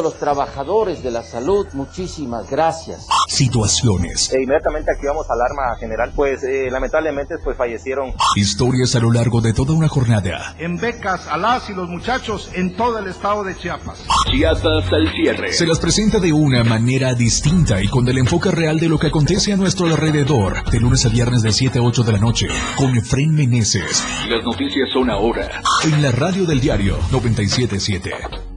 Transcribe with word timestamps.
los 0.00 0.16
trabajadores 0.20 1.02
de 1.02 1.10
la 1.10 1.24
salud, 1.24 1.66
muchísimas 1.72 2.48
gracias. 2.48 3.08
Situaciones. 3.26 4.32
E 4.32 4.40
inmediatamente 4.40 4.92
activamos 4.92 5.26
alarma 5.28 5.76
general, 5.80 6.12
pues 6.14 6.44
eh, 6.44 6.70
lamentablemente 6.70 7.34
pues 7.42 7.56
fallecieron. 7.56 8.12
Historias 8.36 8.94
a 8.94 9.00
lo 9.00 9.10
largo 9.10 9.40
de 9.40 9.52
toda 9.52 9.74
una 9.74 9.88
jornada. 9.88 10.54
En 10.60 10.76
becas 10.76 11.26
a 11.26 11.36
las 11.36 11.68
y 11.68 11.74
los 11.74 11.88
muchachos 11.88 12.48
en 12.54 12.76
todo 12.76 13.00
el 13.00 13.08
estado 13.08 13.42
de 13.42 13.56
Chiapas. 13.56 13.98
Chiapas 14.30 14.84
al 14.92 15.12
cierre. 15.16 15.52
Se 15.52 15.66
las 15.66 15.80
presenta 15.80 16.20
de 16.20 16.32
una 16.32 16.62
manera 16.62 17.14
distinta 17.14 17.82
y 17.82 17.88
con 17.88 18.06
el 18.06 18.18
enfoque 18.18 18.52
real 18.52 18.78
de 18.78 18.88
lo 18.88 19.00
que 19.00 19.08
acontece 19.08 19.52
a 19.52 19.56
nuestro 19.56 19.86
alrededor. 19.86 20.62
De 20.70 20.78
lunes 20.78 21.04
a 21.06 21.08
viernes 21.08 21.42
de 21.42 21.50
7 21.50 21.80
a 21.80 21.82
8 21.82 22.04
de 22.04 22.12
la 22.12 22.18
noche. 22.18 22.46
Con 22.76 22.96
Efren 22.96 23.34
Meneses. 23.34 24.04
Las 24.28 24.44
noticias 24.44 24.90
son 24.92 25.10
ahora. 25.10 25.60
En 25.82 26.00
la 26.00 26.12
radio 26.12 26.46
del 26.46 26.60
diario 26.60 26.96
977. 27.10 28.47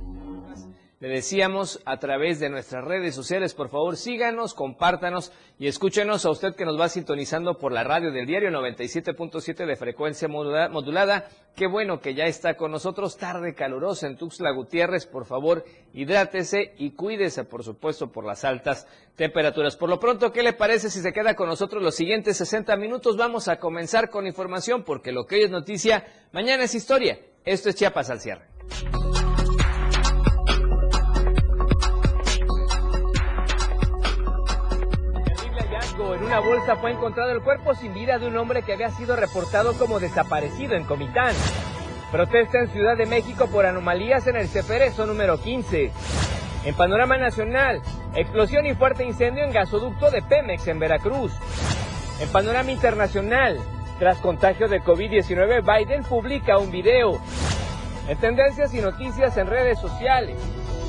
Le 1.01 1.09
decíamos 1.09 1.81
a 1.85 1.97
través 1.97 2.39
de 2.39 2.51
nuestras 2.51 2.85
redes 2.85 3.15
sociales, 3.15 3.55
por 3.55 3.69
favor 3.69 3.97
síganos, 3.97 4.53
compártanos 4.53 5.31
y 5.57 5.65
escúchenos 5.65 6.25
a 6.25 6.29
usted 6.29 6.53
que 6.53 6.63
nos 6.63 6.79
va 6.79 6.89
sintonizando 6.89 7.57
por 7.57 7.71
la 7.71 7.83
radio 7.83 8.11
del 8.11 8.27
diario 8.27 8.51
97.7 8.51 9.65
de 9.65 9.75
frecuencia 9.75 10.27
modulada. 10.27 11.27
Qué 11.55 11.65
bueno 11.65 11.99
que 11.99 12.13
ya 12.13 12.25
está 12.25 12.55
con 12.55 12.69
nosotros. 12.69 13.17
Tarde 13.17 13.55
calurosa 13.55 14.05
en 14.05 14.15
Tuxtla 14.15 14.51
Gutiérrez. 14.51 15.07
Por 15.07 15.25
favor, 15.25 15.65
hidrátese 15.91 16.75
y 16.77 16.91
cuídese, 16.91 17.45
por 17.45 17.63
supuesto, 17.63 18.11
por 18.11 18.23
las 18.23 18.45
altas 18.45 18.85
temperaturas. 19.15 19.77
Por 19.77 19.89
lo 19.89 19.99
pronto, 19.99 20.31
¿qué 20.31 20.43
le 20.43 20.53
parece 20.53 20.91
si 20.91 21.01
se 21.01 21.13
queda 21.13 21.35
con 21.35 21.49
nosotros 21.49 21.81
los 21.81 21.95
siguientes 21.95 22.37
60 22.37 22.77
minutos? 22.77 23.17
Vamos 23.17 23.47
a 23.47 23.57
comenzar 23.57 24.11
con 24.11 24.27
información 24.27 24.83
porque 24.83 25.11
lo 25.11 25.25
que 25.25 25.37
hoy 25.37 25.43
es 25.45 25.49
noticia, 25.49 26.05
mañana 26.31 26.65
es 26.65 26.75
historia. 26.75 27.17
Esto 27.43 27.69
es 27.69 27.75
Chiapas 27.75 28.11
al 28.11 28.19
cierre. 28.19 28.45
Una 36.31 36.39
bolsa 36.39 36.77
fue 36.77 36.91
encontrado 36.91 37.29
el 37.31 37.41
cuerpo 37.41 37.75
sin 37.75 37.93
vida 37.93 38.17
de 38.17 38.25
un 38.25 38.37
hombre 38.37 38.63
que 38.63 38.71
había 38.71 38.89
sido 38.89 39.17
reportado 39.17 39.77
como 39.77 39.99
desaparecido 39.99 40.75
en 40.75 40.85
Comitán. 40.85 41.35
Protesta 42.09 42.59
en 42.59 42.69
Ciudad 42.69 42.95
de 42.95 43.05
México 43.05 43.47
por 43.47 43.65
anomalías 43.65 44.25
en 44.27 44.37
el 44.37 44.47
Ceferezo 44.47 45.05
número 45.05 45.41
15. 45.41 45.91
En 46.63 46.75
panorama 46.75 47.17
nacional, 47.17 47.81
explosión 48.15 48.65
y 48.65 48.73
fuerte 48.75 49.03
incendio 49.03 49.43
en 49.43 49.51
gasoducto 49.51 50.09
de 50.09 50.21
Pemex 50.21 50.69
en 50.69 50.79
Veracruz. 50.79 51.33
En 52.21 52.29
panorama 52.29 52.71
internacional, 52.71 53.59
tras 53.99 54.19
contagio 54.19 54.69
de 54.69 54.81
COVID-19, 54.81 55.65
Biden 55.65 56.03
publica 56.03 56.59
un 56.59 56.71
video. 56.71 57.19
En 58.07 58.17
tendencias 58.19 58.73
y 58.73 58.79
noticias 58.79 59.35
en 59.35 59.47
redes 59.47 59.81
sociales, 59.81 60.37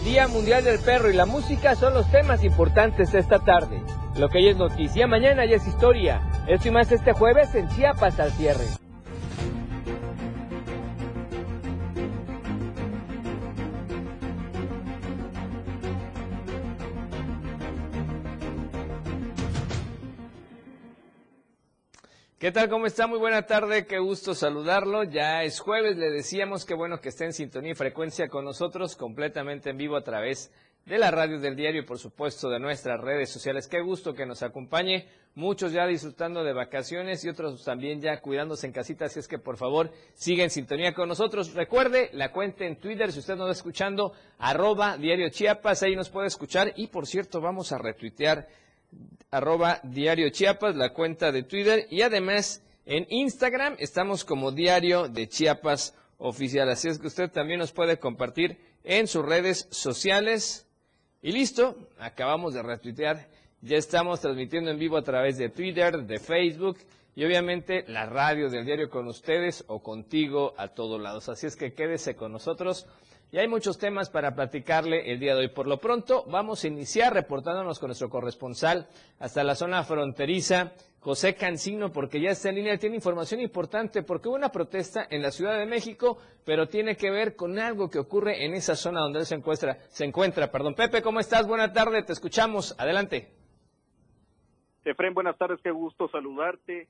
Día 0.05 0.29
Mundial 0.29 0.63
del 0.63 0.79
Perro 0.79 1.11
y 1.11 1.15
la 1.15 1.27
música 1.27 1.75
son 1.75 1.95
los 1.95 2.09
temas 2.13 2.45
importantes 2.45 3.13
esta 3.13 3.41
tarde. 3.41 3.83
Lo 4.17 4.29
que 4.29 4.39
hoy 4.39 4.49
es 4.49 4.57
noticia, 4.59 5.07
mañana 5.07 5.47
ya 5.47 5.57
es 5.57 5.67
historia. 5.67 6.21
Esto 6.47 6.69
y 6.69 6.71
más 6.71 6.93
este 6.93 7.15
jueves 7.15 7.55
en 7.55 7.67
Chiapas 7.71 8.21
al 8.21 8.31
cierre. 8.33 8.67
¿Qué 22.39 22.53
tal? 22.53 22.69
¿Cómo 22.69 22.87
está? 22.87 23.07
Muy 23.07 23.19
buena 23.19 23.47
tarde, 23.47 23.87
qué 23.87 23.99
gusto 23.99 24.35
saludarlo. 24.35 25.05
Ya 25.05 25.43
es 25.45 25.59
jueves, 25.59 25.97
le 25.97 26.11
decíamos 26.11 26.67
que 26.67 26.75
bueno 26.75 27.01
que 27.01 27.09
esté 27.09 27.25
en 27.25 27.33
sintonía 27.33 27.73
y 27.73 27.77
frecuencia 27.77 28.29
con 28.29 28.45
nosotros, 28.45 28.95
completamente 28.95 29.71
en 29.71 29.79
vivo 29.79 29.97
a 29.97 30.03
través 30.03 30.49
de 30.49 30.72
la 30.87 31.11
radio 31.11 31.39
del 31.39 31.57
diario 31.57 31.83
y 31.83 31.85
por 31.85 31.99
supuesto 31.99 32.51
de 32.51 32.59
nuestras 32.59 33.01
redes 33.01 33.31
sociales. 33.31 33.69
Qué 33.69 33.81
gusto 33.81 34.15
que 34.15 34.27
nos 34.27 34.43
acompañe, 34.43 35.07
muchos 35.35 35.73
ya 35.73 35.87
disfrutando 35.87 36.45
de 36.45 36.53
vacaciones 36.53 37.25
y 37.25 37.29
otros 37.29 37.65
también 37.65 38.01
ya 38.01 38.21
cuidándose 38.21 38.67
en 38.67 38.73
casita, 38.73 39.07
así 39.07 39.19
es 39.21 39.29
que 39.29 39.39
por 39.39 39.57
favor 39.57 39.91
siga 40.15 40.45
en 40.45 40.51
sintonía 40.51 40.93
con 40.93 41.09
nosotros. 41.09 41.55
Recuerde 41.55 42.11
la 42.13 42.33
cuenta 42.33 42.65
en 42.65 42.77
Twitter, 42.77 43.13
si 43.13 43.21
usted 43.21 43.37
nos 43.37 43.49
está 43.51 43.59
escuchando, 43.61 44.13
arroba 44.39 44.97
diario 44.99 45.29
Chiapas, 45.31 45.83
ahí 45.83 45.97
nos 45.97 46.11
puede 46.11 46.29
escuchar 46.29 46.73
y 46.77 46.89
por 46.89 47.07
cierto 47.07 47.41
vamos 47.41 47.73
a 47.73 47.79
retuitear 47.79 48.49
arroba 49.31 49.81
diario 49.85 50.29
Chiapas, 50.31 50.77
la 50.77 50.93
cuenta 50.93 51.33
de 51.33 51.45
Twitter 51.45 51.87
y 51.91 52.03
además 52.03 52.63
en 52.85 53.07
Instagram 53.09 53.77
estamos 53.79 54.25
como 54.25 54.51
diario 54.51 55.09
de 55.09 55.29
Chiapas 55.29 55.95
oficial. 56.19 56.69
Así 56.69 56.89
es 56.89 56.99
que 56.99 57.07
usted 57.07 57.31
también 57.31 57.61
nos 57.61 57.73
puede 57.73 57.99
compartir 57.99 58.59
en 58.85 59.07
sus 59.07 59.25
redes 59.25 59.69
sociales. 59.71 60.67
Y 61.25 61.31
listo, 61.31 61.77
acabamos 62.01 62.53
de 62.53 62.65
retuitear. 62.65 63.29
Ya 63.61 63.77
estamos 63.77 64.21
transmitiendo 64.21 64.73
en 64.73 64.79
vivo 64.79 64.97
a 64.97 65.03
través 65.03 65.39
de 65.39 65.51
Twitter, 65.51 66.03
de 66.03 66.19
Facebook 66.19 66.79
y 67.15 67.25
obviamente 67.25 67.85
la 67.87 68.07
radio 68.07 68.51
del 68.51 68.65
diario 68.65 68.91
con 68.91 69.07
ustedes 69.07 69.65
o 69.69 69.81
contigo 69.81 70.53
a 70.57 70.67
todos 70.67 71.01
lados. 71.01 71.29
Así 71.29 71.47
es 71.47 71.55
que 71.55 71.75
quédese 71.75 72.17
con 72.17 72.33
nosotros. 72.33 72.89
Y 73.31 73.39
hay 73.39 73.47
muchos 73.47 73.79
temas 73.79 74.11
para 74.11 74.35
platicarle 74.35 75.13
el 75.13 75.21
día 75.21 75.37
de 75.37 75.43
hoy. 75.43 75.49
Por 75.49 75.69
lo 75.69 75.79
pronto, 75.79 76.25
vamos 76.27 76.65
a 76.65 76.67
iniciar 76.67 77.15
reportándonos 77.15 77.79
con 77.79 77.87
nuestro 77.87 78.11
corresponsal 78.11 78.89
hasta 79.21 79.45
la 79.45 79.55
zona 79.55 79.85
fronteriza, 79.85 80.73
José 81.03 81.35
Cancino, 81.35 81.91
porque 81.91 82.21
ya 82.21 82.31
está 82.31 82.51
en 82.51 82.55
línea, 82.55 82.79
tiene 82.79 82.95
información 82.95 83.41
importante, 83.41 84.05
porque 84.05 84.29
hubo 84.29 84.37
una 84.37 84.51
protesta 84.51 85.05
en 85.11 85.21
la 85.21 85.33
Ciudad 85.33 85.59
de 85.59 85.67
México, 85.67 86.19
pero 86.47 86.69
tiene 86.69 86.97
que 86.97 87.11
ver 87.11 87.35
con 87.35 87.59
algo 87.59 87.91
que 87.91 87.99
ocurre 87.99 88.45
en 88.45 88.55
esa 88.55 88.77
zona 88.77 89.01
donde 89.01 89.19
él 89.19 89.27
se 89.27 89.35
encuentra. 89.35 89.79
Se 89.89 90.05
encuentra 90.05 90.53
perdón. 90.53 90.77
Pepe, 90.77 91.03
¿cómo 91.03 91.19
estás? 91.19 91.49
Buenas 91.49 91.73
tardes, 91.73 92.07
te 92.07 92.13
escuchamos. 92.13 92.79
Adelante. 92.79 93.33
Efren, 94.85 95.13
buenas 95.13 95.37
tardes, 95.37 95.61
qué 95.61 95.73
gusto 95.73 96.09
saludarte. 96.09 96.87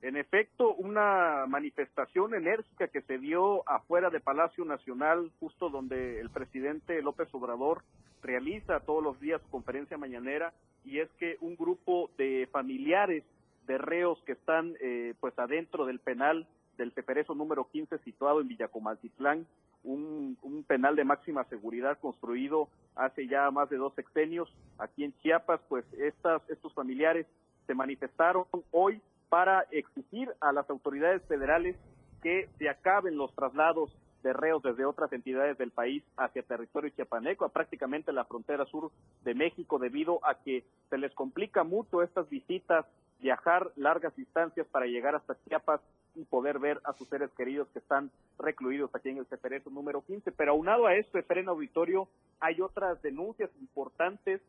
En 0.00 0.16
efecto, 0.16 0.72
una 0.74 1.46
manifestación 1.48 2.34
enérgica 2.34 2.86
que 2.86 3.02
se 3.02 3.18
dio 3.18 3.68
afuera 3.68 4.10
de 4.10 4.20
Palacio 4.20 4.64
Nacional, 4.64 5.32
justo 5.40 5.70
donde 5.70 6.20
el 6.20 6.30
presidente 6.30 7.02
López 7.02 7.28
Obrador 7.32 7.82
realiza 8.22 8.78
todos 8.78 9.02
los 9.02 9.18
días 9.18 9.42
su 9.42 9.50
conferencia 9.50 9.98
mañanera, 9.98 10.52
y 10.84 11.00
es 11.00 11.10
que 11.18 11.36
un 11.40 11.56
grupo 11.56 12.10
de 12.16 12.48
familiares 12.52 13.24
de 13.66 13.78
reos 13.78 14.22
que 14.24 14.32
están 14.32 14.74
eh, 14.80 15.14
pues 15.20 15.38
adentro 15.38 15.86
del 15.86 15.98
penal 15.98 16.46
del 16.76 16.92
Teperezo 16.92 17.34
número 17.34 17.68
15 17.70 17.98
situado 17.98 18.40
en 18.40 18.48
Villacomaltitlán, 18.48 19.46
un, 19.84 20.64
penal 20.66 20.96
de 20.96 21.04
máxima 21.04 21.44
seguridad 21.44 21.98
construido 22.00 22.68
hace 22.96 23.28
ya 23.28 23.50
más 23.50 23.70
de 23.70 23.76
dos 23.76 23.94
sexenios 23.94 24.52
aquí 24.78 25.04
en 25.04 25.16
Chiapas, 25.18 25.60
pues 25.68 25.84
estas, 25.94 26.42
estos 26.50 26.74
familiares 26.74 27.26
se 27.66 27.74
manifestaron 27.74 28.44
hoy 28.72 29.00
para 29.28 29.62
exigir 29.70 30.32
a 30.40 30.52
las 30.52 30.68
autoridades 30.70 31.22
federales 31.26 31.76
que 32.22 32.48
se 32.58 32.68
acaben 32.68 33.16
los 33.16 33.34
traslados 33.34 33.92
de 34.22 34.32
reos 34.32 34.62
desde 34.62 34.84
otras 34.84 35.12
entidades 35.12 35.56
del 35.56 35.70
país 35.70 36.02
hacia 36.16 36.42
territorio 36.42 36.90
chiapaneco, 36.90 37.44
a 37.44 37.50
prácticamente 37.50 38.12
la 38.12 38.24
frontera 38.24 38.66
sur 38.66 38.90
de 39.24 39.34
México, 39.34 39.78
debido 39.78 40.18
a 40.24 40.34
que 40.34 40.64
se 40.90 40.98
les 40.98 41.14
complica 41.14 41.62
mucho 41.62 42.02
estas 42.02 42.28
visitas, 42.28 42.86
viajar 43.26 43.72
largas 43.74 44.14
distancias 44.14 44.68
para 44.68 44.86
llegar 44.86 45.16
hasta 45.16 45.36
Chiapas 45.42 45.80
y 46.14 46.22
poder 46.26 46.60
ver 46.60 46.80
a 46.84 46.92
sus 46.92 47.08
seres 47.08 47.28
queridos 47.36 47.66
que 47.72 47.80
están 47.80 48.12
recluidos 48.38 48.94
aquí 48.94 49.08
en 49.08 49.18
el 49.18 49.26
Ceferezo 49.26 49.68
número 49.68 50.00
15. 50.02 50.30
Pero 50.30 50.52
aunado 50.52 50.86
a 50.86 50.94
esto, 50.94 51.18
Efren 51.18 51.48
Auditorio, 51.48 52.08
hay 52.38 52.60
otras 52.60 53.02
denuncias 53.02 53.50
importantes 53.60 54.40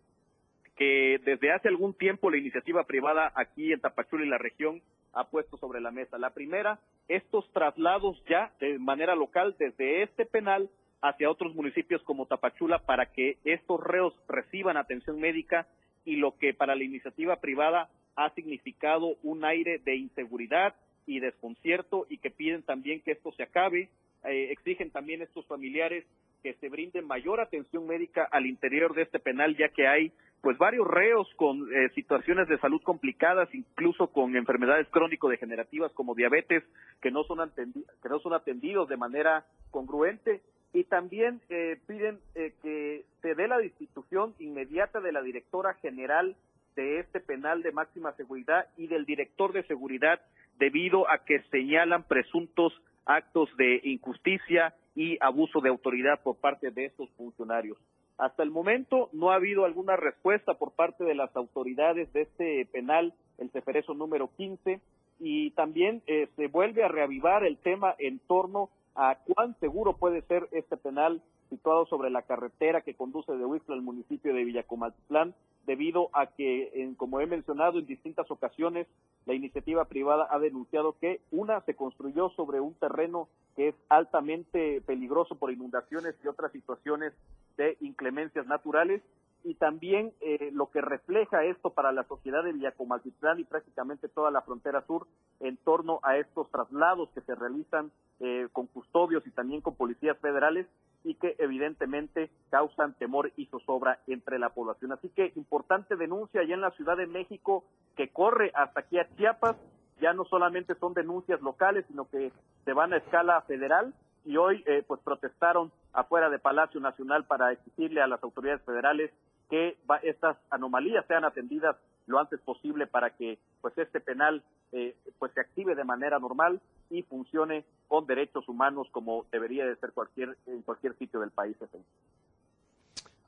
que 0.75 1.19
desde 1.25 1.51
hace 1.51 1.69
algún 1.69 1.95
tiempo 1.95 2.29
la 2.29 2.37
iniciativa 2.37 2.83
privada 2.83 3.31
aquí 3.33 3.73
en 3.73 3.81
Tapachula 3.81 4.23
y 4.23 4.29
la 4.29 4.37
región 4.37 4.83
ha 5.13 5.23
puesto 5.27 5.57
sobre 5.57 5.81
la 5.81 5.89
mesa. 5.89 6.19
La 6.19 6.35
primera, 6.35 6.79
estos 7.07 7.51
traslados 7.53 8.23
ya 8.29 8.51
de 8.59 8.77
manera 8.77 9.16
local 9.16 9.55
desde 9.57 10.03
este 10.03 10.27
penal 10.27 10.69
hacia 11.01 11.31
otros 11.31 11.55
municipios 11.55 12.03
como 12.03 12.27
Tapachula 12.27 12.77
para 12.85 13.07
que 13.07 13.39
estos 13.43 13.83
reos 13.83 14.13
reciban 14.27 14.78
atención 14.78 15.19
médica 15.19 15.66
y 16.05 16.17
lo 16.17 16.37
que 16.37 16.53
para 16.53 16.75
la 16.75 16.84
iniciativa 16.84 17.37
privada 17.37 17.90
ha 18.17 18.29
significado 18.31 19.16
un 19.23 19.46
aire 19.46 19.79
de 19.79 19.96
inseguridad 19.96 20.75
y 21.05 21.22
desconcierto 21.22 22.05
y 22.09 22.17
que 22.17 22.31
piden 22.31 22.64
también 22.64 22.99
que 23.02 23.11
esto 23.11 23.31
se 23.31 23.43
acabe. 23.43 23.90
Eh, 24.25 24.52
exigen 24.52 24.91
también 24.91 25.22
estos 25.22 25.46
familiares 25.46 26.03
que 26.43 26.53
se 26.55 26.67
brinde 26.67 27.02
mayor 27.02 27.40
atención 27.40 27.87
médica 27.87 28.28
al 28.29 28.46
interior 28.46 28.93
de 28.93 29.03
este 29.03 29.19
penal, 29.19 29.55
ya 29.55 29.69
que 29.69 29.87
hay 29.87 30.11
pues 30.41 30.58
varios 30.58 30.87
reos 30.87 31.28
con 31.35 31.67
eh, 31.73 31.90
situaciones 31.96 32.47
de 32.47 32.59
salud 32.59 32.81
complicadas, 32.84 33.53
incluso 33.53 34.08
con 34.08 34.35
enfermedades 34.35 34.87
crónico-degenerativas 34.90 35.91
como 35.93 36.16
diabetes, 36.16 36.64
que 37.02 37.11
no 37.11 37.23
son, 37.23 37.52
que 37.55 38.09
no 38.09 38.19
son 38.19 38.34
atendidos 38.34 38.87
de 38.87 38.97
manera 38.97 39.46
congruente. 39.72 40.41
Y 40.73 40.84
también 40.84 41.41
eh, 41.49 41.79
piden 41.87 42.19
eh, 42.35 42.53
que 42.61 43.05
se 43.22 43.35
dé 43.35 43.47
la 43.47 43.58
destitución 43.58 44.35
inmediata 44.40 44.99
de 44.99 45.11
la 45.11 45.22
directora 45.22 45.73
general 45.75 46.35
de 46.78 47.00
este 47.00 47.20
penal 47.20 47.64
de 47.64 47.74
máxima 47.74 48.14
seguridad 48.14 48.68
y 48.78 48.88
del 48.88 49.06
director 49.06 49.52
de 49.52 49.64
seguridad 49.64 50.22
debido 50.59 51.09
a 51.09 51.26
que 51.26 51.41
señalan 51.52 52.03
presuntos 52.03 52.72
actos 53.06 53.50
de 53.58 53.82
injusticia 53.84 54.76
y 54.96 55.18
abuso 55.20 55.59
de 55.59 55.70
autoridad 55.70 56.22
por 56.22 56.38
parte 56.38 56.72
de 56.72 56.85
estos 56.85 57.09
funcionarios. 57.18 57.78
Hasta 58.18 58.44
el 58.44 58.52
momento 58.52 59.09
no 59.12 59.32
ha 59.32 59.35
habido 59.35 59.66
alguna 59.66 59.96
respuesta 59.96 60.53
por 60.53 60.72
parte 60.72 61.03
de 61.03 61.16
las 61.16 61.35
autoridades 61.35 62.12
de 62.14 62.22
este 62.22 62.66
penal, 62.72 63.14
el 63.38 63.50
Ceferezo 63.52 63.94
número 63.94 64.29
15, 64.38 64.79
y 65.20 65.52
también 65.52 66.03
eh, 66.08 66.28
se 66.35 66.47
vuelve 66.47 66.84
a 66.84 66.88
reavivar 66.88 67.44
el 67.44 67.58
tema 67.58 67.96
en 67.97 68.20
torno 68.20 68.70
a 68.96 69.18
cuán 69.26 69.56
seguro 69.59 69.97
puede 69.97 70.22
ser 70.24 70.47
este 70.52 70.78
penal 70.78 71.22
situado 71.49 71.85
sobre 71.85 72.09
la 72.09 72.22
carretera 72.22 72.82
que 72.82 72.96
conduce 72.96 73.32
de 73.32 73.46
Huixla 73.46 73.76
al 73.76 73.82
municipio 73.82 74.34
de 74.34 74.44
Villacomatlán, 74.44 75.34
debido 75.66 76.09
a 76.14 76.28
que, 76.28 76.72
en, 76.76 76.96
como 76.96 77.20
he 77.20 77.28
mencionado 77.28 77.79
en 77.79 77.85
distintas 77.85 78.32
ocasiones, 78.32 78.88
la 79.26 79.34
iniciativa 79.34 79.85
privada 79.85 80.28
ha 80.32 80.40
denunciado 80.40 80.96
que 80.99 81.20
una 81.32 81.61
se 81.61 81.76
construyó 81.76 82.29
sobre 82.29 82.61
un 82.61 82.73
terreno 82.76 83.28
que 83.55 83.70
es 83.70 83.76
altamente 83.90 84.82
peligroso 84.82 85.35
por 85.35 85.52
inundaciones 85.52 86.16
y 86.23 86.28
otras 86.28 86.52
situaciones 86.53 87.14
de 87.58 87.78
inclemencias 87.82 88.47
naturales 88.47 89.02
y 89.47 89.55
también 89.55 90.11
eh, 90.20 90.49
lo 90.52 90.70
que 90.72 90.82
refleja 90.82 91.46
esto 91.46 91.70
para 91.70 91.94
la 91.94 92.03
sociedad 92.03 92.44
de 92.44 92.52
Villacomaltitlán 92.52 93.40
y 93.40 93.46
prácticamente 93.46 94.09
toda 94.09 94.29
la 94.29 94.41
frontera 94.41 94.85
sur 94.85 95.08
en 95.40 95.55
torno 95.55 96.02
a 96.03 96.17
estos 96.17 96.52
traslados 96.52 97.09
que 97.11 97.22
se 97.22 97.34
realizan 97.34 97.90
eh, 98.20 98.49
con 98.52 98.67
custodios 98.67 99.26
y 99.26 99.32
también 99.32 99.61
con 99.61 99.76
policías 99.76 100.17
federales 100.17 100.67
y 101.05 101.16
que 101.16 101.38
evidentemente 101.40 102.29
causan 102.49 102.96
temor 102.96 103.32
y 103.38 103.46
zozobra 103.46 103.99
entre 104.08 104.38
la 104.38 104.49
población. 104.49 104.91
Así 104.91 105.08
que 105.08 105.32
importante 105.38 105.96
denuncia 105.96 106.41
allá 106.41 106.55
en 106.55 106.61
la 106.61 106.72
Ciudad 106.72 106.97
de 106.97 107.08
México 107.08 107.64
que 107.96 108.09
corre 108.09 108.52
hasta 108.53 108.82
aquí 108.82 109.00
a 109.00 109.08
Chiapas, 109.16 109.55
ya 110.02 110.11
no 110.11 110.26
solamente 110.26 110.76
son 110.76 110.93
denuncias 110.93 111.41
locales, 111.41 111.85
sino 111.88 112.09
que 112.09 112.34
se 112.66 112.73
van 112.73 112.91
a 112.91 112.97
escala 112.97 113.40
federal 113.43 113.93
y 114.26 114.35
hoy 114.35 114.61
eh, 114.67 114.84
pues 114.85 115.00
protestaron 115.00 115.72
afuera 115.93 116.29
de 116.29 116.38
Palacio 116.38 116.82
Nacional 116.82 117.23
para 117.23 117.53
exigirle 117.53 118.02
a 118.02 118.08
las 118.08 118.22
autoridades 118.22 118.61
federales 118.64 119.09
que 119.49 119.78
estas 120.03 120.38
anomalías 120.49 121.05
sean 121.08 121.26
atendidas 121.26 121.76
lo 122.05 122.20
antes 122.20 122.40
posible 122.41 122.88
para 122.88 123.11
que 123.11 123.38
pues 123.61 123.78
este 123.78 123.99
penal 123.99 124.44
eh, 124.72 124.96
pues 125.20 125.32
se 125.34 125.41
active 125.41 125.76
de 125.76 125.84
manera 125.84 126.20
normal 126.20 126.61
y 126.90 127.03
funcione 127.03 127.66
con 127.88 128.05
derechos 128.05 128.47
humanos 128.47 128.88
como 128.91 129.26
debería 129.32 129.66
de 129.66 129.76
ser 129.76 129.91
cualquier 129.91 130.38
en 130.46 130.61
cualquier 130.61 130.97
sitio 130.97 131.20
del 131.20 131.32
país. 131.32 131.55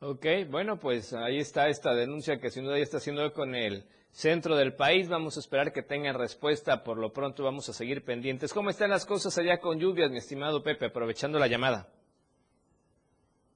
Ok, 0.02 0.26
bueno, 0.50 0.80
pues 0.80 1.14
ahí 1.14 1.40
está 1.40 1.68
esta 1.68 1.94
denuncia 1.94 2.40
que 2.40 2.50
sin 2.50 2.64
duda 2.64 2.78
ya 2.78 2.84
está 2.84 2.98
haciendo 2.98 3.34
con 3.34 3.54
el 3.54 3.84
centro 4.12 4.56
del 4.56 4.74
país. 4.74 5.10
Vamos 5.10 5.36
a 5.36 5.42
esperar 5.42 5.74
que 5.74 5.84
tengan 5.84 6.18
respuesta. 6.18 6.84
Por 6.84 6.98
lo 6.98 7.12
pronto 7.12 7.44
vamos 7.44 7.68
a 7.68 7.74
seguir 7.74 8.04
pendientes. 8.06 8.54
¿Cómo 8.54 8.70
están 8.70 8.90
las 8.90 9.06
cosas 9.06 9.38
allá 9.38 9.60
con 9.60 9.78
lluvias, 9.78 10.10
mi 10.10 10.18
estimado 10.18 10.64
Pepe? 10.64 10.86
Aprovechando 10.86 11.38
la 11.38 11.48
llamada. 11.48 11.90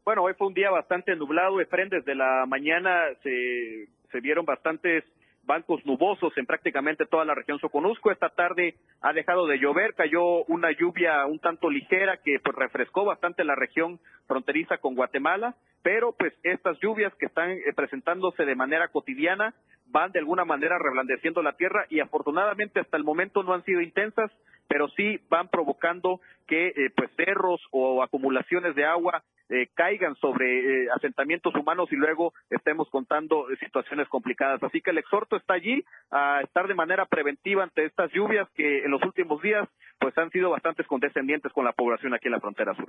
Bueno, 0.06 0.24
hoy 0.24 0.34
fue 0.34 0.48
un 0.48 0.54
día 0.54 0.70
bastante 0.70 1.16
nublado, 1.16 1.62
Efren, 1.62 1.88
desde 1.88 2.14
la 2.14 2.46
mañana 2.46 3.06
se, 3.24 3.88
se 4.12 4.20
vieron 4.20 4.46
bastantes 4.46 5.06
bancos 5.46 5.86
nubosos 5.86 6.38
en 6.38 6.46
prácticamente 6.46 7.06
toda 7.06 7.24
la 7.24 7.36
región 7.36 7.58
Soconusco. 7.60 8.12
Esta 8.12 8.28
tarde 8.28 8.76
ha 9.02 9.14
dejado 9.14 9.48
de 9.48 9.60
llover, 9.60 9.94
cayó 9.94 10.44
una 10.46 10.72
lluvia 10.72 11.26
un 11.26 11.40
tanto 11.40 11.70
ligera 11.70 12.18
que 12.18 12.38
pues 12.44 12.54
refrescó 12.54 13.06
bastante 13.06 13.46
la 13.46 13.56
región 13.56 14.00
fronteriza 14.28 14.78
con 14.78 14.96
Guatemala, 14.96 15.56
pero 15.84 16.12
pues 16.12 16.34
estas 16.44 16.78
lluvias 16.82 17.14
que 17.16 17.28
están 17.28 17.52
eh, 17.52 17.62
presentándose 17.74 18.44
de 18.44 18.56
manera 18.56 18.90
cotidiana 18.90 19.54
van 19.86 20.12
de 20.12 20.20
alguna 20.20 20.44
manera 20.44 20.80
reblandeciendo 20.80 21.42
la 21.42 21.54
tierra 21.54 21.86
y 21.90 22.02
afortunadamente 22.02 22.82
hasta 22.82 22.98
el 22.98 23.06
momento 23.06 23.42
no 23.44 23.54
han 23.54 23.64
sido 23.64 23.80
intensas, 23.80 24.32
pero 24.68 24.90
sí 24.90 25.22
van 25.30 25.48
provocando 25.48 26.20
que 26.48 26.68
eh, 26.68 26.90
pues 26.94 27.10
cerros 27.16 27.62
o 27.72 28.04
acumulaciones 28.04 28.76
de 28.76 28.84
agua 28.86 29.24
eh, 29.50 29.68
caigan 29.74 30.16
sobre 30.16 30.84
eh, 30.84 30.88
asentamientos 30.96 31.54
humanos 31.56 31.92
y 31.92 31.96
luego 31.96 32.34
estemos 32.50 32.90
contando 32.90 33.46
situaciones 33.60 34.08
complicadas. 34.08 34.62
Así 34.64 34.82
que 34.82 34.92
el 34.92 34.98
exhorto 34.98 35.36
está 35.36 35.56
allí 35.56 35.84
a 36.12 36.42
estar 36.42 36.68
de 36.68 36.76
manera 36.76 37.06
preventiva 37.06 37.64
ante 37.64 37.86
estas 37.86 38.12
lluvias 38.12 38.50
que 38.56 38.84
en 38.84 38.92
los 38.92 39.04
últimos 39.04 39.42
días 39.42 39.68
pues 40.00 40.18
han 40.18 40.30
sido 40.32 40.50
bastante 40.50 40.84
condescendientes 40.84 41.52
con 41.54 41.66
la 41.66 41.72
población 41.72 42.14
aquí 42.14 42.28
en 42.28 42.34
la 42.34 42.40
frontera 42.40 42.74
sur. 42.76 42.88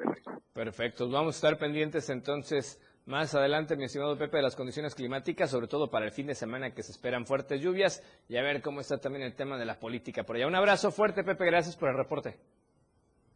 Perfecto, 0.52 1.08
vamos 1.10 1.36
a 1.36 1.46
estar 1.46 1.58
pendientes 1.58 2.10
entonces 2.10 2.80
más 3.06 3.34
adelante, 3.34 3.76
mi 3.76 3.84
estimado 3.84 4.16
Pepe, 4.16 4.38
de 4.38 4.42
las 4.42 4.56
condiciones 4.56 4.94
climáticas, 4.94 5.50
sobre 5.50 5.68
todo 5.68 5.90
para 5.90 6.06
el 6.06 6.12
fin 6.12 6.26
de 6.26 6.34
semana 6.34 6.72
que 6.72 6.82
se 6.82 6.90
esperan 6.90 7.26
fuertes 7.26 7.60
lluvias 7.60 8.02
y 8.28 8.36
a 8.38 8.42
ver 8.42 8.62
cómo 8.62 8.80
está 8.80 8.98
también 8.98 9.24
el 9.24 9.36
tema 9.36 9.58
de 9.58 9.66
la 9.66 9.78
política 9.78 10.24
por 10.24 10.36
allá. 10.36 10.46
Un 10.46 10.54
abrazo 10.54 10.90
fuerte, 10.90 11.22
Pepe, 11.22 11.44
gracias 11.44 11.76
por 11.76 11.90
el 11.90 11.96
reporte. 11.96 12.36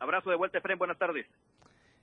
Abrazo 0.01 0.31
de 0.31 0.37
vuelta, 0.37 0.59
Efraín, 0.59 0.79
buenas 0.79 0.97
tardes. 0.97 1.27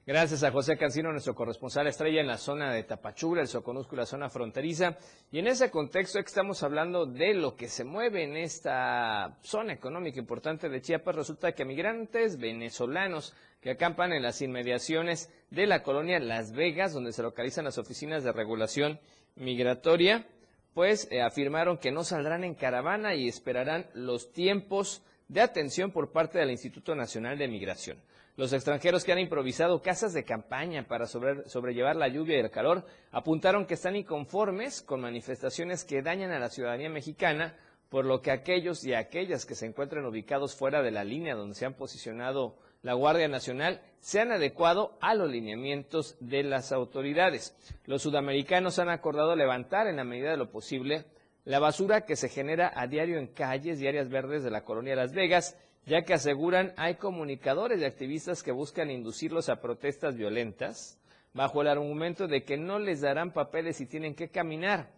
Gracias 0.08 0.44
a 0.44 0.52
José 0.52 0.78
Cancino, 0.78 1.12
nuestro 1.12 1.34
corresponsal 1.34 1.88
estrella 1.88 2.22
en 2.22 2.28
la 2.28 2.38
zona 2.38 2.72
de 2.72 2.84
Tapachula, 2.84 3.42
el 3.42 3.48
Soconusco, 3.48 3.96
la 3.96 4.06
zona 4.06 4.30
fronteriza. 4.30 5.00
Y 5.32 5.40
en 5.40 5.48
ese 5.48 5.72
contexto 5.72 6.20
estamos 6.20 6.62
hablando 6.62 7.08
de 7.08 7.34
lo 7.34 7.56
que 7.56 7.68
se 7.68 7.84
mueve 7.84 8.24
en 8.24 8.38
esta 8.38 9.40
zona 9.42 9.74
económica 9.74 10.20
importante 10.20 10.70
de 10.70 10.80
Chiapas. 10.80 11.16
Resulta 11.16 11.54
que 11.54 11.66
migrantes 11.66 12.38
venezolanos 12.38 13.34
que 13.60 13.72
acampan 13.72 14.14
en 14.14 14.22
las 14.22 14.44
inmediaciones 14.44 15.32
de 15.50 15.66
la 15.66 15.82
colonia 15.82 16.20
Las 16.20 16.52
Vegas, 16.52 16.94
donde 16.94 17.12
se 17.12 17.24
localizan 17.24 17.66
las 17.66 17.80
oficinas 17.80 18.24
de 18.24 18.32
regulación 18.32 19.00
migratoria, 19.34 20.28
pues 20.76 21.08
eh, 21.10 21.24
afirmaron 21.24 21.80
que 21.80 21.92
no 21.92 22.04
saldrán 22.04 22.44
en 22.44 22.54
caravana 22.54 23.16
y 23.16 23.28
esperarán 23.28 23.88
los 23.96 24.32
tiempos 24.32 25.02
de 25.30 25.42
atención 25.42 25.90
por 25.90 26.12
parte 26.12 26.38
del 26.38 26.52
Instituto 26.52 26.94
Nacional 26.94 27.40
de 27.40 27.48
Migración. 27.48 27.98
Los 28.38 28.52
extranjeros 28.52 29.06
que 29.06 29.14
han 29.14 29.20
improvisado 29.20 29.82
casas 29.82 30.14
de 30.14 30.26
campaña 30.26 30.86
para 30.88 31.08
sobrellevar 31.08 31.96
la 31.96 32.10
lluvia 32.10 32.36
y 32.36 32.42
el 32.42 32.52
calor 32.52 32.86
apuntaron 33.12 33.66
que 33.66 33.76
están 33.76 33.96
inconformes 33.96 34.82
con 34.82 35.00
manifestaciones 35.00 35.86
que 35.86 36.02
dañan 36.02 36.32
a 36.32 36.40
la 36.40 36.50
ciudadanía 36.50 36.90
mexicana, 36.90 37.56
por 37.88 38.04
lo 38.04 38.22
que 38.22 38.32
aquellos 38.32 38.84
y 38.84 38.94
aquellas 38.94 39.46
que 39.46 39.56
se 39.56 39.66
encuentren 39.66 40.06
ubicados 40.06 40.54
fuera 40.54 40.82
de 40.82 40.92
la 40.92 41.06
línea 41.06 41.34
donde 41.34 41.56
se 41.56 41.66
han 41.66 41.76
posicionado 41.76 42.58
la 42.82 42.94
Guardia 42.94 43.30
Nacional 43.30 43.82
se 44.00 44.20
han 44.20 44.34
adecuado 44.34 44.98
a 45.00 45.16
los 45.16 45.32
lineamientos 45.32 46.18
de 46.20 46.44
las 46.44 46.74
autoridades. 46.74 47.56
Los 47.86 48.02
sudamericanos 48.02 48.80
han 48.80 48.90
acordado 48.90 49.36
levantar 49.38 49.88
en 49.88 49.96
la 49.96 50.04
medida 50.04 50.32
de 50.32 50.38
lo 50.38 50.52
posible 50.52 51.06
la 51.46 51.60
basura 51.60 52.06
que 52.06 52.16
se 52.18 52.28
genera 52.28 52.74
a 52.76 52.88
diario 52.88 53.18
en 53.18 53.28
calles 53.28 53.82
y 53.82 53.88
áreas 53.88 54.10
verdes 54.10 54.44
de 54.44 54.52
la 54.52 54.66
colonia 54.66 54.96
Las 54.96 55.14
Vegas 55.14 55.58
ya 55.86 56.04
que 56.04 56.14
aseguran 56.14 56.74
hay 56.78 56.96
comunicadores 56.96 57.80
y 57.80 57.86
activistas 57.86 58.44
que 58.44 58.52
buscan 58.52 58.90
inducirlos 58.90 59.50
a 59.50 59.62
protestas 59.62 60.16
violentas 60.16 61.00
bajo 61.34 61.62
el 61.62 61.68
argumento 61.68 62.28
de 62.28 62.44
que 62.44 62.58
no 62.58 62.80
les 62.80 63.02
darán 63.02 63.34
papeles 63.34 63.82
y 63.82 63.86
tienen 63.86 64.16
que 64.16 64.30
caminar, 64.30 64.90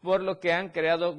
por 0.00 0.22
lo 0.22 0.38
que 0.38 0.52
han 0.52 0.70
creado 0.70 1.12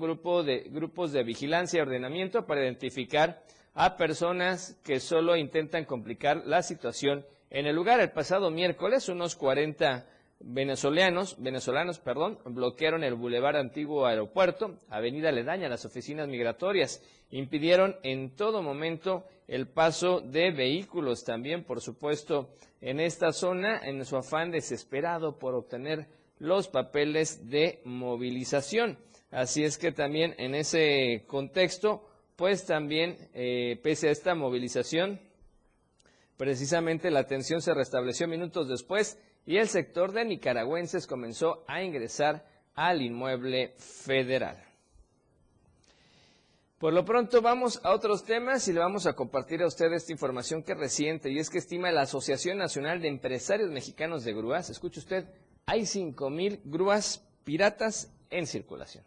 de, 0.44 0.60
grupos 0.70 1.12
de 1.12 1.24
vigilancia 1.24 1.78
y 1.78 1.82
ordenamiento 1.82 2.46
para 2.46 2.64
identificar 2.64 3.44
a 3.74 3.98
personas 3.98 4.80
que 4.84 5.00
solo 5.00 5.36
intentan 5.36 5.86
complicar 5.86 6.44
la 6.46 6.64
situación 6.64 7.26
en 7.50 7.66
el 7.66 7.76
lugar. 7.76 8.00
El 8.00 8.12
pasado 8.12 8.52
miércoles, 8.52 9.10
unos 9.10 9.36
40 9.36 10.06
venezolanos, 10.46 11.38
venezolanos 11.40 12.00
perdón, 12.00 12.38
bloquearon 12.46 13.04
el 13.04 13.16
Boulevard 13.16 13.56
Antiguo 13.56 14.06
Aeropuerto, 14.06 14.78
avenida 14.90 15.32
Ledaña, 15.32 15.70
las 15.70 15.86
oficinas 15.86 16.28
migratorias, 16.28 17.02
impidieron 17.32 17.96
en 18.04 18.36
todo 18.36 18.62
momento 18.62 19.26
el 19.48 19.68
paso 19.68 20.20
de 20.20 20.52
vehículos 20.52 21.24
también, 21.24 21.64
por 21.64 21.82
supuesto, 21.82 22.50
en 22.82 23.00
esta 23.00 23.32
zona, 23.32 23.80
en 23.84 24.04
su 24.06 24.18
afán 24.18 24.52
desesperado 24.52 25.40
por 25.40 25.56
obtener 25.56 26.08
los 26.40 26.68
papeles 26.68 27.50
de 27.50 27.82
movilización. 27.86 28.98
Así 29.32 29.64
es 29.64 29.78
que 29.78 29.92
también 29.92 30.36
en 30.38 30.56
ese 30.56 31.24
contexto, 31.28 32.06
pues 32.36 32.66
también, 32.66 33.30
eh, 33.34 33.80
pese 33.82 34.10
a 34.10 34.12
esta 34.12 34.36
movilización, 34.36 35.20
precisamente 36.38 37.10
la 37.12 37.22
atención 37.22 37.62
se 37.62 37.74
restableció 37.74 38.28
minutos 38.28 38.68
después 38.68 39.18
y 39.46 39.58
el 39.58 39.68
sector 39.68 40.12
de 40.12 40.26
nicaragüenses 40.26 41.08
comenzó 41.08 41.64
a 41.68 41.84
ingresar 41.84 42.46
al 42.76 43.02
inmueble 43.02 43.74
federal. 43.78 44.58
Por 46.84 46.94
lo 46.94 47.06
pronto 47.06 47.42
vamos 47.42 47.80
a 47.84 47.94
otros 47.94 48.26
temas 48.26 48.68
y 48.68 48.74
le 48.74 48.80
vamos 48.80 49.06
a 49.06 49.14
compartir 49.14 49.62
a 49.64 49.68
usted 49.68 49.94
esta 49.94 50.12
información 50.12 50.64
que 50.64 50.74
es 50.74 50.78
reciente 50.78 51.32
y 51.32 51.40
es 51.40 51.50
que 51.50 51.60
estima 51.60 51.92
la 51.92 52.02
Asociación 52.02 52.58
Nacional 52.58 53.02
de 53.02 53.08
Empresarios 53.08 53.70
Mexicanos 53.70 54.26
de 54.26 54.34
Grúas, 54.34 54.70
escuche 54.70 55.00
usted, 55.00 55.26
hay 55.66 55.82
5.000 55.84 56.60
grúas 56.66 57.26
piratas 57.46 58.12
en 58.30 58.48
circulación. 58.48 59.06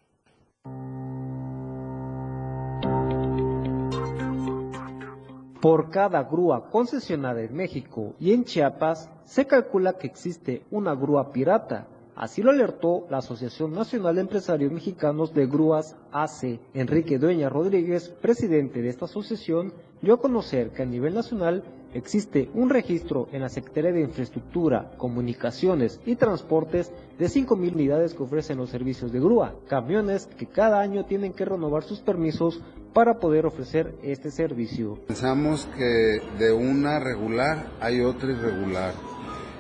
Por 5.67 5.91
cada 5.91 6.23
grúa 6.23 6.71
concesionada 6.71 7.43
en 7.43 7.53
México 7.53 8.15
y 8.21 8.33
en 8.33 8.45
Chiapas, 8.45 9.11
se 9.25 9.49
calcula 9.49 9.95
que 9.95 10.07
existe 10.07 10.63
una 10.71 10.95
grúa 10.95 11.33
pirata. 11.33 11.89
Así 12.15 12.41
lo 12.41 12.53
alertó 12.53 13.05
la 13.11 13.19
Asociación 13.19 13.73
Nacional 13.73 14.15
de 14.15 14.21
Empresarios 14.21 14.71
Mexicanos 14.71 15.35
de 15.35 15.49
Grúas 15.49 15.97
AC. 16.13 16.61
Enrique 16.73 17.19
Dueña 17.19 17.49
Rodríguez, 17.49 18.11
presidente 18.11 18.81
de 18.81 18.91
esta 18.91 19.07
asociación, 19.07 19.73
dio 20.01 20.15
a 20.15 20.21
conocer 20.21 20.71
que 20.71 20.83
a 20.83 20.87
nivel 20.87 21.15
nacional 21.15 21.65
existe 21.95 22.51
un 22.55 22.71
registro 22.71 23.29
en 23.33 23.43
la 23.43 23.49
Secretaría 23.49 23.93
de 23.93 24.03
Infraestructura, 24.03 24.93
Comunicaciones 24.97 26.01
y 26.05 26.17
Transportes 26.17 26.93
de 27.19 27.27
5.000 27.27 27.75
unidades 27.75 28.15
que 28.15 28.23
ofrecen 28.23 28.59
los 28.59 28.71
servicios 28.71 29.13
de 29.13 29.21
grúa, 29.21 29.55
camiones 29.69 30.27
que 30.27 30.47
cada 30.47 30.81
año 30.81 31.05
tienen 31.07 31.33
que 31.33 31.45
renovar 31.45 31.83
sus 31.85 32.01
permisos 32.01 32.61
para 32.93 33.19
poder 33.19 33.47
ofrecer 33.47 33.95
este 34.03 34.31
servicio. 34.31 34.99
Pensamos 35.07 35.69
que 35.77 36.21
de 36.39 36.53
una 36.53 36.99
regular 36.99 37.67
hay 37.81 38.01
otra 38.01 38.31
irregular 38.31 38.95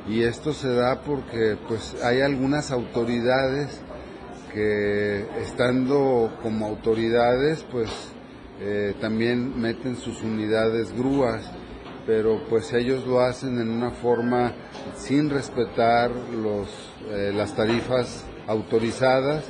y 0.08 0.22
esto 0.22 0.52
se 0.52 0.72
da 0.72 1.02
porque 1.02 1.56
pues 1.68 2.02
hay 2.02 2.20
algunas 2.20 2.70
autoridades 2.70 3.80
que 4.52 5.26
estando 5.42 6.38
como 6.42 6.66
autoridades 6.66 7.64
pues 7.70 7.90
eh, 8.60 8.94
también 9.00 9.60
meten 9.60 9.96
sus 9.96 10.22
unidades 10.22 10.96
grúas 10.96 11.50
pero 12.06 12.40
pues 12.48 12.72
ellos 12.72 13.06
lo 13.06 13.20
hacen 13.20 13.58
en 13.58 13.68
una 13.68 13.90
forma 13.90 14.52
sin 14.94 15.28
respetar 15.28 16.10
los, 16.10 16.68
eh, 17.10 17.32
las 17.34 17.54
tarifas 17.54 18.24
autorizadas 18.46 19.44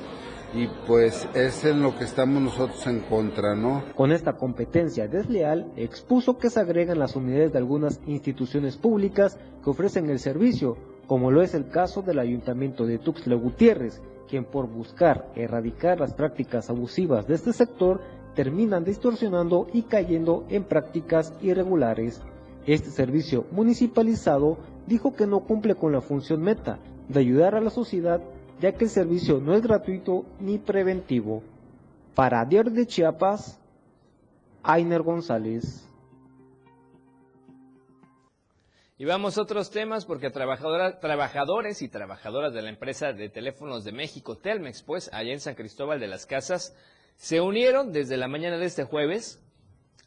y 0.55 0.69
pues 0.87 1.29
es 1.35 1.65
en 1.65 1.83
lo 1.83 1.97
que 1.99 2.05
estamos 2.05 2.41
nosotros 2.41 2.87
en 2.87 3.01
contra, 3.01 3.55
¿no? 3.55 3.85
Con 3.95 4.11
esta 4.11 4.35
competencia 4.35 5.07
desleal, 5.07 5.71
expuso 5.77 6.39
que 6.39 6.49
se 6.49 6.61
agregan 6.61 6.99
las 6.99 7.15
unidades 7.15 7.53
de 7.53 7.59
algunas 7.59 8.01
instituciones 8.07 8.77
públicas 8.77 9.39
que 9.63 9.71
ofrecen 9.71 10.09
el 10.09 10.19
servicio, 10.19 10.79
como 11.07 11.31
lo 11.31 11.43
es 11.43 11.55
el 11.55 11.69
caso 11.69 12.01
del 12.01 12.19
Ayuntamiento 12.19 12.87
de 12.87 12.99
Tuxtla 12.99 13.35
Gutiérrez, 13.37 14.01
quien 14.29 14.45
por 14.45 14.67
buscar 14.67 15.31
erradicar 15.35 16.01
las 16.01 16.15
prácticas 16.15 16.71
abusivas 16.71 17.27
de 17.27 17.35
este 17.35 17.53
sector 17.53 18.01
terminan 18.35 18.85
distorsionando 18.85 19.67
y 19.73 19.83
cayendo 19.83 20.45
en 20.49 20.65
prácticas 20.65 21.33
irregulares. 21.41 22.23
Este 22.67 22.91
servicio 22.91 23.47
municipalizado 23.53 24.59
dijo 24.87 25.15
que 25.15 25.27
no 25.27 25.45
cumple 25.45 25.77
con 25.77 25.93
la 25.93 26.01
función 26.01 26.43
meta 26.43 26.81
de 27.09 27.21
ayudar 27.21 27.55
a 27.55 27.61
la 27.61 27.71
sociedad, 27.71 28.21
ya 28.61 28.73
que 28.73 28.85
el 28.85 28.91
servicio 28.91 29.39
no 29.39 29.55
es 29.55 29.63
gratuito 29.63 30.25
ni 30.41 30.59
preventivo. 30.59 31.45
Para 32.17 32.45
Diario 32.45 32.73
de 32.73 32.87
Chiapas, 32.87 33.61
Ainer 34.65 35.03
González. 35.03 35.87
Y 38.99 39.05
vamos 39.05 39.39
a 39.39 39.43
otros 39.43 39.71
temas 39.71 40.05
porque 40.05 40.31
trabajadores 40.31 41.83
y 41.83 41.89
trabajadoras 41.89 42.53
de 42.53 42.63
la 42.63 42.71
empresa 42.71 43.13
de 43.13 43.29
teléfonos 43.29 43.85
de 43.85 43.93
México, 43.93 44.39
Telmex, 44.39 44.83
pues 44.83 45.09
allá 45.13 45.33
en 45.33 45.41
San 45.41 45.55
Cristóbal 45.55 46.01
de 46.01 46.09
las 46.09 46.27
Casas, 46.27 46.75
se 47.15 47.41
unieron 47.41 47.93
desde 47.93 48.17
la 48.17 48.27
mañana 48.27 48.57
de 48.57 48.65
este 48.65 48.85
jueves 48.85 49.46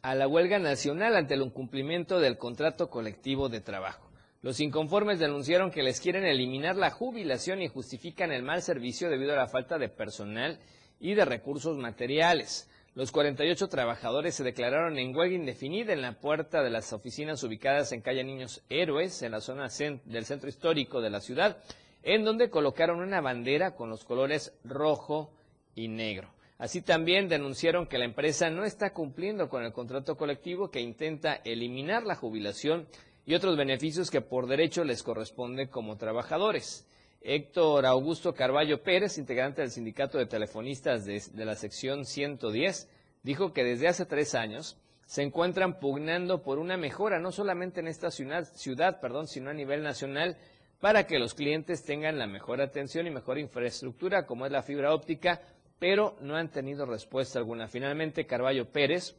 a 0.02 0.16
la 0.16 0.28
huelga 0.28 0.60
nacional 0.60 1.16
ante 1.16 1.34
el 1.34 1.42
incumplimiento 1.42 2.20
del 2.20 2.38
contrato 2.38 2.90
colectivo 2.90 3.50
de 3.50 3.62
trabajo. 3.62 4.10
Los 4.42 4.62
inconformes 4.62 5.20
denunciaron 5.20 5.70
que 5.70 5.84
les 5.84 6.00
quieren 6.00 6.26
eliminar 6.26 6.78
la 6.78 6.92
jubilación 6.92 7.62
y 7.62 7.68
justifican 7.68 8.32
el 8.32 8.44
mal 8.44 8.62
servicio 8.62 9.10
debido 9.10 9.34
a 9.34 9.38
la 9.38 9.48
falta 9.48 9.78
de 9.78 9.90
personal 9.90 10.60
y 11.00 11.14
de 11.14 11.26
recursos 11.26 11.78
materiales. 11.78 12.70
Los 12.96 13.12
48 13.12 13.68
trabajadores 13.68 14.36
se 14.36 14.46
declararon 14.46 14.98
en 14.98 15.16
huelga 15.16 15.36
indefinida 15.36 15.92
en 15.92 16.02
la 16.02 16.20
puerta 16.20 16.64
de 16.64 16.70
las 16.70 16.94
oficinas 16.94 17.44
ubicadas 17.44 17.92
en 17.92 18.02
calle 18.02 18.24
Niños 18.24 18.64
Héroes, 18.70 19.22
en 19.22 19.32
la 19.34 19.42
zona 19.42 19.68
del 20.06 20.26
centro 20.26 20.50
histórico 20.50 21.02
de 21.02 21.10
la 21.10 21.20
ciudad, 21.20 21.58
en 22.04 22.24
donde 22.24 22.50
colocaron 22.50 23.02
una 23.02 23.20
bandera 23.20 23.76
con 23.76 23.90
los 23.90 24.06
colores 24.06 24.54
rojo 24.64 25.32
y 25.76 25.90
negro. 25.90 26.30
Así 26.60 26.82
también 26.82 27.30
denunciaron 27.30 27.88
que 27.88 27.98
la 27.98 28.04
empresa 28.04 28.50
no 28.50 28.66
está 28.66 28.92
cumpliendo 28.92 29.48
con 29.48 29.64
el 29.64 29.72
contrato 29.72 30.18
colectivo 30.18 30.70
que 30.70 30.82
intenta 30.82 31.36
eliminar 31.46 32.04
la 32.04 32.16
jubilación 32.16 32.86
y 33.26 33.34
otros 33.34 33.56
beneficios 33.56 34.12
que 34.12 34.20
por 34.20 34.46
derecho 34.46 34.84
les 34.84 35.02
corresponden 35.02 35.70
como 35.70 35.96
trabajadores. 35.96 36.86
Héctor 37.22 37.86
Augusto 37.86 38.34
Carballo 38.34 38.84
Pérez, 38.84 39.18
integrante 39.18 39.62
del 39.62 39.72
Sindicato 39.72 40.18
de 40.18 40.26
Telefonistas 40.26 41.06
de, 41.06 41.46
la 41.46 41.56
sección 41.56 42.04
110, 42.04 42.90
dijo 43.24 43.54
que 43.54 43.64
desde 43.64 43.88
hace 43.88 44.06
tres 44.06 44.36
años 44.36 44.78
se 45.06 45.24
encuentran 45.24 45.80
pugnando 45.80 46.44
por 46.44 46.60
una 46.60 46.76
mejora, 46.76 47.20
no 47.20 47.32
solamente 47.32 47.80
en 47.80 47.88
esta 47.88 48.12
ciudad, 48.12 48.44
ciudad 48.56 49.00
perdón, 49.00 49.28
sino 49.28 49.50
a 49.50 49.54
nivel 49.54 49.82
nacional, 49.82 50.36
para 50.82 51.08
que 51.08 51.20
los 51.20 51.36
clientes 51.36 51.84
tengan 51.84 52.20
la 52.20 52.28
mejor 52.28 52.62
atención 52.62 53.08
y 53.08 53.12
mejor 53.12 53.38
infraestructura, 53.38 54.26
como 54.26 54.46
es 54.46 54.52
la 54.52 54.62
fibra 54.62 54.94
óptica, 54.94 55.42
pero 55.80 56.18
no 56.22 56.36
han 56.36 56.52
tenido 56.52 56.86
respuesta 56.86 57.40
alguna. 57.40 57.68
Finalmente, 57.68 58.28
Carballo 58.28 58.70
Pérez 58.72 59.16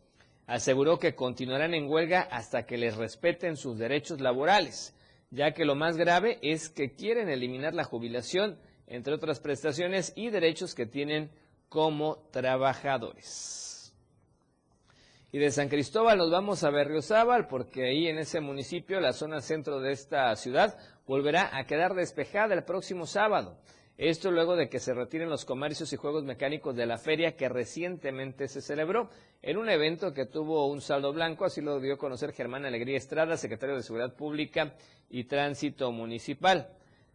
aseguró 0.47 0.99
que 0.99 1.15
continuarán 1.15 1.75
en 1.75 1.89
huelga 1.89 2.23
hasta 2.31 2.67
que 2.67 2.77
les 2.77 2.97
respeten 2.97 3.57
sus 3.57 3.79
derechos 3.79 4.21
laborales, 4.21 4.95
ya 5.31 5.53
que 5.53 5.65
lo 5.65 5.75
más 5.75 5.97
grave 5.97 6.39
es 6.43 6.69
que 6.69 6.93
quieren 6.93 7.29
eliminar 7.29 7.73
la 7.75 7.85
jubilación, 7.85 8.59
entre 8.87 9.15
otras 9.15 9.41
prestaciones 9.41 10.13
y 10.17 10.31
derechos 10.31 10.75
que 10.75 10.87
tienen 10.87 11.31
como 11.69 12.29
trabajadores. 12.31 13.95
Y 15.33 15.39
de 15.39 15.53
San 15.53 15.69
Cristóbal 15.69 16.19
nos 16.19 16.33
vamos 16.33 16.65
a 16.65 16.71
Berriozábal, 16.71 17.47
porque 17.47 17.85
ahí 17.85 18.09
en 18.09 18.19
ese 18.19 18.41
municipio, 18.41 19.01
la 19.01 19.13
zona 19.13 19.41
centro 19.41 19.81
de 19.81 19.93
esta 19.93 20.35
ciudad, 20.35 20.77
volverá 21.07 21.57
a 21.57 21.65
quedar 21.65 21.95
despejada 21.95 22.55
el 22.55 22.65
próximo 22.65 23.07
sábado. 23.07 23.57
Esto 24.01 24.31
luego 24.31 24.57
de 24.57 24.71
que 24.71 24.79
se 24.81 24.95
retiren 24.95 25.29
los 25.29 25.45
comercios 25.45 25.93
y 25.93 25.97
juegos 25.97 26.25
mecánicos 26.25 26.75
de 26.75 26.87
la 26.87 26.97
feria 26.97 27.37
que 27.37 27.51
recientemente 27.51 28.49
se 28.49 28.63
celebró 28.63 29.11
en 29.43 29.59
un 29.59 29.69
evento 29.69 30.15
que 30.15 30.25
tuvo 30.25 30.69
un 30.69 30.81
saldo 30.81 31.13
blanco, 31.13 31.45
así 31.45 31.61
lo 31.61 31.79
dio 31.81 31.93
a 31.93 31.99
conocer 31.99 32.33
Germán 32.33 32.65
Alegría 32.65 32.97
Estrada, 32.97 33.37
secretario 33.37 33.77
de 33.77 33.83
Seguridad 33.83 34.15
Pública 34.15 34.73
y 35.11 35.25
Tránsito 35.25 35.93
Municipal. 35.93 36.71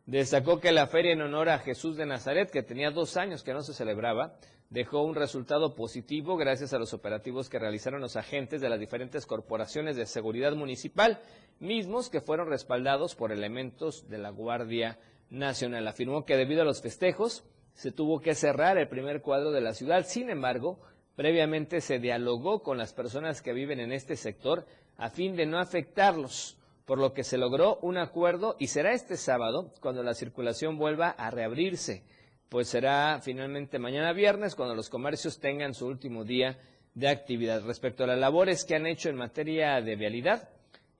Destacó 0.05 0.59
que 0.59 0.71
la 0.71 0.85
feria 0.85 1.13
en 1.13 1.23
honor 1.23 1.49
a 1.49 1.57
Jesús 1.57 1.97
de 1.97 2.05
Nazaret, 2.05 2.51
que 2.51 2.61
tenía 2.61 2.91
dos 2.91 3.17
años 3.17 3.41
que 3.41 3.53
no 3.53 3.63
se 3.63 3.73
celebraba, 3.73 4.35
dejó 4.69 5.01
un 5.01 5.15
resultado 5.15 5.73
positivo 5.73 6.37
gracias 6.37 6.71
a 6.73 6.77
los 6.77 6.93
operativos 6.93 7.49
que 7.49 7.57
realizaron 7.57 8.01
los 8.01 8.15
agentes 8.15 8.61
de 8.61 8.69
las 8.69 8.79
diferentes 8.79 9.25
corporaciones 9.25 9.95
de 9.95 10.05
seguridad 10.05 10.53
municipal, 10.53 11.19
mismos 11.59 12.11
que 12.11 12.21
fueron 12.21 12.47
respaldados 12.47 13.15
por 13.15 13.31
elementos 13.31 14.07
de 14.07 14.19
la 14.19 14.29
Guardia 14.29 14.99
Nacional. 15.35 15.87
Afirmó 15.87 16.25
que 16.25 16.37
debido 16.37 16.61
a 16.61 16.65
los 16.65 16.81
festejos 16.81 17.43
se 17.73 17.91
tuvo 17.91 18.21
que 18.21 18.35
cerrar 18.35 18.77
el 18.77 18.87
primer 18.87 19.21
cuadro 19.21 19.51
de 19.51 19.61
la 19.61 19.73
ciudad. 19.73 20.05
Sin 20.07 20.29
embargo, 20.29 20.79
previamente 21.15 21.81
se 21.81 21.99
dialogó 21.99 22.63
con 22.63 22.77
las 22.77 22.93
personas 22.93 23.41
que 23.41 23.53
viven 23.53 23.79
en 23.79 23.91
este 23.91 24.15
sector 24.15 24.65
a 24.97 25.09
fin 25.09 25.35
de 25.35 25.45
no 25.45 25.59
afectarlos, 25.59 26.57
por 26.85 26.99
lo 26.99 27.13
que 27.13 27.23
se 27.23 27.37
logró 27.37 27.77
un 27.81 27.97
acuerdo 27.97 28.55
y 28.59 28.67
será 28.67 28.93
este 28.93 29.17
sábado 29.17 29.73
cuando 29.81 30.03
la 30.03 30.13
circulación 30.13 30.77
vuelva 30.77 31.09
a 31.09 31.31
reabrirse, 31.31 32.03
pues 32.47 32.69
será 32.69 33.19
finalmente 33.21 33.79
mañana 33.79 34.13
viernes 34.13 34.55
cuando 34.55 34.75
los 34.75 34.89
comercios 34.89 35.39
tengan 35.39 35.73
su 35.73 35.87
último 35.87 36.23
día 36.23 36.57
de 36.93 37.09
actividad. 37.09 37.63
Respecto 37.65 38.03
a 38.03 38.07
las 38.07 38.19
labores 38.19 38.63
que 38.63 38.75
han 38.75 38.85
hecho 38.85 39.09
en 39.09 39.17
materia 39.17 39.81
de 39.81 39.95
vialidad, 39.95 40.49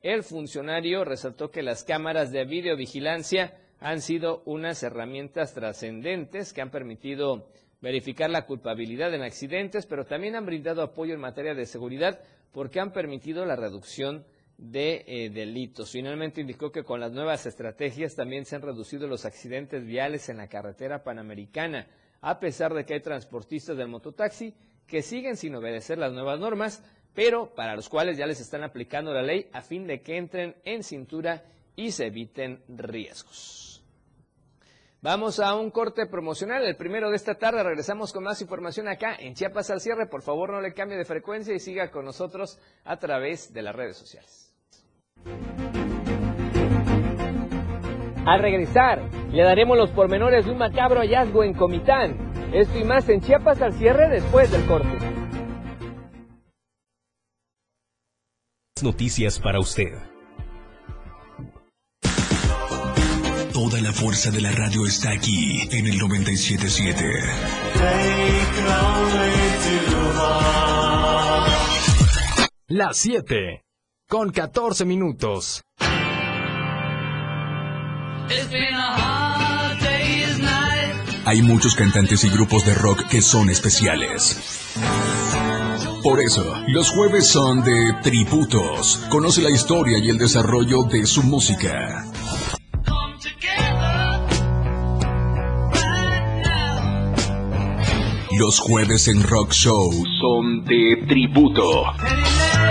el 0.02 0.24
funcionario 0.24 1.06
resaltó 1.06 1.52
que 1.52 1.64
las 1.64 1.84
cámaras 1.84 2.32
de 2.32 2.46
videovigilancia 2.46 3.58
han 3.86 4.02
sido 4.02 4.42
unas 4.46 4.82
herramientas 4.82 5.54
trascendentes 5.54 6.54
que 6.54 6.62
han 6.64 6.72
permitido 6.72 7.48
verificar 7.82 8.32
la 8.32 8.48
culpabilidad 8.48 9.14
en 9.14 9.22
accidentes, 9.22 9.86
pero 9.86 10.06
también 10.06 10.36
han 10.36 10.48
brindado 10.48 10.82
apoyo 10.82 11.14
en 11.14 11.20
materia 11.20 11.54
de 11.54 11.68
seguridad 11.68 12.20
porque 12.52 12.80
han 12.80 12.92
permitido 12.92 13.46
la 13.46 13.56
reducción 13.56 14.26
de 14.58 15.04
eh, 15.06 15.30
delitos. 15.30 15.92
Finalmente 15.92 16.42
indicó 16.42 16.72
que 16.72 16.84
con 16.84 17.00
las 17.00 17.12
nuevas 17.12 17.46
estrategias 17.46 18.16
también 18.16 18.46
se 18.46 18.56
han 18.56 18.64
reducido 18.64 19.08
los 19.08 19.24
accidentes 19.24 19.86
viales 19.86 20.30
en 20.30 20.38
la 20.38 20.48
carretera 20.48 21.04
panamericana, 21.04 21.86
a 22.22 22.40
pesar 22.40 22.74
de 22.74 22.86
que 22.86 22.96
hay 22.96 23.02
transportistas 23.02 23.78
del 23.78 23.88
mototaxi 23.88 24.56
que 24.88 25.04
siguen 25.04 25.38
sin 25.38 25.54
obedecer 25.54 26.00
las 26.00 26.12
nuevas 26.12 26.40
normas, 26.40 26.84
pero 27.14 27.54
para 27.54 27.76
los 27.76 27.88
cuales 27.88 28.18
ya 28.18 28.26
les 28.26 28.40
están 28.42 28.64
aplicando 28.64 29.14
la 29.14 29.22
ley 29.22 29.48
a 29.54 29.62
fin 29.62 29.86
de 29.86 30.02
que 30.02 30.18
entren 30.18 30.56
en 30.66 30.82
cintura 30.82 31.44
y 31.76 31.92
se 31.92 32.08
eviten 32.08 32.64
riesgos. 32.68 33.75
Vamos 35.06 35.40
a 35.40 35.54
un 35.54 35.70
corte 35.70 36.08
promocional, 36.08 36.66
el 36.66 36.76
primero 36.76 37.12
de 37.12 37.16
esta 37.16 37.36
tarde. 37.36 37.62
Regresamos 37.62 38.12
con 38.12 38.24
más 38.24 38.42
información 38.42 38.88
acá 38.88 39.16
en 39.20 39.36
Chiapas 39.36 39.70
al 39.70 39.80
cierre. 39.80 40.08
Por 40.08 40.24
favor, 40.24 40.50
no 40.50 40.62
le 40.62 40.74
cambie 40.74 40.98
de 40.98 41.06
frecuencia 41.06 41.54
y 41.54 41.60
siga 41.60 41.92
con 41.92 42.06
nosotros 42.06 42.58
a 42.84 42.98
través 42.98 43.54
de 43.54 43.62
las 43.62 43.76
redes 43.76 43.98
sociales. 43.98 44.52
Al 48.26 48.42
regresar, 48.42 49.08
le 49.32 49.44
daremos 49.44 49.78
los 49.78 49.92
pormenores 49.92 50.44
de 50.44 50.52
un 50.52 50.58
macabro 50.58 51.02
hallazgo 51.02 51.44
en 51.44 51.54
Comitán. 51.54 52.52
Esto 52.52 52.80
y 52.80 52.84
más 52.84 53.08
en 53.08 53.22
Chiapas 53.22 53.62
al 53.62 53.74
cierre 53.74 54.10
después 54.10 54.52
del 54.52 54.66
corte. 54.66 54.98
Noticias 58.82 59.40
para 59.40 59.60
usted. 59.60 60.15
Toda 63.56 63.80
la 63.80 63.94
fuerza 63.94 64.32
de 64.32 64.42
la 64.42 64.52
radio 64.52 64.86
está 64.86 65.12
aquí 65.12 65.62
en 65.72 65.88
el 65.88 65.98
977. 65.98 67.06
Las 72.68 72.98
7 72.98 73.64
con 74.10 74.32
14 74.32 74.84
minutos. 74.84 75.62
Hay 81.24 81.42
muchos 81.42 81.76
cantantes 81.76 82.26
y 82.26 82.30
grupos 82.32 82.66
de 82.66 82.74
rock 82.74 83.08
que 83.08 83.22
son 83.22 83.50
especiales. 83.50 84.38
Por 86.04 86.20
eso, 86.20 86.44
los 86.68 86.90
jueves 86.90 87.26
son 87.26 87.64
de 87.64 87.94
tributos. 88.04 88.98
Conoce 89.10 89.42
la 89.42 89.50
historia 89.50 89.98
y 89.98 90.10
el 90.10 90.18
desarrollo 90.18 90.84
de 90.84 91.06
su 91.06 91.24
música. 91.24 92.06
Los 98.38 98.60
jueves 98.60 99.08
en 99.08 99.24
Rock 99.24 99.54
Show 99.54 99.92
son 100.20 100.66
de 100.66 101.06
tributo. 101.08 101.84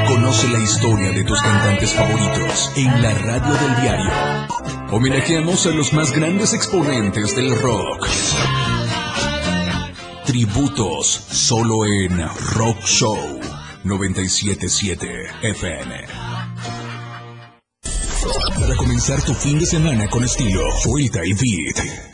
Conoce 0.06 0.48
la 0.48 0.58
historia 0.58 1.10
de 1.12 1.24
tus 1.24 1.40
cantantes 1.40 1.94
favoritos 1.94 2.72
en 2.76 3.02
la 3.02 3.14
radio 3.14 3.52
del 3.54 3.80
diario. 3.80 4.10
Homenajeamos 4.90 5.66
a 5.66 5.70
los 5.70 5.92
más 5.94 6.12
grandes 6.12 6.52
exponentes 6.52 7.34
del 7.34 7.58
rock. 7.58 8.06
Tributos 10.26 11.06
solo 11.06 11.86
en 11.86 12.18
Rock 12.56 12.84
Show 12.84 13.40
977 13.84 15.08
FM. 15.42 15.94
Para 18.60 18.76
comenzar 18.76 19.22
tu 19.22 19.32
fin 19.34 19.58
de 19.58 19.66
semana 19.66 20.08
con 20.08 20.24
estilo, 20.24 20.60
Suelta 20.82 21.20
y 21.24 21.32
Beat. 21.32 22.13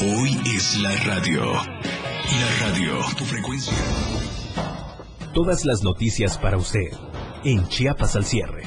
Hoy 0.00 0.30
es 0.54 0.80
la 0.80 0.94
radio. 1.06 1.42
La 1.54 2.68
radio, 2.68 3.00
tu 3.18 3.24
frecuencia. 3.24 3.76
Todas 5.34 5.64
las 5.64 5.82
noticias 5.82 6.38
para 6.38 6.56
usted 6.56 6.92
en 7.44 7.66
Chiapas 7.66 8.14
al 8.14 8.24
cierre. 8.24 8.62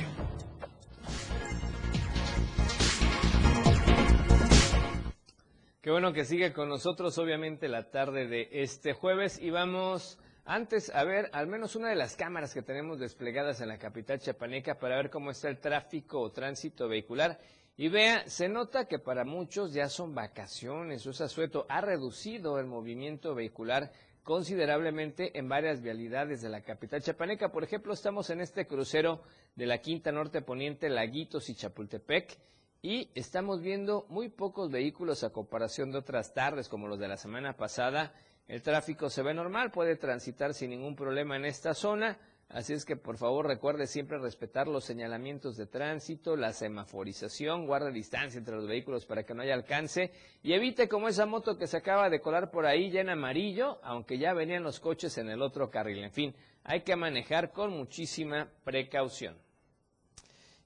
Qué 5.79 5.89
bueno 5.89 6.11
que 6.11 6.25
sigue 6.25 6.51
con 6.51 6.67
nosotros, 6.67 7.17
obviamente, 7.17 7.69
la 7.69 7.89
tarde 7.91 8.27
de 8.27 8.49
este 8.51 8.91
jueves. 8.91 9.39
Y 9.41 9.51
vamos 9.51 10.19
antes 10.43 10.93
a 10.93 11.05
ver 11.05 11.29
al 11.31 11.47
menos 11.47 11.77
una 11.77 11.87
de 11.87 11.95
las 11.95 12.17
cámaras 12.17 12.53
que 12.53 12.61
tenemos 12.61 12.99
desplegadas 12.99 13.61
en 13.61 13.69
la 13.69 13.77
capital 13.77 14.19
chiapaneca 14.19 14.79
para 14.79 14.97
ver 14.97 15.09
cómo 15.09 15.31
está 15.31 15.47
el 15.47 15.59
tráfico 15.59 16.19
o 16.19 16.29
tránsito 16.33 16.89
vehicular. 16.89 17.39
Y 17.81 17.89
vea, 17.89 18.29
se 18.29 18.47
nota 18.47 18.85
que 18.85 18.99
para 18.99 19.25
muchos 19.25 19.73
ya 19.73 19.89
son 19.89 20.13
vacaciones, 20.13 21.07
o 21.07 21.13
sea, 21.13 21.27
sueto 21.27 21.65
ha 21.67 21.81
reducido 21.81 22.59
el 22.59 22.67
movimiento 22.67 23.33
vehicular 23.33 23.91
considerablemente 24.21 25.35
en 25.39 25.49
varias 25.49 25.81
vialidades 25.81 26.43
de 26.43 26.49
la 26.49 26.61
capital 26.61 27.01
chapaneca. 27.01 27.51
Por 27.51 27.63
ejemplo, 27.63 27.91
estamos 27.91 28.29
en 28.29 28.39
este 28.39 28.67
crucero 28.67 29.23
de 29.55 29.65
la 29.65 29.79
Quinta 29.79 30.11
Norte 30.11 30.43
Poniente, 30.43 30.89
Laguitos 30.89 31.49
y 31.49 31.55
Chapultepec, 31.55 32.37
y 32.83 33.09
estamos 33.15 33.61
viendo 33.61 34.05
muy 34.09 34.29
pocos 34.29 34.69
vehículos 34.69 35.23
a 35.23 35.31
comparación 35.31 35.91
de 35.91 35.97
otras 35.97 36.35
tardes 36.35 36.69
como 36.69 36.87
los 36.87 36.99
de 36.99 37.07
la 37.07 37.17
semana 37.17 37.57
pasada. 37.57 38.13
El 38.47 38.61
tráfico 38.61 39.09
se 39.09 39.23
ve 39.23 39.33
normal, 39.33 39.71
puede 39.71 39.95
transitar 39.95 40.53
sin 40.53 40.69
ningún 40.69 40.95
problema 40.95 41.35
en 41.35 41.45
esta 41.45 41.73
zona. 41.73 42.19
Así 42.53 42.73
es 42.73 42.83
que 42.83 42.97
por 42.97 43.17
favor 43.17 43.47
recuerde 43.47 43.87
siempre 43.87 44.17
respetar 44.17 44.67
los 44.67 44.83
señalamientos 44.83 45.55
de 45.55 45.67
tránsito, 45.67 46.35
la 46.35 46.51
semaforización, 46.51 47.65
guarde 47.65 47.93
distancia 47.93 48.39
entre 48.39 48.57
los 48.57 48.67
vehículos 48.67 49.05
para 49.05 49.23
que 49.23 49.33
no 49.33 49.41
haya 49.41 49.53
alcance 49.53 50.11
y 50.43 50.51
evite 50.51 50.89
como 50.89 51.07
esa 51.07 51.25
moto 51.25 51.57
que 51.57 51.67
se 51.67 51.77
acaba 51.77 52.09
de 52.09 52.19
colar 52.19 52.51
por 52.51 52.65
ahí 52.65 52.91
ya 52.91 52.99
en 52.99 53.09
amarillo, 53.09 53.79
aunque 53.83 54.17
ya 54.17 54.33
venían 54.33 54.63
los 54.63 54.81
coches 54.81 55.17
en 55.17 55.29
el 55.29 55.41
otro 55.41 55.69
carril. 55.69 56.03
En 56.03 56.11
fin, 56.11 56.35
hay 56.65 56.81
que 56.81 56.97
manejar 56.97 57.53
con 57.53 57.71
muchísima 57.71 58.49
precaución. 58.65 59.37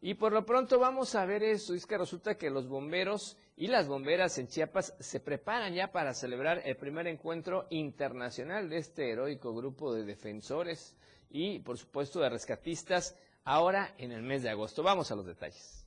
Y 0.02 0.15
por 0.15 0.34
lo 0.34 0.43
pronto 0.43 0.80
vamos 0.80 1.13
a 1.13 1.26
ver 1.26 1.43
eso, 1.43 1.76
es 1.76 1.86
que 1.86 2.00
resulta 2.00 2.36
que 2.36 2.50
los 2.50 2.67
bomberos 2.67 3.38
y 3.58 3.67
las 3.67 3.88
bomberas 3.88 4.39
en 4.39 4.48
Chiapas 4.48 4.95
se 5.00 5.19
preparan 5.19 5.76
ya 5.76 5.91
para 5.91 6.15
celebrar 6.15 6.63
el 6.65 6.78
primer 6.78 7.06
encuentro 7.06 7.67
internacional 7.69 8.69
de 8.69 8.78
este 8.78 9.12
heroico 9.12 9.54
grupo 9.54 9.93
de 9.93 10.04
defensores 10.04 10.95
y, 11.36 11.60
por 11.60 11.78
supuesto, 11.78 12.21
de 12.21 12.30
rescatistas 12.30 13.13
ahora 13.43 13.93
en 13.98 14.13
el 14.13 14.21
mes 14.21 14.41
de 14.41 14.50
agosto. 14.50 14.84
Vamos 14.84 15.12
a 15.12 15.15
los 15.15 15.26
detalles. 15.26 15.86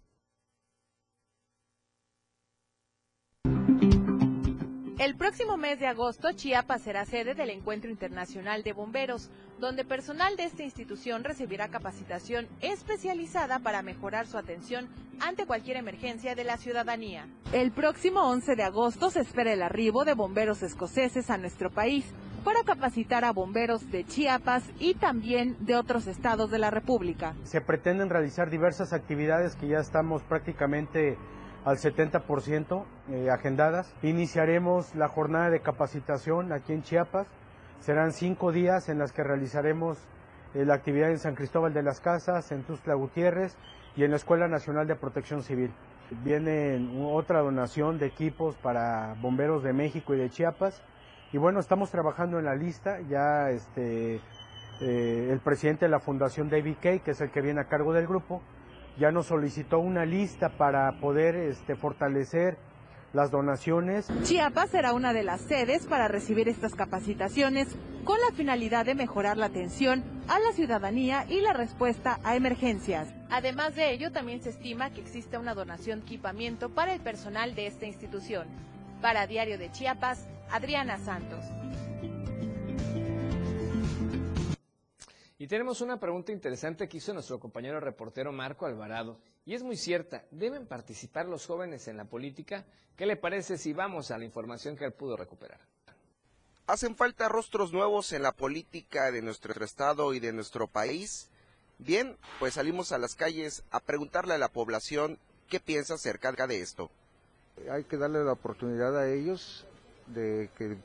El 4.99 5.17
próximo 5.17 5.57
mes 5.57 5.81
de 5.81 5.87
agosto, 5.87 6.33
Chiapas 6.33 6.83
será 6.83 7.07
sede 7.07 7.35
del 7.35 7.49
Encuentro 7.49 7.89
Internacional 7.89 8.63
de 8.63 8.75
Bomberos, 8.75 9.31
donde 9.59 9.85
personal 9.85 10.37
de 10.37 10.45
esta 10.45 10.65
institución 10.65 11.25
recibirá 11.25 11.69
capacitación 11.69 12.47
especializada 12.61 13.59
para 13.61 13.81
mejorar 13.81 14.27
su 14.27 14.37
atención 14.37 14.89
ante 15.21 15.47
cualquier 15.47 15.79
emergencia 15.79 16.35
de 16.35 16.45
la 16.45 16.59
ciudadanía. 16.59 17.27
El 17.53 17.73
próximo 17.73 18.21
11 18.29 18.55
de 18.55 18.65
agosto 18.65 19.11
se 19.11 19.21
espera 19.21 19.53
el 19.53 19.63
arribo 19.63 20.05
de 20.05 20.15
bomberos 20.15 20.63
escoceses 20.63 21.31
a 21.31 21.39
nuestro 21.39 21.71
país 21.71 22.05
para 22.45 22.63
capacitar 22.65 23.25
a 23.25 23.33
bomberos 23.33 23.91
de 23.91 24.05
Chiapas 24.05 24.65
y 24.79 24.95
también 24.95 25.57
de 25.61 25.77
otros 25.77 26.07
estados 26.07 26.51
de 26.51 26.59
la 26.59 26.71
República. 26.71 27.35
Se 27.45 27.61
pretenden 27.61 28.11
realizar 28.11 28.51
diversas 28.51 28.93
actividades 28.93 29.57
que 29.57 29.69
ya 29.69 29.79
estamos 29.79 30.23
prácticamente 30.23 31.17
al 31.65 31.77
70% 31.77 32.85
eh, 33.11 33.31
agendadas. 33.31 33.95
Iniciaremos 34.03 34.95
la 34.95 35.09
jornada 35.09 35.51
de 35.51 35.61
capacitación 35.61 36.53
aquí 36.53 36.73
en 36.73 36.83
Chiapas. 36.83 37.27
Serán 37.81 38.13
cinco 38.13 38.53
días 38.53 38.89
en 38.89 38.99
las 38.99 39.13
que 39.13 39.23
realizaremos 39.23 39.99
eh, 40.55 40.65
la 40.65 40.75
actividad 40.75 41.11
en 41.11 41.19
San 41.19 41.35
Cristóbal 41.35 41.75
de 41.75 41.83
las 41.83 42.01
Casas, 42.01 42.51
en 42.53 42.63
Tuzla 42.63 42.95
Gutiérrez 42.95 43.57
y 43.97 44.05
en 44.05 44.11
la 44.11 44.17
Escuela 44.17 44.49
Nacional 44.49 44.87
de 44.87 44.97
Protección 44.97 45.43
Civil. 45.43 45.71
Viene 46.25 46.89
otra 47.05 47.41
donación 47.41 47.99
de 47.99 48.07
equipos 48.07 48.57
para 48.57 49.15
bomberos 49.21 49.63
de 49.63 49.75
México 49.75 50.15
y 50.15 50.19
de 50.19 50.31
Chiapas. 50.31 50.83
Y 51.33 51.37
bueno, 51.37 51.61
estamos 51.61 51.91
trabajando 51.91 52.39
en 52.39 52.47
la 52.47 52.55
lista. 52.55 53.01
Ya 53.09 53.51
este, 53.51 54.21
eh, 54.81 55.29
el 55.31 55.41
presidente 55.41 55.85
de 55.85 55.91
la 55.91 56.01
Fundación 56.01 56.49
David 56.49 56.77
Kay, 56.81 57.01
que 57.01 57.11
es 57.11 57.21
el 57.21 57.31
que 57.31 57.43
viene 57.43 57.61
a 57.61 57.65
cargo 57.65 57.93
del 57.93 58.07
grupo, 58.07 58.43
ya 58.99 59.11
nos 59.13 59.27
solicitó 59.27 59.79
una 59.79 60.07
lista 60.07 60.49
para 60.49 60.91
poder 61.01 61.37
este, 61.37 61.77
fortalecer 61.77 62.57
las 63.13 63.31
donaciones. 63.31 64.09
Chiapas 64.23 64.71
será 64.71 64.93
una 64.93 65.13
de 65.13 65.23
las 65.23 65.41
sedes 65.43 65.87
para 65.87 66.09
recibir 66.09 66.49
estas 66.49 66.75
capacitaciones 66.75 67.69
con 68.05 68.19
la 68.21 68.35
finalidad 68.35 68.87
de 68.87 68.95
mejorar 68.95 69.37
la 69.37 69.47
atención 69.47 70.05
a 70.29 70.39
la 70.39 70.53
ciudadanía 70.53 71.25
y 71.29 71.41
la 71.41 71.53
respuesta 71.53 72.19
a 72.25 72.37
emergencias. 72.37 73.09
Además 73.31 73.75
de 73.75 73.93
ello, 73.93 74.13
también 74.13 74.43
se 74.43 74.51
estima 74.51 74.91
que 74.91 75.01
existe 75.01 75.39
una 75.39 75.55
donación 75.55 76.01
de 76.01 76.07
equipamiento 76.07 76.71
para 76.71 76.95
el 76.95 77.01
personal 77.01 77.55
de 77.55 77.67
esta 77.67 77.87
institución. 77.87 78.47
Para 79.01 79.29
Diario 79.29 79.59
de 79.59 79.71
Chiapas, 79.71 80.27
Adriana 80.51 80.99
Santos. 80.99 81.45
Y 85.39 85.47
tenemos 85.47 85.81
una 85.81 86.01
pregunta 86.01 86.33
interesante 86.33 86.89
que 86.89 86.97
hizo 86.97 87.15
nuestro 87.15 87.39
compañero 87.39 87.79
reportero 87.79 88.33
Marco 88.33 88.67
Alvarado. 88.67 89.21
Y 89.47 89.55
es 89.55 89.63
muy 89.63 89.77
cierta, 89.77 90.25
¿deben 90.33 90.67
participar 90.67 91.27
los 91.27 91.47
jóvenes 91.47 91.87
en 91.87 91.97
la 91.97 92.07
política? 92.07 92.65
¿Qué 92.97 93.07
le 93.07 93.17
parece 93.17 93.57
si 93.57 93.73
vamos 93.73 94.11
a 94.11 94.19
la 94.19 94.25
información 94.25 94.77
que 94.77 94.85
él 94.85 94.93
pudo 94.93 95.17
recuperar? 95.17 95.61
¿Hacen 96.67 96.97
falta 96.97 97.29
rostros 97.29 97.73
nuevos 97.73 98.13
en 98.13 98.25
la 98.25 98.33
política 98.33 99.13
de 99.13 99.23
nuestro 99.23 99.65
estado 99.65 100.13
y 100.13 100.19
de 100.19 100.33
nuestro 100.33 100.67
país? 100.67 101.31
Bien, 101.79 102.19
pues 102.41 102.55
salimos 102.55 102.91
a 102.91 102.99
las 102.99 103.15
calles 103.15 103.63
a 103.71 103.79
preguntarle 103.79 104.35
a 104.35 104.39
la 104.39 104.49
población 104.49 105.21
qué 105.49 105.61
piensa 105.61 105.95
acerca 105.95 106.33
de 106.49 106.61
esto. 106.61 106.91
Hay 107.71 107.85
que 107.85 107.97
darle 107.97 108.25
la 108.25 108.33
oportunidad 108.33 108.97
a 108.97 109.11
ellos 109.11 109.67
de 110.07 110.51
que 110.57 110.77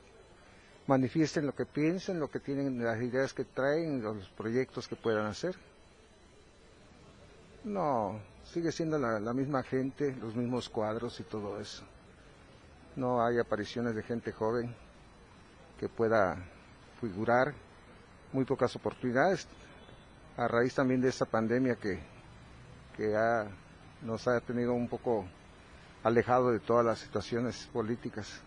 manifiesten 0.86 1.46
lo 1.46 1.54
que 1.54 1.64
piensen, 1.64 2.20
lo 2.20 2.30
que 2.30 2.40
tienen, 2.40 2.82
las 2.82 3.00
ideas 3.00 3.32
que 3.32 3.44
traen, 3.44 4.02
los 4.02 4.28
proyectos 4.30 4.88
que 4.88 4.96
puedan 4.96 5.26
hacer. 5.26 5.54
No, 7.64 8.20
sigue 8.44 8.70
siendo 8.72 8.98
la, 8.98 9.32
misma 9.32 9.62
gente, 9.62 10.14
los 10.16 10.34
mismos 10.36 10.68
cuadros 10.68 11.18
y 11.20 11.22
todo 11.22 11.58
eso. 11.60 11.84
No 12.96 13.24
hay 13.24 13.38
apariciones 13.38 13.94
de 13.94 14.02
gente 14.02 14.32
joven 14.32 14.74
que 15.80 15.88
pueda 15.88 16.36
figurar, 17.00 17.54
muy 18.32 18.44
pocas 18.44 18.76
oportunidades, 18.76 19.48
a 20.36 20.46
raíz 20.46 20.74
también 20.74 21.00
de 21.00 21.08
esta 21.08 21.24
pandemia 21.24 21.76
que, 21.76 22.00
que 22.96 23.16
ha, 23.16 23.46
nos 24.02 24.28
ha 24.28 24.40
tenido 24.40 24.74
un 24.74 24.88
poco 24.88 25.24
alejado 26.04 26.52
de 26.52 26.60
todas 26.60 26.84
las 26.84 27.00
situaciones 27.00 27.68
políticas. 27.72 28.40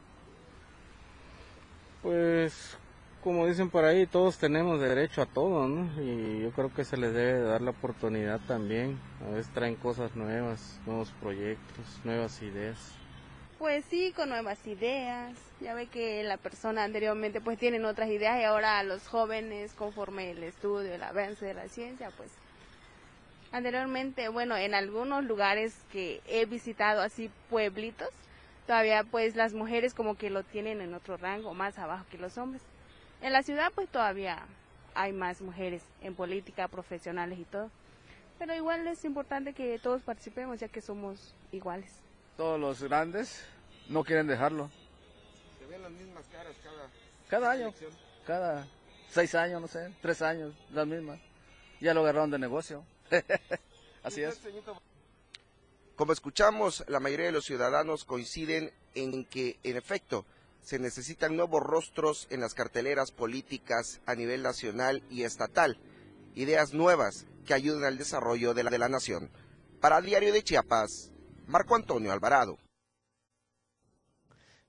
Pues 2.01 2.77
como 3.23 3.45
dicen 3.45 3.69
por 3.69 3.83
ahí, 3.83 4.05
todos 4.05 4.37
tenemos 4.37 4.79
derecho 4.79 5.21
a 5.21 5.25
todo, 5.25 5.67
¿no? 5.67 6.01
Y 6.01 6.43
yo 6.43 6.51
creo 6.51 6.73
que 6.73 6.85
se 6.85 6.95
les 6.95 7.13
debe 7.13 7.41
dar 7.41 7.61
la 7.61 7.71
oportunidad 7.71 8.39
también. 8.47 8.97
A 9.25 9.31
veces 9.31 9.51
traen 9.53 9.75
cosas 9.75 10.15
nuevas, 10.15 10.79
nuevos 10.85 11.11
proyectos, 11.19 11.85
nuevas 12.05 12.41
ideas. 12.41 12.77
Pues 13.59 13.83
sí, 13.89 14.13
con 14.15 14.29
nuevas 14.29 14.65
ideas. 14.67 15.35
Ya 15.59 15.73
ve 15.73 15.87
que 15.87 16.23
la 16.23 16.37
persona 16.37 16.83
anteriormente 16.83 17.41
pues 17.41 17.57
tienen 17.57 17.83
otras 17.85 18.09
ideas 18.09 18.39
y 18.39 18.43
ahora 18.43 18.81
los 18.83 19.07
jóvenes, 19.07 19.73
conforme 19.73 20.31
el 20.31 20.43
estudio, 20.43 20.93
el 20.93 21.01
avance 21.03 21.43
de 21.43 21.55
la 21.55 21.67
ciencia, 21.67 22.11
pues 22.15 22.29
anteriormente, 23.57 24.29
bueno, 24.29 24.55
en 24.55 24.73
algunos 24.73 25.23
lugares 25.25 25.75
que 25.91 26.21
he 26.27 26.45
visitado 26.45 27.01
así 27.01 27.29
pueblitos, 27.49 28.09
todavía 28.65 29.03
pues 29.03 29.35
las 29.35 29.53
mujeres 29.53 29.93
como 29.93 30.15
que 30.15 30.29
lo 30.29 30.43
tienen 30.43 30.81
en 30.81 30.93
otro 30.93 31.17
rango, 31.17 31.53
más 31.53 31.77
abajo 31.77 32.05
que 32.09 32.17
los 32.17 32.37
hombres. 32.37 32.61
En 33.21 33.33
la 33.33 33.43
ciudad 33.43 33.71
pues 33.73 33.89
todavía 33.89 34.43
hay 34.93 35.11
más 35.11 35.41
mujeres 35.41 35.83
en 36.01 36.15
política, 36.15 36.67
profesionales 36.67 37.39
y 37.39 37.43
todo. 37.45 37.69
Pero 38.39 38.55
igual 38.55 38.87
es 38.87 39.03
importante 39.03 39.53
que 39.53 39.79
todos 39.79 40.01
participemos 40.01 40.59
ya 40.59 40.67
que 40.67 40.81
somos 40.81 41.33
iguales. 41.51 41.91
Todos 42.35 42.59
los 42.59 42.83
grandes 42.83 43.43
no 43.89 44.03
quieren 44.03 44.27
dejarlo. 44.27 44.69
Se 45.59 45.65
ven 45.65 45.81
las 45.81 45.91
mismas 45.91 46.25
caras 46.27 46.55
cada, 46.63 46.89
cada 47.27 47.51
año, 47.51 47.73
cada 48.25 48.67
seis 49.09 49.33
años, 49.33 49.59
no 49.59 49.67
sé, 49.67 49.91
tres 50.01 50.21
años, 50.21 50.53
las 50.71 50.85
mismas. 50.85 51.19
Ya 51.79 51.93
lo 51.93 52.01
agarraron 52.01 52.29
de 52.29 52.37
negocio. 52.37 52.83
Así 54.03 54.21
es. 54.21 54.39
Como 55.95 56.13
escuchamos, 56.13 56.83
la 56.87 56.99
mayoría 56.99 57.25
de 57.25 57.31
los 57.31 57.45
ciudadanos 57.45 58.05
coinciden 58.05 58.71
en 58.93 59.25
que, 59.25 59.57
en 59.63 59.77
efecto, 59.77 60.25
se 60.61 60.79
necesitan 60.79 61.35
nuevos 61.35 61.63
rostros 61.63 62.27
en 62.29 62.41
las 62.41 62.53
carteleras 62.53 63.11
políticas 63.11 64.01
a 64.05 64.15
nivel 64.15 64.43
nacional 64.43 65.01
y 65.09 65.23
estatal, 65.23 65.77
ideas 66.35 66.73
nuevas 66.73 67.25
que 67.45 67.53
ayuden 67.53 67.85
al 67.85 67.97
desarrollo 67.97 68.53
de 68.53 68.63
la, 68.63 68.69
de 68.69 68.77
la 68.77 68.89
nación. 68.89 69.31
Para 69.79 70.01
Diario 70.01 70.33
de 70.33 70.43
Chiapas, 70.43 71.11
Marco 71.47 71.75
Antonio 71.75 72.11
Alvarado. 72.11 72.57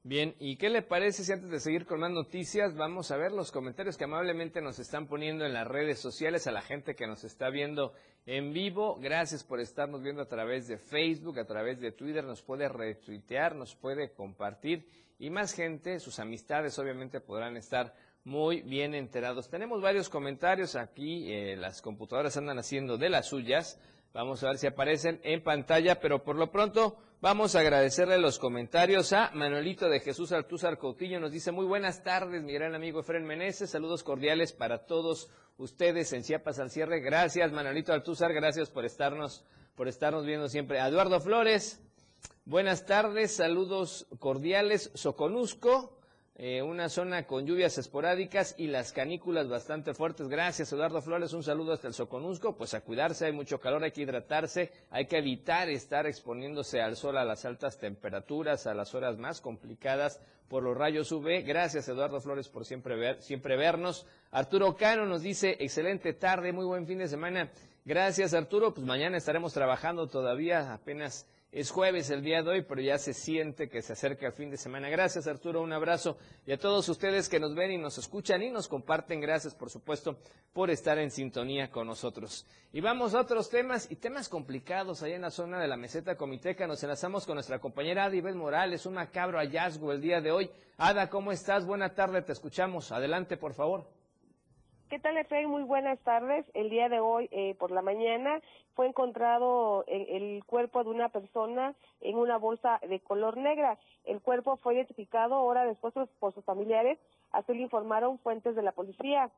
Bien, 0.09 0.35
¿y 0.39 0.57
qué 0.57 0.71
le 0.71 0.81
parece 0.81 1.23
si 1.23 1.33
antes 1.33 1.51
de 1.51 1.61
seguir 1.61 1.85
con 1.85 2.01
más 2.01 2.11
noticias 2.11 2.75
vamos 2.75 3.11
a 3.11 3.19
ver 3.19 3.31
los 3.31 3.53
comentarios 3.53 3.99
que 3.99 4.05
amablemente 4.05 4.63
nos 4.63 4.79
están 4.79 5.07
poniendo 5.07 5.45
en 5.45 5.53
las 5.53 5.67
redes 5.69 5.99
sociales 5.99 6.47
a 6.47 6.51
la 6.51 6.63
gente 6.63 6.95
que 6.95 7.07
nos 7.07 7.25
está 7.25 7.51
viendo 7.51 7.93
en 8.25 8.55
vivo? 8.55 8.97
Gracias 9.03 9.45
por 9.45 9.61
estarnos 9.61 10.03
viendo 10.03 10.23
a 10.23 10.27
través 10.27 10.67
de 10.67 10.79
Facebook, 10.79 11.39
a 11.39 11.45
través 11.45 11.79
de 11.79 11.93
Twitter, 11.93 12.25
nos 12.25 12.41
puede 12.41 12.71
retuitear, 12.71 13.55
nos 13.55 13.75
puede 13.75 14.11
compartir 14.13 14.89
y 15.19 15.29
más 15.29 15.53
gente, 15.53 16.01
sus 16.01 16.19
amistades 16.21 16.79
obviamente 16.79 17.21
podrán 17.21 17.59
estar 17.59 17.95
muy 18.25 18.63
bien 18.63 18.95
enterados. 18.95 19.51
Tenemos 19.51 19.83
varios 19.83 20.09
comentarios 20.09 20.75
aquí, 20.75 21.31
eh, 21.31 21.55
las 21.55 21.83
computadoras 21.83 22.35
andan 22.39 22.59
haciendo 22.59 22.97
de 22.97 23.11
las 23.11 23.27
suyas. 23.27 23.79
Vamos 24.15 24.43
a 24.43 24.47
ver 24.47 24.57
si 24.57 24.67
aparecen 24.67 25.21
en 25.23 25.43
pantalla, 25.43 26.01
pero 26.01 26.25
por 26.25 26.37
lo 26.37 26.51
pronto 26.51 26.97
vamos 27.21 27.57
a 27.57 27.61
agradecerle 27.61 28.19
los 28.19 28.39
comentarios 28.39 29.13
a 29.13 29.31
Manuelito 29.35 29.89
de 29.89 30.01
Jesús 30.01 30.33
Altúzar 30.33 30.79
Coutinho. 30.79 31.19
Nos 31.19 31.33
dice 31.33 31.53
muy 31.53 31.67
buenas 31.67 32.03
tardes, 32.03 32.43
mi 32.43 32.53
gran 32.53 32.75
amigo 32.75 33.01
Efren 33.01 33.25
Meneses. 33.25 33.71
Saludos 33.71 34.05
cordiales 34.05 34.53
para 34.53 34.87
todos 34.87 35.29
ustedes 35.57 36.13
en 36.13 36.23
Chiapas 36.23 36.59
al 36.59 36.71
cierre. 36.71 37.01
Gracias, 37.01 37.53
Manuelito 37.53 37.93
Altúzar, 37.93 38.33
gracias 38.33 38.71
por 38.71 38.85
estarnos, 38.85 39.45
por 39.75 39.89
estarnos 39.89 40.25
viendo 40.25 40.49
siempre. 40.49 40.79
Eduardo 40.79 41.21
Flores, 41.21 41.83
buenas 42.45 42.87
tardes, 42.87 43.35
saludos 43.35 44.07
cordiales. 44.19 44.91
Soconusco, 44.95 45.98
eh, 46.41 46.63
una 46.63 46.89
zona 46.89 47.27
con 47.27 47.47
lluvias 47.47 47.79
esporádicas 47.79 48.55
y 48.57 48.69
las 48.69 48.93
canículas 48.93 49.49
bastante 49.49 49.93
fuertes. 49.93 50.29
Gracias, 50.29 50.73
Eduardo 50.73 51.03
Flores. 51.03 51.33
Un 51.33 51.43
saludo 51.43 51.73
hasta 51.73 51.89
el 51.89 51.95
Soconusco. 51.95 52.57
Pues 52.57 52.75
a 52.75 52.81
cuidarse, 52.81 53.27
hay 53.27 53.33
mucho 53.33 53.59
calor, 53.59 53.83
hay 53.83 53.91
que 53.91 54.03
hidratarse, 54.03 54.71
hay 54.91 55.07
que 55.07 55.19
evitar 55.19 55.69
estar 55.69 56.07
exponiéndose 56.07 56.81
al 56.81 56.97
sol 56.97 57.19
a 57.19 57.25
las 57.25 57.45
altas 57.45 57.79
temperaturas, 57.79 58.69
a 58.69 58.75
las 58.75 58.95
horas 58.95 59.19
más 59.19 59.41
complicadas 59.41 60.21
por 60.49 60.63
los 60.63 60.77
rayos 60.77 61.11
UV. 61.11 61.43
Gracias, 61.45 61.89
Eduardo 61.89 62.21
Flores, 62.21 62.49
por 62.49 62.65
siempre, 62.65 62.95
ver, 62.95 63.21
siempre 63.21 63.57
vernos. 63.57 64.07
Arturo 64.31 64.77
Cano 64.77 65.07
nos 65.07 65.23
dice, 65.23 65.57
excelente 65.59 66.13
tarde, 66.13 66.53
muy 66.53 66.67
buen 66.67 66.87
fin 66.87 66.99
de 66.99 67.09
semana. 67.09 67.51
Gracias, 67.85 68.33
Arturo. 68.33 68.73
Pues 68.73 68.87
mañana 68.87 69.17
estaremos 69.17 69.53
trabajando 69.53 70.07
todavía, 70.07 70.73
apenas 70.73 71.27
es 71.51 71.71
jueves 71.71 72.11
el 72.11 72.23
día 72.23 72.43
de 72.43 72.51
hoy, 72.51 72.63
pero 72.63 72.83
ya 72.83 72.99
se 72.99 73.15
siente 73.15 73.71
que 73.71 73.81
se 73.81 73.95
acerca 73.95 74.27
el 74.27 74.33
fin 74.33 74.51
de 74.51 74.59
semana. 74.59 74.91
Gracias 74.91 75.27
Arturo, 75.27 75.63
un 75.63 75.73
abrazo. 75.73 76.19
Y 76.47 76.53
a 76.53 76.59
todos 76.59 76.89
ustedes 76.89 77.29
que 77.29 77.41
nos 77.41 77.55
ven 77.55 77.71
y 77.71 77.79
nos 77.79 77.97
escuchan 77.97 78.43
y 78.43 78.51
nos 78.51 78.69
comparten, 78.69 79.21
gracias 79.21 79.55
por 79.55 79.71
supuesto 79.71 80.19
por 80.53 80.71
estar 80.71 80.99
en 80.99 81.11
sintonía 81.11 81.71
con 81.71 81.87
nosotros. 81.87 82.47
Y 82.73 82.83
vamos 82.83 83.15
a 83.15 83.21
otros 83.21 83.49
temas 83.49 83.91
y 83.91 83.97
temas 83.97 84.29
complicados 84.29 85.03
allá 85.03 85.17
en 85.17 85.23
la 85.23 85.31
zona 85.31 85.59
de 85.59 85.69
la 85.69 85.79
meseta 85.79 86.17
comiteca. 86.17 86.67
Nos 86.67 86.83
enlazamos 86.83 87.25
con 87.25 87.37
nuestra 87.37 87.59
compañera 87.59 88.05
Adibel 88.05 88.35
Morales, 88.35 88.85
un 88.85 88.95
macabro 88.95 89.39
hallazgo 89.39 89.93
el 89.93 90.03
día 90.03 90.21
de 90.21 90.31
hoy. 90.31 90.51
Ada, 90.77 91.09
¿cómo 91.09 91.33
estás? 91.33 91.65
Buena 91.65 91.95
tarde, 91.95 92.21
te 92.23 92.33
escuchamos. 92.33 92.93
Adelante, 92.93 93.39
por 93.39 93.55
favor. 93.55 93.98
¿Qué 94.89 94.99
tal, 94.99 95.19
Efraín? 95.19 95.51
Muy 95.51 95.65
buenas 95.65 95.99
tardes. 95.99 96.47
El 96.55 96.71
día 96.71 96.89
de 96.89 96.99
hoy, 96.99 97.29
eh, 97.31 97.55
por 97.59 97.71
la 97.71 97.83
mañana, 97.83 98.41
fue 98.75 98.87
encontrado 98.87 99.85
el, 99.87 100.43
cuerpo 100.47 100.83
de 100.83 100.89
una 100.89 101.11
persona 101.11 101.75
en 102.01 102.17
una 102.17 102.39
bolsa 102.39 102.81
de 102.89 102.99
color 103.01 103.37
negra. 103.37 103.79
El 104.07 104.23
cuerpo 104.23 104.57
fue 104.57 104.77
identificado 104.77 105.43
hora 105.43 105.67
después 105.67 105.93
por 106.19 106.33
sus 106.33 106.43
familiares, 106.47 106.99
así 107.33 107.53
lo 107.53 107.61
informaron 107.61 108.19
fuentes 108.21 108.57
de 108.57 108.63
la 108.63 108.73
policía. 108.73 109.31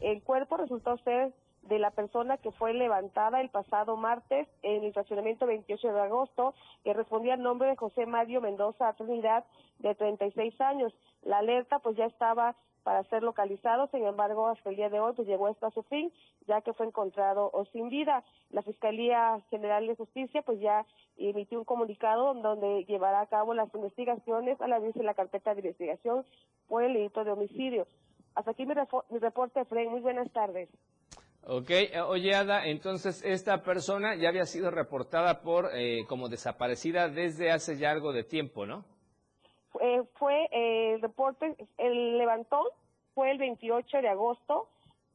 El 0.00 0.24
cuerpo 0.24 0.56
resultó 0.56 0.96
ser 0.98 1.32
de 1.62 1.78
la 1.78 1.92
persona 1.92 2.36
que 2.38 2.50
fue 2.50 2.74
levantada 2.74 3.40
el 3.40 3.50
pasado 3.50 3.96
martes 3.96 4.48
en 4.62 4.82
el 4.82 4.88
estacionamiento 4.88 5.46
28 5.46 5.92
de 5.92 6.00
agosto, 6.00 6.52
que 6.82 6.94
respondía 6.94 7.34
al 7.34 7.42
nombre 7.42 7.68
de 7.68 7.76
José 7.76 8.06
Mario 8.06 8.40
Mendoza 8.40 8.92
Trinidad, 8.94 9.44
de 9.78 9.94
36 9.94 10.60
años. 10.60 10.92
La 11.22 11.38
alerta 11.38 11.78
pues 11.78 11.96
ya 11.96 12.06
estaba 12.06 12.56
para 12.86 13.02
ser 13.10 13.24
localizado, 13.24 13.88
sin 13.88 14.06
embargo, 14.06 14.46
hasta 14.46 14.70
el 14.70 14.76
día 14.76 14.88
de 14.88 15.00
hoy 15.00 15.12
pues 15.16 15.26
llegó 15.26 15.48
esto 15.48 15.66
a 15.66 15.72
su 15.72 15.82
fin, 15.82 16.12
ya 16.46 16.60
que 16.60 16.72
fue 16.72 16.86
encontrado 16.86 17.50
o 17.52 17.64
sin 17.72 17.88
vida. 17.88 18.22
La 18.50 18.62
Fiscalía 18.62 19.40
General 19.50 19.84
de 19.84 19.96
Justicia 19.96 20.40
pues 20.42 20.60
ya 20.60 20.86
emitió 21.16 21.58
un 21.58 21.64
comunicado 21.64 22.32
donde 22.34 22.84
llevará 22.84 23.22
a 23.22 23.26
cabo 23.26 23.54
las 23.54 23.74
investigaciones 23.74 24.60
a 24.60 24.68
la 24.68 24.78
vez 24.78 24.94
de 24.94 25.02
la 25.02 25.14
carpeta 25.14 25.52
de 25.52 25.62
investigación 25.62 26.24
por 26.68 26.84
el 26.84 26.92
delito 26.92 27.24
de 27.24 27.32
homicidio. 27.32 27.88
Hasta 28.36 28.52
aquí 28.52 28.64
mi, 28.64 28.74
mi 29.10 29.18
reporte, 29.18 29.64
Fred. 29.64 29.88
Muy 29.88 30.00
buenas 30.00 30.30
tardes. 30.30 30.68
Ok, 31.42 31.70
oye 32.06 32.36
Ada, 32.36 32.66
entonces 32.66 33.20
esta 33.24 33.64
persona 33.64 34.14
ya 34.14 34.28
había 34.28 34.46
sido 34.46 34.70
reportada 34.70 35.42
por 35.42 35.70
eh, 35.74 36.04
como 36.08 36.28
desaparecida 36.28 37.08
desde 37.08 37.50
hace 37.50 37.78
ya 37.78 37.90
algo 37.90 38.12
de 38.12 38.22
tiempo, 38.22 38.64
¿no? 38.64 38.84
Fue, 39.78 40.04
fue 40.18 40.48
eh, 40.52 40.94
el 40.94 41.02
reporte, 41.02 41.56
el 41.78 42.18
levantón 42.18 42.66
fue 43.14 43.30
el 43.30 43.38
28 43.38 44.02
de 44.02 44.08
agosto, 44.08 44.68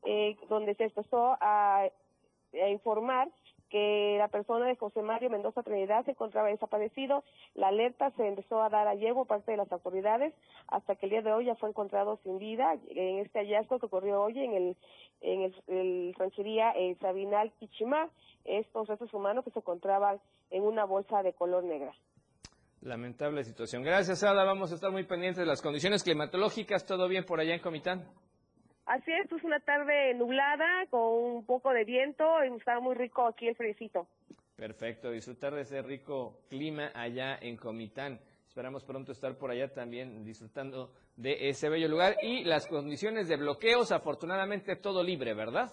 eh, 0.05 0.35
donde 0.49 0.75
se 0.75 0.85
empezó 0.85 1.37
a, 1.39 1.83
a 1.83 2.69
informar 2.69 3.29
que 3.71 4.17
la 4.17 4.27
persona 4.27 4.65
de 4.65 4.75
José 4.75 5.01
Mario 5.01 5.29
Mendoza 5.29 5.63
Trinidad 5.63 6.03
se 6.03 6.11
encontraba 6.11 6.49
desaparecido. 6.49 7.23
La 7.55 7.69
alerta 7.69 8.11
se 8.17 8.27
empezó 8.27 8.61
a 8.61 8.69
dar 8.69 8.87
ayer 8.87 9.13
por 9.13 9.27
parte 9.27 9.51
de 9.51 9.57
las 9.57 9.71
autoridades 9.71 10.33
hasta 10.67 10.95
que 10.95 11.05
el 11.05 11.11
día 11.11 11.21
de 11.21 11.31
hoy 11.31 11.45
ya 11.45 11.55
fue 11.55 11.69
encontrado 11.69 12.19
sin 12.23 12.37
vida 12.37 12.77
en 12.89 13.19
este 13.19 13.39
hallazgo 13.39 13.79
que 13.79 13.85
ocurrió 13.85 14.21
hoy 14.21 14.43
en 14.43 14.53
el 14.53 14.77
en 15.21 15.41
el, 15.43 15.55
el 15.67 16.15
ranchería 16.17 16.71
eh, 16.71 16.97
Sabinal 16.99 17.51
Quichimá. 17.53 18.09
Estos 18.43 18.89
restos 18.89 19.13
humanos 19.13 19.45
que 19.45 19.51
se 19.51 19.59
encontraban 19.59 20.19
en 20.49 20.63
una 20.63 20.83
bolsa 20.83 21.23
de 21.23 21.31
color 21.31 21.63
negra. 21.63 21.93
Lamentable 22.81 23.43
situación. 23.43 23.83
Gracias, 23.83 24.23
Ada. 24.23 24.43
Vamos 24.43 24.71
a 24.71 24.75
estar 24.75 24.91
muy 24.91 25.03
pendientes 25.03 25.37
de 25.37 25.45
las 25.45 25.61
condiciones 25.61 26.03
climatológicas. 26.03 26.85
¿Todo 26.85 27.07
bien 27.07 27.25
por 27.25 27.39
allá 27.39 27.53
en 27.53 27.59
Comitán? 27.59 28.07
Así 28.85 29.11
es, 29.11 29.31
es 29.31 29.43
una 29.43 29.59
tarde 29.59 30.13
nublada 30.15 30.85
con 30.89 31.01
un 31.01 31.45
poco 31.45 31.71
de 31.71 31.85
viento 31.85 32.25
y 32.43 32.57
está 32.57 32.79
muy 32.79 32.95
rico 32.95 33.27
aquí 33.27 33.47
el 33.47 33.55
fresito. 33.55 34.07
Perfecto, 34.55 35.11
disfrutar 35.11 35.53
de 35.53 35.61
ese 35.61 35.81
rico 35.81 36.39
clima 36.49 36.91
allá 36.93 37.37
en 37.39 37.55
Comitán. 37.55 38.19
Esperamos 38.47 38.83
pronto 38.83 39.11
estar 39.11 39.37
por 39.37 39.51
allá 39.51 39.71
también 39.71 40.25
disfrutando 40.25 40.91
de 41.15 41.49
ese 41.49 41.69
bello 41.69 41.87
lugar 41.87 42.17
y 42.21 42.43
las 42.43 42.67
condiciones 42.67 43.27
de 43.27 43.37
bloqueos, 43.37 43.91
afortunadamente 43.91 44.75
todo 44.75 45.03
libre, 45.03 45.33
¿verdad? 45.33 45.71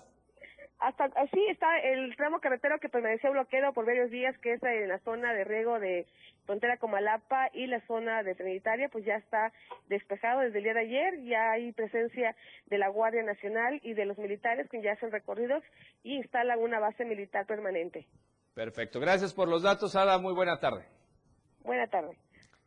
Hasta 0.80 1.04
así 1.16 1.44
está 1.48 1.80
el 1.80 2.14
tramo 2.16 2.38
carretero 2.38 2.78
que 2.78 2.88
permaneció 2.88 3.32
bloqueado 3.32 3.72
por 3.72 3.84
varios 3.84 4.10
días, 4.10 4.36
que 4.38 4.52
es 4.52 4.62
en 4.62 4.88
la 4.88 5.00
zona 5.00 5.32
de 5.32 5.42
riego 5.42 5.80
de 5.80 6.06
frontera 6.46 6.76
Comalapa 6.76 7.48
y 7.52 7.66
la 7.66 7.80
zona 7.86 8.22
de 8.22 8.36
Trinitaria, 8.36 8.88
pues 8.88 9.04
ya 9.04 9.16
está 9.16 9.52
despejado 9.88 10.40
desde 10.40 10.58
el 10.58 10.64
día 10.64 10.74
de 10.74 10.80
ayer. 10.80 11.22
Ya 11.24 11.50
hay 11.50 11.72
presencia 11.72 12.36
de 12.66 12.78
la 12.78 12.88
Guardia 12.88 13.24
Nacional 13.24 13.80
y 13.82 13.94
de 13.94 14.06
los 14.06 14.18
militares 14.18 14.68
que 14.70 14.80
ya 14.80 14.92
hacen 14.92 15.10
recorridos 15.10 15.64
y 16.04 16.14
instalan 16.14 16.60
una 16.60 16.78
base 16.78 17.04
militar 17.04 17.44
permanente. 17.46 18.06
Perfecto. 18.54 19.00
Gracias 19.00 19.34
por 19.34 19.48
los 19.48 19.62
datos, 19.62 19.96
Ada. 19.96 20.18
Muy 20.18 20.34
buena 20.34 20.60
tarde. 20.60 20.84
Buena 21.64 21.88
tarde. 21.88 22.16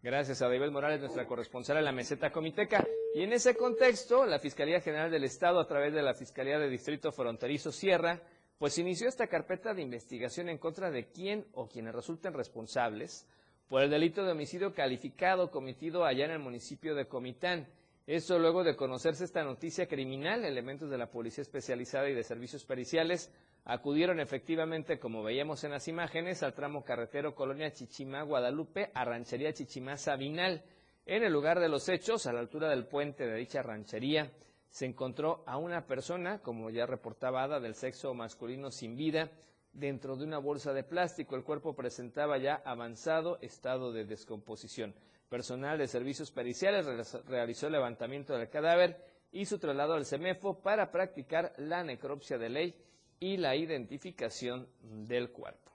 Gracias 0.03 0.41
a 0.41 0.47
David 0.47 0.71
Morales, 0.71 0.99
nuestra 0.99 1.27
corresponsal 1.27 1.77
en 1.77 1.85
la 1.85 1.91
meseta 1.91 2.31
comiteca. 2.31 2.83
Y 3.13 3.21
en 3.21 3.33
ese 3.33 3.55
contexto, 3.55 4.25
la 4.25 4.39
Fiscalía 4.39 4.81
General 4.81 5.11
del 5.11 5.25
Estado, 5.25 5.59
a 5.59 5.67
través 5.67 5.93
de 5.93 6.01
la 6.01 6.15
Fiscalía 6.15 6.57
de 6.57 6.69
Distrito 6.69 7.11
Fronterizo 7.11 7.71
Sierra, 7.71 8.19
pues 8.57 8.79
inició 8.79 9.07
esta 9.07 9.27
carpeta 9.27 9.75
de 9.75 9.83
investigación 9.83 10.49
en 10.49 10.57
contra 10.57 10.89
de 10.89 11.11
quién 11.11 11.45
o 11.53 11.67
quienes 11.67 11.93
resulten 11.93 12.33
responsables 12.33 13.27
por 13.67 13.83
el 13.83 13.91
delito 13.91 14.25
de 14.25 14.31
homicidio 14.31 14.73
calificado 14.73 15.51
cometido 15.51 16.03
allá 16.03 16.25
en 16.25 16.31
el 16.31 16.39
municipio 16.39 16.95
de 16.95 17.07
Comitán. 17.07 17.67
Esto 18.07 18.39
luego 18.39 18.63
de 18.63 18.75
conocerse 18.75 19.23
esta 19.23 19.43
noticia 19.43 19.87
criminal, 19.87 20.43
elementos 20.43 20.89
de 20.89 20.97
la 20.97 21.11
Policía 21.11 21.43
Especializada 21.43 22.09
y 22.09 22.15
de 22.15 22.23
Servicios 22.23 22.65
Periciales 22.65 23.31
acudieron 23.63 24.19
efectivamente, 24.19 24.97
como 24.97 25.21
veíamos 25.21 25.63
en 25.63 25.71
las 25.71 25.87
imágenes, 25.87 26.41
al 26.41 26.55
tramo 26.55 26.83
carretero 26.83 27.35
Colonia 27.35 27.71
Chichimá, 27.71 28.23
Guadalupe, 28.23 28.89
a 28.95 29.05
Ranchería 29.05 29.53
Chichimá 29.53 29.97
Sabinal. 29.97 30.63
En 31.05 31.23
el 31.23 31.31
lugar 31.31 31.59
de 31.59 31.69
los 31.69 31.87
hechos, 31.89 32.25
a 32.25 32.33
la 32.33 32.39
altura 32.39 32.69
del 32.69 32.87
puente 32.87 33.27
de 33.27 33.37
dicha 33.37 33.61
ranchería, 33.61 34.31
se 34.71 34.87
encontró 34.87 35.43
a 35.45 35.57
una 35.57 35.85
persona, 35.85 36.39
como 36.39 36.71
ya 36.71 36.87
reportaba 36.87 37.43
Ada, 37.43 37.59
del 37.59 37.75
sexo 37.75 38.15
masculino 38.15 38.71
sin 38.71 38.95
vida, 38.95 39.29
dentro 39.73 40.15
de 40.15 40.23
una 40.23 40.39
bolsa 40.39 40.73
de 40.73 40.83
plástico. 40.83 41.35
El 41.35 41.43
cuerpo 41.43 41.75
presentaba 41.75 42.39
ya 42.39 42.55
avanzado 42.65 43.37
estado 43.41 43.91
de 43.93 44.05
descomposición. 44.05 44.95
Personal 45.31 45.77
de 45.77 45.87
servicios 45.87 46.29
periciales 46.29 46.85
realizó 47.25 47.67
el 47.67 47.71
levantamiento 47.71 48.37
del 48.37 48.49
cadáver 48.49 49.01
y 49.31 49.45
su 49.45 49.59
traslado 49.59 49.93
al 49.93 50.05
CEMEFO 50.05 50.61
para 50.61 50.91
practicar 50.91 51.53
la 51.55 51.85
necropsia 51.85 52.37
de 52.37 52.49
ley 52.49 52.75
y 53.17 53.37
la 53.37 53.55
identificación 53.55 54.67
del 54.81 55.31
cuerpo. 55.31 55.71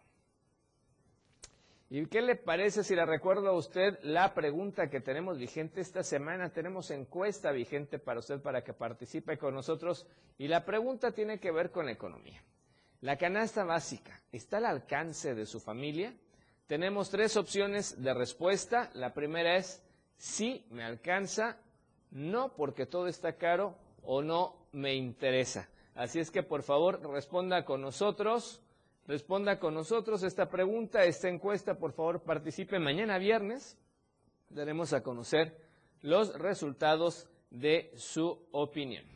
¿Y 1.89 2.05
qué 2.05 2.21
le 2.21 2.37
parece 2.37 2.85
si 2.85 2.95
le 2.95 3.07
recuerdo 3.07 3.49
a 3.49 3.57
usted 3.57 3.99
la 4.03 4.35
pregunta 4.35 4.91
que 4.91 5.01
tenemos 5.01 5.39
vigente 5.39 5.81
esta 5.81 6.03
semana? 6.03 6.51
Tenemos 6.51 6.91
encuesta 6.91 7.51
vigente 7.51 7.99
para 7.99 8.21
usted 8.21 8.43
para 8.43 8.63
que 8.63 8.75
participe 8.75 9.39
con 9.39 9.55
nosotros 9.55 10.07
y 10.37 10.49
la 10.49 10.67
pregunta 10.67 11.13
tiene 11.13 11.41
que 11.41 11.51
ver 11.51 11.71
con 11.71 11.87
la 11.87 11.93
economía. 11.93 12.45
¿La 13.01 13.17
canasta 13.17 13.65
básica 13.65 14.21
está 14.33 14.59
al 14.59 14.67
alcance 14.67 15.35
de 15.35 15.47
su 15.47 15.61
familia? 15.61 16.15
Tenemos 16.67 17.11
tres 17.11 17.37
opciones 17.37 18.03
de 18.03 18.13
respuesta. 18.13 18.91
La 18.95 19.15
primera 19.15 19.57
es 19.57 19.83
sí 20.17 20.65
me 20.71 20.83
alcanza, 20.83 21.59
no 22.11 22.55
porque 22.57 22.87
todo 22.87 23.07
está 23.07 23.35
caro 23.37 23.77
o 24.03 24.23
no 24.23 24.57
me 24.73 24.95
interesa. 24.95 25.69
Así 25.95 26.19
es 26.19 26.31
que 26.31 26.43
por 26.43 26.63
favor 26.63 27.01
responda 27.11 27.65
con 27.65 27.81
nosotros, 27.81 28.61
responda 29.07 29.59
con 29.59 29.75
nosotros 29.75 30.23
esta 30.23 30.49
pregunta, 30.51 31.05
esta 31.05 31.29
encuesta, 31.29 31.79
por 31.79 31.93
favor 31.93 32.21
participe 32.23 32.79
mañana 32.79 33.19
viernes. 33.19 33.79
Daremos 34.49 34.93
a 34.93 35.03
conocer 35.03 35.57
los 36.03 36.35
resultados 36.39 37.29
de 37.51 37.93
su 37.97 38.47
opinión. 38.53 39.16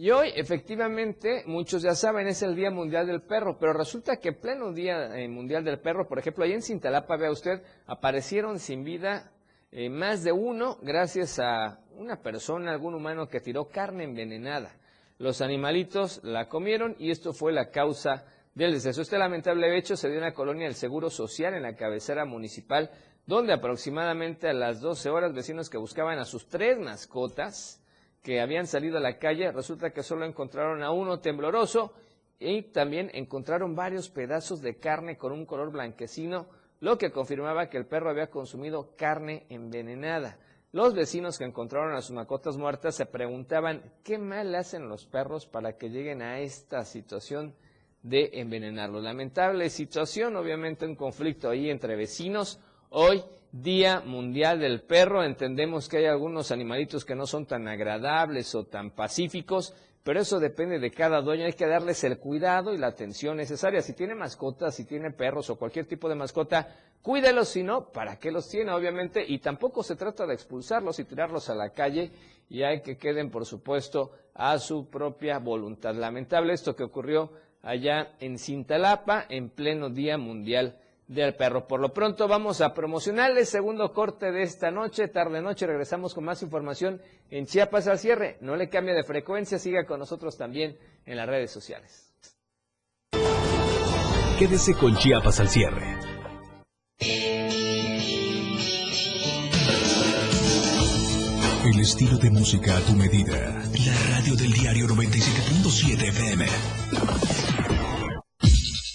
Y 0.00 0.10
hoy, 0.10 0.30
efectivamente, 0.36 1.42
muchos 1.46 1.82
ya 1.82 1.96
saben, 1.96 2.28
es 2.28 2.40
el 2.42 2.54
Día 2.54 2.70
Mundial 2.70 3.08
del 3.08 3.20
Perro, 3.20 3.58
pero 3.58 3.72
resulta 3.72 4.18
que 4.18 4.32
pleno 4.32 4.72
Día 4.72 5.18
eh, 5.18 5.26
Mundial 5.26 5.64
del 5.64 5.80
Perro, 5.80 6.06
por 6.06 6.20
ejemplo, 6.20 6.44
ahí 6.44 6.52
en 6.52 6.62
Cintalapa, 6.62 7.16
vea 7.16 7.32
usted, 7.32 7.64
aparecieron 7.84 8.60
sin 8.60 8.84
vida 8.84 9.32
eh, 9.72 9.90
más 9.90 10.22
de 10.22 10.30
uno 10.30 10.78
gracias 10.82 11.40
a 11.40 11.80
una 11.96 12.22
persona, 12.22 12.70
algún 12.70 12.94
humano 12.94 13.28
que 13.28 13.40
tiró 13.40 13.70
carne 13.70 14.04
envenenada. 14.04 14.70
Los 15.18 15.40
animalitos 15.40 16.20
la 16.22 16.48
comieron 16.48 16.94
y 17.00 17.10
esto 17.10 17.32
fue 17.32 17.52
la 17.52 17.70
causa 17.70 18.24
del 18.54 18.74
deceso. 18.74 19.02
Este 19.02 19.18
lamentable 19.18 19.76
hecho 19.76 19.96
se 19.96 20.06
dio 20.06 20.18
en 20.18 20.24
la 20.26 20.32
colonia 20.32 20.66
del 20.66 20.76
Seguro 20.76 21.10
Social, 21.10 21.54
en 21.54 21.64
la 21.64 21.74
cabecera 21.74 22.24
municipal, 22.24 22.92
donde 23.26 23.52
aproximadamente 23.52 24.48
a 24.48 24.52
las 24.52 24.80
12 24.80 25.10
horas 25.10 25.34
vecinos 25.34 25.68
que 25.68 25.76
buscaban 25.76 26.20
a 26.20 26.24
sus 26.24 26.46
tres 26.46 26.78
mascotas 26.78 27.82
que 28.22 28.40
habían 28.40 28.66
salido 28.66 28.98
a 28.98 29.00
la 29.00 29.18
calle, 29.18 29.52
resulta 29.52 29.90
que 29.90 30.02
solo 30.02 30.24
encontraron 30.24 30.82
a 30.82 30.90
uno 30.90 31.20
tembloroso 31.20 31.92
y 32.38 32.62
también 32.62 33.10
encontraron 33.14 33.74
varios 33.74 34.08
pedazos 34.08 34.60
de 34.60 34.76
carne 34.76 35.16
con 35.16 35.32
un 35.32 35.46
color 35.46 35.72
blanquecino, 35.72 36.46
lo 36.80 36.98
que 36.98 37.10
confirmaba 37.10 37.68
que 37.68 37.78
el 37.78 37.86
perro 37.86 38.10
había 38.10 38.30
consumido 38.30 38.94
carne 38.96 39.46
envenenada. 39.48 40.38
Los 40.70 40.94
vecinos 40.94 41.38
que 41.38 41.44
encontraron 41.44 41.94
a 41.94 42.02
sus 42.02 42.14
mascotas 42.14 42.56
muertas 42.56 42.94
se 42.94 43.06
preguntaban 43.06 43.82
qué 44.04 44.18
mal 44.18 44.54
hacen 44.54 44.88
los 44.88 45.06
perros 45.06 45.46
para 45.46 45.78
que 45.78 45.88
lleguen 45.88 46.20
a 46.20 46.40
esta 46.40 46.84
situación 46.84 47.54
de 48.02 48.30
envenenarlos. 48.34 49.02
Lamentable 49.02 49.70
situación, 49.70 50.36
obviamente 50.36 50.84
un 50.84 50.94
conflicto 50.94 51.48
ahí 51.48 51.70
entre 51.70 51.96
vecinos. 51.96 52.60
Hoy, 52.90 53.24
Día 53.52 54.00
Mundial 54.04 54.60
del 54.60 54.82
Perro, 54.82 55.24
entendemos 55.24 55.88
que 55.88 55.98
hay 55.98 56.04
algunos 56.04 56.52
animalitos 56.52 57.06
que 57.06 57.14
no 57.14 57.26
son 57.26 57.46
tan 57.46 57.66
agradables 57.66 58.54
o 58.54 58.64
tan 58.64 58.90
pacíficos, 58.90 59.74
pero 60.02 60.20
eso 60.20 60.38
depende 60.38 60.78
de 60.78 60.90
cada 60.90 61.22
dueño, 61.22 61.46
hay 61.46 61.54
que 61.54 61.66
darles 61.66 62.04
el 62.04 62.18
cuidado 62.18 62.74
y 62.74 62.78
la 62.78 62.88
atención 62.88 63.38
necesaria. 63.38 63.80
Si 63.80 63.94
tiene 63.94 64.14
mascotas, 64.14 64.74
si 64.74 64.84
tiene 64.84 65.10
perros 65.12 65.48
o 65.48 65.56
cualquier 65.56 65.86
tipo 65.86 66.08
de 66.10 66.14
mascota, 66.14 66.68
cuídelos, 67.00 67.48
si 67.48 67.62
no, 67.62 67.90
¿para 67.90 68.18
qué 68.18 68.30
los 68.30 68.48
tiene? 68.48 68.72
Obviamente, 68.72 69.24
y 69.26 69.38
tampoco 69.38 69.82
se 69.82 69.96
trata 69.96 70.26
de 70.26 70.34
expulsarlos 70.34 70.98
y 70.98 71.04
tirarlos 71.04 71.48
a 71.48 71.54
la 71.54 71.70
calle, 71.70 72.10
y 72.50 72.62
hay 72.62 72.82
que 72.82 72.98
queden, 72.98 73.30
por 73.30 73.46
supuesto, 73.46 74.12
a 74.34 74.58
su 74.58 74.88
propia 74.88 75.38
voluntad. 75.38 75.94
Lamentable 75.94 76.52
esto 76.52 76.76
que 76.76 76.84
ocurrió 76.84 77.32
allá 77.62 78.12
en 78.20 78.38
Cintalapa, 78.38 79.24
en 79.28 79.50
pleno 79.50 79.90
Día 79.90 80.16
Mundial 80.18 80.76
del 81.08 81.34
perro. 81.34 81.66
Por 81.66 81.80
lo 81.80 81.92
pronto 81.92 82.28
vamos 82.28 82.60
a 82.60 82.74
promocionar 82.74 83.36
el 83.36 83.46
segundo 83.46 83.92
corte 83.92 84.30
de 84.30 84.42
esta 84.42 84.70
noche, 84.70 85.08
tarde 85.08 85.40
noche, 85.40 85.66
regresamos 85.66 86.14
con 86.14 86.24
más 86.24 86.42
información 86.42 87.00
en 87.30 87.46
Chiapas 87.46 87.88
al 87.88 87.98
cierre. 87.98 88.36
No 88.40 88.54
le 88.54 88.68
cambie 88.68 88.94
de 88.94 89.02
frecuencia, 89.02 89.58
siga 89.58 89.84
con 89.86 89.98
nosotros 89.98 90.36
también 90.36 90.78
en 91.06 91.16
las 91.16 91.26
redes 91.26 91.50
sociales. 91.50 92.04
Quédese 94.38 94.74
con 94.74 94.94
Chiapas 94.96 95.40
al 95.40 95.48
cierre. 95.48 95.96
El 101.64 101.80
estilo 101.80 102.16
de 102.18 102.30
música 102.30 102.76
a 102.76 102.80
tu 102.80 102.92
medida. 102.92 103.62
La 103.84 104.16
radio 104.16 104.36
del 104.36 104.52
diario 104.52 104.86
97.7 104.86 106.08
FM. 106.08 106.46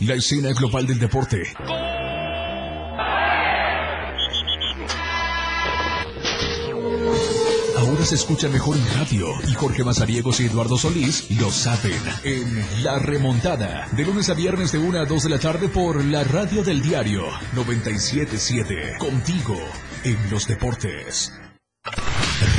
La 0.00 0.14
escena 0.14 0.52
global 0.52 0.86
del 0.86 0.98
deporte. 0.98 1.42
Ahora 7.78 8.04
se 8.04 8.16
escucha 8.16 8.48
mejor 8.48 8.76
en 8.76 8.86
radio 8.98 9.28
y 9.48 9.54
Jorge 9.54 9.84
Mazariegos 9.84 10.40
y 10.40 10.46
Eduardo 10.46 10.76
Solís 10.76 11.30
lo 11.40 11.50
saben 11.50 12.00
en 12.24 12.84
La 12.84 12.98
Remontada. 12.98 13.88
De 13.92 14.04
lunes 14.04 14.28
a 14.28 14.34
viernes 14.34 14.72
de 14.72 14.78
1 14.78 14.98
a 14.98 15.04
2 15.06 15.22
de 15.22 15.30
la 15.30 15.38
tarde 15.38 15.68
por 15.68 16.04
la 16.04 16.24
radio 16.24 16.62
del 16.62 16.82
diario 16.82 17.22
977. 17.54 18.98
Contigo 18.98 19.56
en 20.04 20.30
los 20.30 20.46
deportes. 20.46 21.32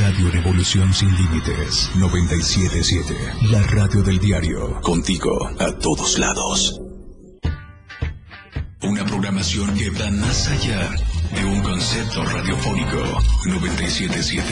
Radio 0.02 0.32
Revolución 0.32 0.92
sin 0.92 1.16
límites 1.16 1.92
977. 1.96 3.16
La 3.52 3.62
radio 3.62 4.02
del 4.02 4.18
diario. 4.18 4.82
Contigo 4.82 5.52
a 5.60 5.72
todos 5.78 6.18
lados. 6.18 6.87
Programación 9.18 9.76
que 9.76 9.90
va 9.90 10.12
más 10.12 10.48
allá 10.48 10.92
de 11.34 11.44
un 11.44 11.64
concepto 11.64 12.24
radiofónico 12.24 12.98
977. 13.48 14.46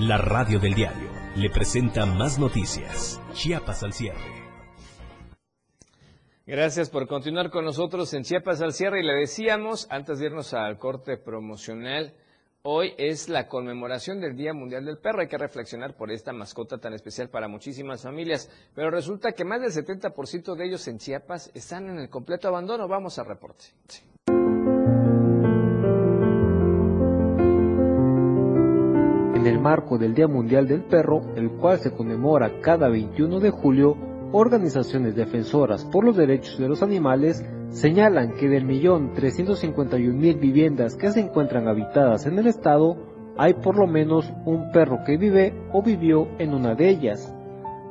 La 0.00 0.18
radio 0.18 0.58
del 0.58 0.74
diario 0.74 1.08
le 1.34 1.48
presenta 1.48 2.04
más 2.04 2.38
noticias. 2.38 3.22
Chiapas 3.32 3.82
al 3.84 3.94
cierre. 3.94 4.20
Gracias 6.44 6.90
por 6.90 7.06
continuar 7.06 7.48
con 7.48 7.64
nosotros 7.64 8.12
en 8.12 8.24
Chiapas 8.24 8.60
al 8.60 8.74
cierre 8.74 9.00
y 9.00 9.06
le 9.06 9.14
decíamos, 9.14 9.86
antes 9.88 10.18
de 10.18 10.26
irnos 10.26 10.52
al 10.52 10.76
corte 10.76 11.16
promocional, 11.16 12.14
Hoy 12.64 12.94
es 12.96 13.28
la 13.28 13.48
conmemoración 13.48 14.20
del 14.20 14.36
Día 14.36 14.54
Mundial 14.54 14.84
del 14.84 14.98
Perro. 14.98 15.20
Hay 15.20 15.26
que 15.26 15.36
reflexionar 15.36 15.96
por 15.96 16.12
esta 16.12 16.32
mascota 16.32 16.78
tan 16.78 16.92
especial 16.94 17.28
para 17.28 17.48
muchísimas 17.48 18.02
familias. 18.02 18.48
Pero 18.72 18.88
resulta 18.88 19.32
que 19.32 19.44
más 19.44 19.60
del 19.60 19.72
70% 19.72 20.54
de 20.54 20.64
ellos 20.64 20.86
en 20.86 20.98
Chiapas 20.98 21.50
están 21.54 21.88
en 21.88 21.98
el 21.98 22.08
completo 22.08 22.46
abandono. 22.46 22.86
Vamos 22.86 23.18
al 23.18 23.26
reporte. 23.26 23.64
En 29.34 29.44
el 29.44 29.58
marco 29.58 29.98
del 29.98 30.14
Día 30.14 30.28
Mundial 30.28 30.68
del 30.68 30.84
Perro, 30.84 31.34
el 31.34 31.50
cual 31.50 31.80
se 31.80 31.90
conmemora 31.90 32.60
cada 32.60 32.88
21 32.88 33.40
de 33.40 33.50
julio, 33.50 34.11
organizaciones 34.32 35.14
defensoras 35.14 35.84
por 35.84 36.04
los 36.04 36.16
derechos 36.16 36.58
de 36.58 36.68
los 36.68 36.82
animales 36.82 37.44
señalan 37.68 38.32
que 38.32 38.48
del 38.48 38.64
millón 38.64 39.12
351 39.14 40.18
mil 40.18 40.38
viviendas 40.38 40.96
que 40.96 41.10
se 41.10 41.20
encuentran 41.20 41.68
habitadas 41.68 42.26
en 42.26 42.38
el 42.38 42.46
estado, 42.46 42.96
hay 43.36 43.54
por 43.54 43.78
lo 43.78 43.86
menos 43.86 44.30
un 44.44 44.72
perro 44.72 44.98
que 45.06 45.16
vive 45.16 45.54
o 45.72 45.82
vivió 45.82 46.28
en 46.38 46.54
una 46.54 46.74
de 46.74 46.88
ellas. 46.88 47.34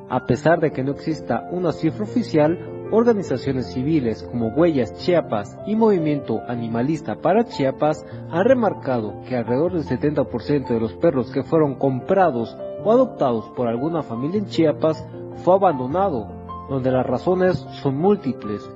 A 0.10 0.25
pesar 0.25 0.60
de 0.60 0.71
que 0.71 0.84
no 0.84 0.91
exista 0.91 1.47
una 1.51 1.71
cifra 1.71 2.04
oficial, 2.04 2.60
organizaciones 2.91 3.67
civiles 3.67 4.21
como 4.23 4.49
Huellas 4.49 4.93
Chiapas 4.95 5.58
y 5.65 5.75
Movimiento 5.75 6.41
Animalista 6.47 7.15
para 7.15 7.45
Chiapas 7.45 8.06
han 8.30 8.43
remarcado 8.43 9.21
que 9.27 9.38
alrededor 9.38 9.73
del 9.73 9.84
70% 9.84 10.67
de 10.67 10.80
los 10.80 10.93
perros 10.95 11.32
que 11.32 11.43
fueron 11.43 11.75
comprados 11.75 12.58
o 12.84 12.91
adoptados 12.91 13.49
por 13.56 13.67
alguna 13.67 14.04
familia 14.04 14.39
en 14.39 14.47
Chiapas 14.47 15.08
fue 15.38 15.56
abandonado, 15.56 16.28
donde 16.70 16.91
las 16.91 17.06
razones 17.06 17.65
son 17.82 17.98
múltiples, 17.98 18.70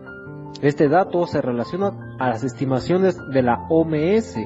este 0.62 0.88
dato 0.88 1.28
se 1.28 1.42
relaciona 1.42 2.16
a 2.18 2.30
las 2.30 2.44
estimaciones 2.44 3.18
de 3.32 3.42
la 3.42 3.66
OMS, 3.70 4.38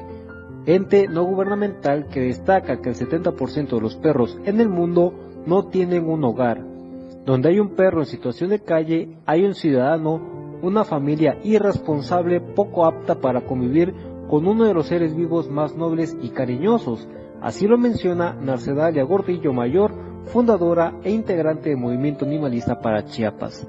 ente 0.66 1.06
no 1.08 1.24
gubernamental 1.24 2.08
que 2.08 2.20
destaca 2.20 2.80
que 2.80 2.90
el 2.90 2.96
70% 2.96 3.68
de 3.68 3.80
los 3.80 3.96
perros 3.96 4.36
en 4.44 4.60
el 4.60 4.68
mundo 4.68 5.14
no 5.46 5.66
tienen 5.68 6.08
un 6.08 6.24
hogar. 6.24 6.62
Donde 7.24 7.50
hay 7.50 7.60
un 7.60 7.76
perro 7.76 8.00
en 8.00 8.06
situación 8.06 8.50
de 8.50 8.58
calle, 8.58 9.16
hay 9.24 9.44
un 9.44 9.54
ciudadano, 9.54 10.20
una 10.62 10.84
familia 10.84 11.38
irresponsable 11.44 12.40
poco 12.40 12.84
apta 12.84 13.14
para 13.20 13.42
convivir 13.42 13.94
con 14.28 14.46
uno 14.46 14.64
de 14.64 14.74
los 14.74 14.88
seres 14.88 15.14
vivos 15.14 15.48
más 15.48 15.76
nobles 15.76 16.16
y 16.20 16.30
cariñosos. 16.30 17.08
Así 17.40 17.66
lo 17.68 17.78
menciona 17.78 18.34
Narcedalia 18.34 19.04
Gordillo 19.04 19.52
Mayor, 19.52 19.92
fundadora 20.26 20.94
e 21.02 21.10
integrante 21.10 21.70
del 21.70 21.78
Movimiento 21.78 22.24
Animalista 22.24 22.80
para 22.80 23.04
Chiapas. 23.04 23.66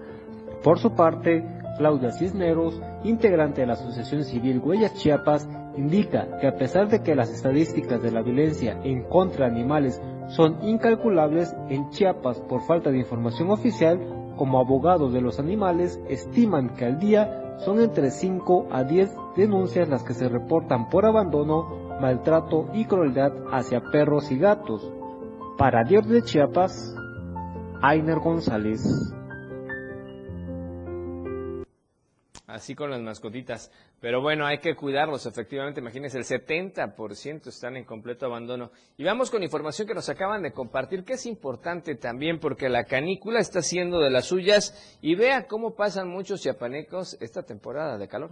Por 0.64 0.80
su 0.80 0.94
parte, 0.94 1.44
Claudia 1.78 2.12
Cisneros, 2.12 2.80
integrante 3.04 3.62
de 3.62 3.68
la 3.68 3.74
Asociación 3.74 4.24
Civil 4.24 4.60
Huellas 4.60 4.94
Chiapas, 4.96 5.50
indica 5.76 6.38
que 6.40 6.48
a 6.48 6.56
pesar 6.56 6.90
de 6.90 7.02
que 7.02 7.16
las 7.16 7.32
estadísticas 7.32 8.02
de 8.02 8.12
la 8.12 8.22
violencia 8.22 8.80
en 8.84 9.04
contra 9.04 9.46
de 9.46 9.54
animales 9.54 10.02
son 10.28 10.64
incalculables, 10.64 11.56
en 11.70 11.90
Chiapas, 11.90 12.40
por 12.42 12.62
falta 12.62 12.92
de 12.92 13.00
información 13.00 13.50
oficial, 13.50 14.00
como 14.38 14.60
abogados 14.60 15.14
de 15.14 15.22
los 15.22 15.40
animales, 15.40 16.00
estiman 16.10 16.76
que 16.76 16.86
al 16.86 17.00
día 17.00 17.56
son 17.60 17.80
entre 17.80 18.12
5 18.12 18.68
a 18.72 18.84
10 18.84 19.16
denuncias 19.36 19.90
las 19.90 20.04
que 20.04 20.14
se 20.14 20.30
reportan 20.30 20.90
por 20.90 21.06
abandono, 21.06 21.98
maltrato 22.00 22.68
y 22.74 22.86
crueldad 22.86 23.34
hacia 23.52 23.82
perros 23.92 24.32
y 24.32 24.38
gatos. 24.38 24.92
Para 25.58 25.84
Dios 25.84 26.08
de 26.08 26.22
Chiapas, 26.24 26.96
Ainer 27.82 28.20
González. 28.20 28.82
así 32.52 32.76
con 32.76 32.92
las 32.92 33.02
mascotitas. 33.02 33.72
Pero 34.00 34.22
bueno, 34.22 34.46
hay 34.46 34.60
que 34.60 34.76
cuidarlos, 34.76 35.26
efectivamente. 35.26 35.82
Imagínense, 35.82 36.18
el 36.18 36.26
70% 36.26 37.48
están 37.48 37.78
en 37.78 37.86
completo 37.86 38.26
abandono. 38.26 38.72
Y 38.98 39.04
vamos 39.04 39.32
con 39.32 39.44
información 39.44 39.88
que 39.88 39.94
nos 39.94 40.10
acaban 40.10 40.42
de 40.44 40.52
compartir, 40.52 41.04
que 41.04 41.14
es 41.14 41.26
importante 41.26 41.96
también 41.96 42.40
porque 42.40 42.70
la 42.70 42.84
canícula 42.84 43.40
está 43.40 43.60
haciendo 43.60 44.00
de 44.00 44.12
las 44.12 44.26
suyas. 44.26 44.98
Y 45.02 45.16
vea 45.16 45.48
cómo 45.48 45.76
pasan 45.76 46.10
muchos 46.10 46.42
chiapanecos 46.42 47.18
esta 47.20 47.44
temporada 47.44 47.98
de 47.98 48.08
calor. 48.08 48.32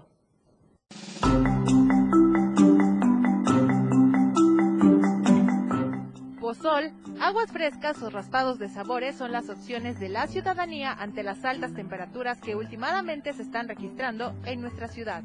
Pozol, 6.50 6.92
aguas 7.22 7.52
frescas 7.52 8.02
o 8.02 8.10
raspados 8.10 8.58
de 8.58 8.70
sabores 8.70 9.16
son 9.16 9.32
las 9.32 9.52
opciones 9.52 10.00
de 10.00 10.10
la 10.10 10.26
ciudadanía 10.26 10.92
ante 10.92 11.22
las 11.22 11.46
altas 11.46 11.76
temperaturas 11.76 12.42
que 12.42 12.56
últimamente 12.56 13.34
se 13.34 13.44
están 13.44 13.68
registrando 13.68 14.34
en 14.46 14.60
nuestra 14.60 14.88
ciudad. 14.88 15.22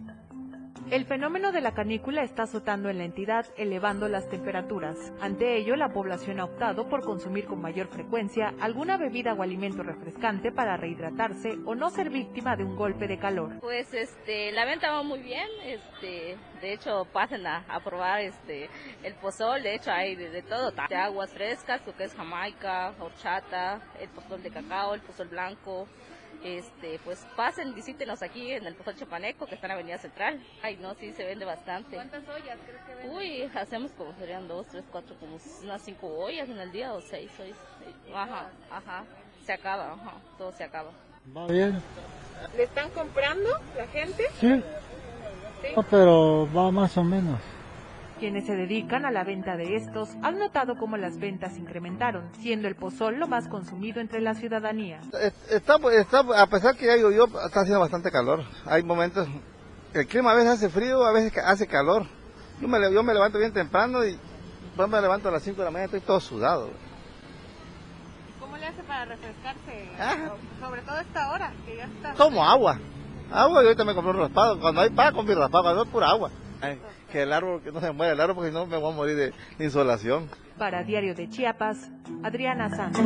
El 0.90 1.06
fenómeno 1.06 1.50
de 1.50 1.62
la 1.62 1.72
canícula 1.72 2.22
está 2.22 2.42
azotando 2.42 2.90
en 2.90 2.98
la 2.98 3.04
entidad, 3.04 3.46
elevando 3.56 4.06
las 4.06 4.28
temperaturas. 4.28 5.14
Ante 5.18 5.56
ello, 5.56 5.76
la 5.76 5.88
población 5.88 6.40
ha 6.40 6.44
optado 6.44 6.90
por 6.90 7.02
consumir 7.02 7.46
con 7.46 7.62
mayor 7.62 7.88
frecuencia 7.88 8.52
alguna 8.60 8.98
bebida 8.98 9.32
o 9.32 9.42
alimento 9.42 9.82
refrescante 9.82 10.52
para 10.52 10.76
rehidratarse 10.76 11.58
o 11.64 11.74
no 11.74 11.88
ser 11.88 12.10
víctima 12.10 12.54
de 12.56 12.64
un 12.64 12.76
golpe 12.76 13.08
de 13.08 13.18
calor. 13.18 13.60
Pues 13.60 13.94
este, 13.94 14.52
la 14.52 14.66
venta 14.66 14.92
va 14.92 15.02
muy 15.02 15.20
bien, 15.20 15.48
este, 15.64 16.36
de 16.60 16.72
hecho 16.74 17.06
pasen 17.12 17.46
a, 17.46 17.64
probar 17.82 18.20
este, 18.20 18.68
el 19.02 19.14
pozol, 19.14 19.62
de 19.62 19.76
hecho 19.76 19.90
hay 19.90 20.14
de, 20.16 20.42
todo, 20.42 20.70
de 20.70 20.96
aguas 20.96 21.32
frescas, 21.32 21.80
lo 21.86 21.96
que 21.96 22.04
es 22.04 22.14
jamaica, 22.14 22.92
horchata, 23.00 23.80
el 24.00 24.10
pozol 24.10 24.42
de 24.42 24.50
cacao, 24.50 24.94
el 24.94 25.00
pozol 25.00 25.28
blanco, 25.28 25.88
este, 26.44 27.00
pues 27.04 27.26
pasen, 27.36 27.74
visítenos 27.74 28.22
aquí 28.22 28.52
en 28.52 28.66
el 28.66 28.74
Pozol 28.74 28.96
Chapaneco, 28.96 29.46
que 29.46 29.54
está 29.54 29.66
en 29.66 29.68
la 29.68 29.74
Avenida 29.74 29.98
Central. 29.98 30.38
Ay, 30.62 30.76
no, 30.76 30.94
sí, 30.94 31.12
se 31.12 31.24
vende 31.24 31.46
bastante. 31.46 31.96
¿Cuántas 31.96 32.22
ollas 32.28 32.58
crees 32.66 32.82
que 32.82 32.94
venden? 32.94 33.16
Uy, 33.16 33.50
hacemos 33.54 33.90
como 33.92 34.12
serían 34.14 34.46
dos, 34.46 34.66
tres, 34.66 34.84
cuatro, 34.92 35.16
como 35.18 35.38
unas 35.62 35.82
cinco 35.82 36.06
ollas 36.06 36.48
en 36.48 36.58
el 36.58 36.70
día 36.70 36.92
o 36.92 37.00
seis, 37.00 37.30
seis. 37.36 37.56
Ajá, 38.14 38.50
ajá, 38.70 39.04
se 39.44 39.52
acaba, 39.54 39.94
ajá, 39.94 40.12
todo 40.36 40.52
se 40.52 40.64
acaba. 40.64 40.90
Va 41.34 41.46
bien. 41.46 41.80
¿Le 42.56 42.64
están 42.64 42.90
comprando 42.90 43.48
la 43.76 43.86
gente? 43.86 44.24
Sí. 44.38 44.62
¿Sí? 45.62 45.68
pero 45.90 46.46
va 46.54 46.70
más 46.70 46.94
o 46.98 47.02
menos. 47.02 47.40
Quienes 48.24 48.46
se 48.46 48.56
dedican 48.56 49.04
a 49.04 49.10
la 49.10 49.22
venta 49.22 49.54
de 49.54 49.76
estos 49.76 50.08
han 50.22 50.38
notado 50.38 50.76
cómo 50.78 50.96
las 50.96 51.18
ventas 51.18 51.58
incrementaron, 51.58 52.30
siendo 52.40 52.68
el 52.68 52.74
pozol 52.74 53.18
lo 53.18 53.28
más 53.28 53.48
consumido 53.48 54.00
entre 54.00 54.22
la 54.22 54.32
ciudadanía. 54.32 55.02
Está, 55.50 55.74
a 55.74 56.46
pesar 56.46 56.74
que 56.74 56.86
ya 56.86 56.96
llovió, 56.96 57.26
está 57.26 57.60
haciendo 57.60 57.80
bastante 57.80 58.10
calor. 58.10 58.42
Hay 58.64 58.82
momentos, 58.82 59.28
el 59.92 60.06
clima 60.06 60.30
a 60.30 60.36
veces 60.36 60.52
hace 60.52 60.70
frío, 60.70 61.04
a 61.04 61.12
veces 61.12 61.34
hace 61.44 61.66
calor. 61.66 62.06
Yo 62.62 62.66
me, 62.66 62.90
yo 62.94 63.02
me 63.02 63.12
levanto 63.12 63.38
bien 63.38 63.52
temprano 63.52 64.02
y 64.06 64.18
me 64.74 65.00
levanto 65.02 65.28
a 65.28 65.32
las 65.32 65.42
5 65.42 65.58
de 65.58 65.64
la 65.66 65.70
mañana 65.70 65.92
y 65.92 65.96
estoy 65.96 66.00
todo 66.00 66.18
sudado. 66.18 66.70
¿Cómo 68.40 68.56
le 68.56 68.64
hace 68.68 68.82
para 68.84 69.04
refrescarse? 69.04 69.90
Sobre 70.62 70.80
todo 70.80 70.98
esta 70.98 71.30
hora, 71.30 71.52
que 71.66 71.76
ya 71.76 71.84
está... 71.84 72.14
Tomo 72.14 72.42
agua. 72.42 72.78
Agua 73.30 73.62
y 73.62 73.66
ahorita 73.66 73.84
me 73.84 73.94
compré 73.94 74.12
un 74.12 74.20
raspado. 74.20 74.58
Cuando 74.58 74.80
hay 74.80 74.88
pan, 74.88 75.14
con 75.14 75.26
mi 75.26 75.34
raspado, 75.34 75.64
cuando 75.64 75.82
es 75.82 75.88
pura 75.90 76.08
agua 76.08 76.30
que 77.10 77.22
el 77.22 77.32
árbol, 77.32 77.62
que 77.62 77.72
no 77.72 77.80
se 77.80 77.92
muera 77.92 78.12
el 78.12 78.20
árbol, 78.20 78.36
porque 78.36 78.50
si 78.50 78.54
no 78.54 78.66
me 78.66 78.76
voy 78.76 78.92
a 78.92 78.96
morir 78.96 79.16
de, 79.16 79.32
insolación. 79.64 80.28
Para 80.58 80.82
Diario 80.82 81.14
de 81.14 81.28
Chiapas, 81.28 81.90
Adriana 82.22 82.70
Sánchez. 82.70 83.04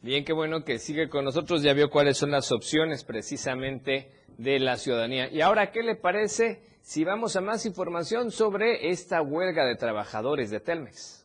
Bien, 0.00 0.24
qué 0.24 0.32
bueno 0.32 0.64
que 0.64 0.78
sigue 0.78 1.08
con 1.08 1.24
nosotros. 1.24 1.62
Ya 1.62 1.72
vio 1.72 1.88
cuáles 1.88 2.18
son 2.18 2.32
las 2.32 2.50
opciones 2.50 3.04
precisamente 3.04 4.10
de 4.36 4.58
la 4.58 4.76
ciudadanía. 4.76 5.30
Y 5.30 5.40
ahora, 5.40 5.70
¿qué 5.70 5.82
le 5.82 5.94
parece 5.94 6.60
si 6.80 7.04
vamos 7.04 7.36
a 7.36 7.40
más 7.40 7.64
información 7.66 8.30
sobre 8.30 8.90
esta 8.90 9.22
huelga 9.22 9.64
de 9.64 9.76
trabajadores 9.76 10.50
de 10.50 10.60
Telmex? 10.60 11.21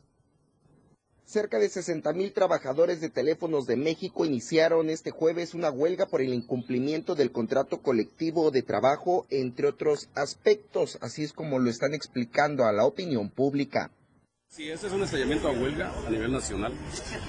Cerca 1.28 1.60
de 1.60 1.68
60 1.68 2.14
mil 2.14 2.32
trabajadores 2.32 3.02
de 3.02 3.10
teléfonos 3.10 3.66
de 3.66 3.76
México 3.76 4.24
iniciaron 4.24 4.90
este 4.90 5.12
jueves 5.12 5.54
una 5.54 5.70
huelga 5.70 6.06
por 6.06 6.22
el 6.22 6.34
incumplimiento 6.34 7.16
del 7.16 7.34
contrato 7.34 7.82
colectivo 7.82 8.50
de 8.50 8.62
trabajo, 8.62 9.28
entre 9.30 9.68
otros 9.68 10.08
aspectos. 10.16 10.98
Así 11.02 11.26
es 11.26 11.34
como 11.34 11.60
lo 11.60 11.70
están 11.70 11.94
explicando 11.94 12.64
a 12.64 12.72
la 12.72 12.86
opinión 12.86 13.30
pública. 13.30 13.92
Sí, 14.48 14.70
este 14.70 14.88
es 14.88 14.94
un 14.94 15.04
estallamiento 15.04 15.50
a 15.50 15.52
huelga 15.52 15.92
a 16.08 16.10
nivel 16.10 16.32
nacional. 16.32 16.72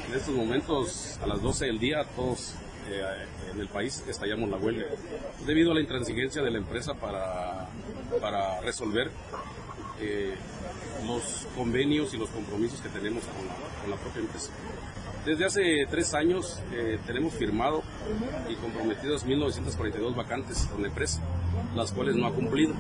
En 0.09 0.15
estos 0.15 0.33
momentos, 0.33 1.19
a 1.21 1.27
las 1.27 1.43
12 1.43 1.67
del 1.67 1.81
día, 1.81 2.05
todos 2.15 2.55
eh, 2.89 3.03
en 3.53 3.59
el 3.59 3.67
país 3.67 4.05
estallamos 4.07 4.49
la 4.49 4.59
huelga, 4.59 4.87
debido 5.45 5.73
a 5.73 5.75
la 5.75 5.81
intransigencia 5.81 6.41
de 6.41 6.53
la 6.53 6.59
empresa 6.59 6.95
para, 6.95 7.69
para 8.21 8.61
resolver 8.61 9.11
eh, 10.01 10.35
los 11.07 11.47
convenios 11.57 12.13
y 12.15 12.19
los 12.19 12.29
compromisos 12.31 12.81
que 12.81 12.89
tenemos 12.89 13.23
con 13.25 13.91
la, 13.91 13.97
propia 13.97 14.21
empresa. 14.21 14.51
Desde 15.25 15.45
hace 15.45 15.87
tres 15.91 16.15
años 16.15 16.61
eh, 16.73 16.99
tenemos 17.07 17.35
firmado 17.35 17.83
y 18.49 18.55
comprometidas 18.57 19.27
1.942 19.27 20.15
vacantes 20.15 20.69
con 20.71 20.83
la 20.83 20.89
empresa, 20.89 21.21
las 21.75 21.93
cuales 21.93 22.17
no 22.17 22.27
ha 22.27 22.33
cumplido. 22.33 22.75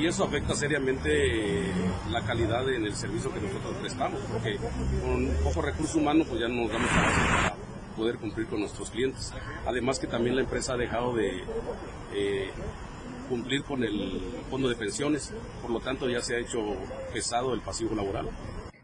Y 0.00 0.06
eso 0.06 0.24
afecta 0.24 0.54
seriamente 0.54 1.62
la 2.10 2.22
calidad 2.22 2.68
en 2.68 2.86
el 2.86 2.94
servicio 2.94 3.32
que 3.32 3.40
nosotros 3.40 3.76
prestamos, 3.80 4.20
porque 4.32 4.56
con 5.02 5.28
poco 5.44 5.62
recurso 5.62 5.98
humano 5.98 6.24
pues 6.28 6.40
ya 6.40 6.48
no 6.48 6.62
nos 6.62 6.72
damos 6.72 6.88
para 6.88 7.54
poder 7.96 8.16
cumplir 8.16 8.46
con 8.46 8.60
nuestros 8.60 8.90
clientes. 8.90 9.32
Además 9.66 9.98
que 9.98 10.06
también 10.06 10.36
la 10.36 10.42
empresa 10.42 10.74
ha 10.74 10.76
dejado 10.76 11.14
de 11.14 11.44
eh, 12.14 12.50
cumplir 13.32 13.64
con 13.64 13.82
el 13.82 14.20
fondo 14.50 14.68
de 14.68 14.74
pensiones, 14.74 15.32
por 15.62 15.70
lo 15.70 15.80
tanto 15.80 16.06
ya 16.06 16.20
se 16.20 16.34
ha 16.34 16.38
hecho 16.38 16.58
pesado 17.14 17.54
el 17.54 17.62
pasivo 17.62 17.94
laboral. 17.94 18.28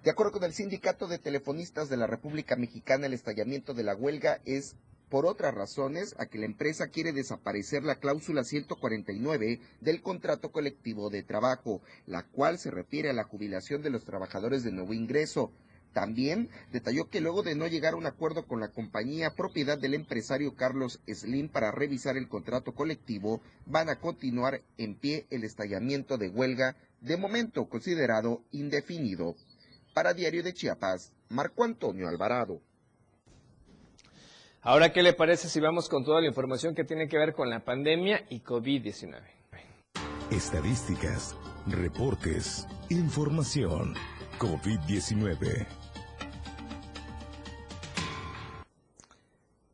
De 0.03 0.11
acuerdo 0.11 0.32
con 0.32 0.44
el 0.44 0.55
Sindicato 0.55 1.07
de 1.07 1.18
Telefonistas 1.18 1.90
de 1.90 1.99
la 1.99 2.07
República 2.07 2.57
Mexicana, 2.57 3.05
el 3.05 3.12
estallamiento 3.12 3.74
de 3.74 3.82
la 3.82 3.94
huelga 3.94 4.40
es 4.46 4.74
por 5.11 5.26
otras 5.26 5.55
razones 5.55 6.14
a 6.18 6.24
que 6.24 6.38
la 6.38 6.46
empresa 6.46 6.88
quiere 6.88 7.12
desaparecer 7.12 7.82
la 7.82 7.96
cláusula 7.96 8.42
149 8.42 9.61
del 9.82 10.01
contrato 10.01 10.51
colectivo 10.51 11.11
de 11.11 11.22
trabajo, 11.22 11.82
la 12.07 12.22
cual 12.22 12.59
se 12.59 12.70
refiere 12.70 13.11
a 13.11 13.14
la 13.14 13.24
jubilación 13.24 13.82
de 13.82 13.90
los 13.90 14.07
trabajadores 14.07 14.64
de 14.64 14.72
nuevo 14.72 14.94
ingreso. 14.94 15.53
También 15.93 16.51
detalló 16.72 17.09
que 17.09 17.20
luego 17.20 17.43
de 17.43 17.55
no 17.55 17.66
llegar 17.66 17.95
a 17.95 17.97
un 17.97 18.07
acuerdo 18.07 18.47
con 18.47 18.61
la 18.61 18.68
compañía 18.68 19.34
propiedad 19.34 19.78
del 19.78 19.95
empresario 19.95 20.55
Carlos 20.55 21.01
Slim 21.07 21.49
para 21.49 21.70
revisar 21.70 22.16
el 22.16 22.28
contrato 22.28 22.72
colectivo, 22.72 23.41
van 23.66 23.89
a 23.89 23.97
continuar 23.97 24.62
en 24.76 24.95
pie 24.95 25.26
el 25.30 25.45
estallamiento 25.45 26.18
de 26.18 26.28
huelga, 26.28 26.76
de 27.01 27.16
momento 27.16 27.68
considerado 27.68 28.43
indefinido. 28.53 29.34
Para 29.95 30.14
Diario 30.14 30.43
de 30.43 30.53
Chiapas, 30.53 31.12
Marco 31.28 31.64
Antonio 31.64 32.09
Alvarado. 32.09 32.61
Ahora, 34.62 34.93
¿qué 34.93 35.03
le 35.03 35.12
parece 35.14 35.49
si 35.49 35.61
vamos 35.61 35.89
con 35.89 36.05
toda 36.05 36.20
la 36.20 36.26
información 36.26 36.74
que 36.74 36.84
tiene 36.84 37.09
que 37.09 37.16
ver 37.16 37.32
con 37.32 37.49
la 37.49 37.64
pandemia 37.64 38.26
y 38.28 38.41
COVID-19? 38.41 39.22
Estadísticas, 40.30 41.34
reportes, 41.66 42.66
información. 42.91 43.95
COVID-19. 44.39 45.66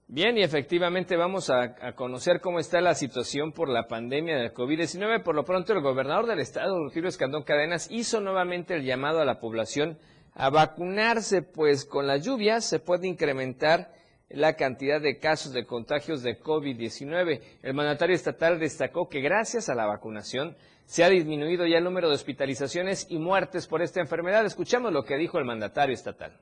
Bien, 0.07 0.39
y 0.39 0.43
efectivamente 0.43 1.17
vamos 1.17 1.51
a, 1.51 1.75
conocer 1.97 2.41
cómo 2.41 2.61
está 2.61 2.81
la 2.81 2.95
situación 2.95 3.53
por 3.53 3.69
la 3.69 3.89
pandemia 3.89 4.37
del 4.37 4.55
COVID-19. 4.55 5.23
Por 5.25 5.35
lo 5.35 5.45
pronto, 5.45 5.73
el 5.73 5.81
gobernador 5.81 6.27
del 6.27 6.39
estado, 6.39 6.79
Rutilio 6.79 7.09
Escandón 7.09 7.43
Cadenas, 7.43 7.89
hizo 7.91 8.21
nuevamente 8.21 8.75
el 8.75 8.85
llamado 8.85 9.21
a 9.21 9.25
la 9.25 9.41
población 9.41 9.99
a 10.35 10.51
vacunarse, 10.51 11.43
pues 11.43 11.85
con 11.85 12.07
las 12.07 12.25
lluvias 12.25 12.65
se 12.65 12.79
puede 12.79 13.09
incrementar 13.09 13.93
la 14.29 14.55
cantidad 14.55 15.01
de 15.01 15.19
casos 15.19 15.53
de 15.53 15.67
contagios 15.67 16.23
de 16.23 16.41
COVID-19. 16.41 17.41
El 17.63 17.75
mandatario 17.75 18.15
estatal 18.15 18.59
destacó 18.59 19.09
que 19.09 19.21
gracias 19.21 19.69
a 19.69 19.75
la 19.75 19.87
vacunación 19.87 20.57
se 20.87 21.05
ha 21.05 21.09
disminuido 21.09 21.67
ya 21.67 21.79
el 21.79 21.85
número 21.85 22.09
de 22.09 22.15
hospitalizaciones 22.15 23.07
y 23.09 23.19
muertes 23.19 23.67
por 23.67 23.83
esta 23.83 24.01
enfermedad. 24.01 24.45
Escuchamos 24.45 24.93
lo 24.93 25.05
que 25.05 25.17
dijo 25.17 25.39
el 25.39 25.45
mandatario 25.45 25.95
estatal. 25.95 26.39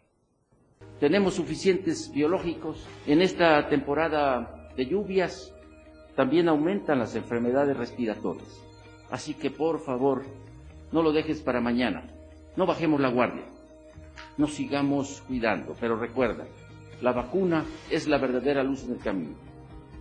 Tenemos 1.00 1.34
suficientes 1.34 2.12
biológicos. 2.12 2.86
En 3.06 3.22
esta 3.22 3.68
temporada 3.68 4.70
de 4.76 4.86
lluvias 4.86 5.52
también 6.16 6.48
aumentan 6.48 6.98
las 6.98 7.14
enfermedades 7.14 7.76
respiratorias. 7.76 8.62
Así 9.10 9.34
que 9.34 9.50
por 9.50 9.80
favor, 9.80 10.24
no 10.90 11.02
lo 11.02 11.12
dejes 11.12 11.40
para 11.40 11.60
mañana. 11.60 12.08
No 12.56 12.66
bajemos 12.66 13.00
la 13.00 13.08
guardia. 13.08 13.44
Nos 14.36 14.54
sigamos 14.54 15.22
cuidando. 15.26 15.74
Pero 15.80 15.96
recuerda, 15.96 16.46
la 17.00 17.12
vacuna 17.12 17.64
es 17.90 18.06
la 18.06 18.18
verdadera 18.18 18.62
luz 18.62 18.84
en 18.84 18.92
el 18.92 18.98
camino. 18.98 19.36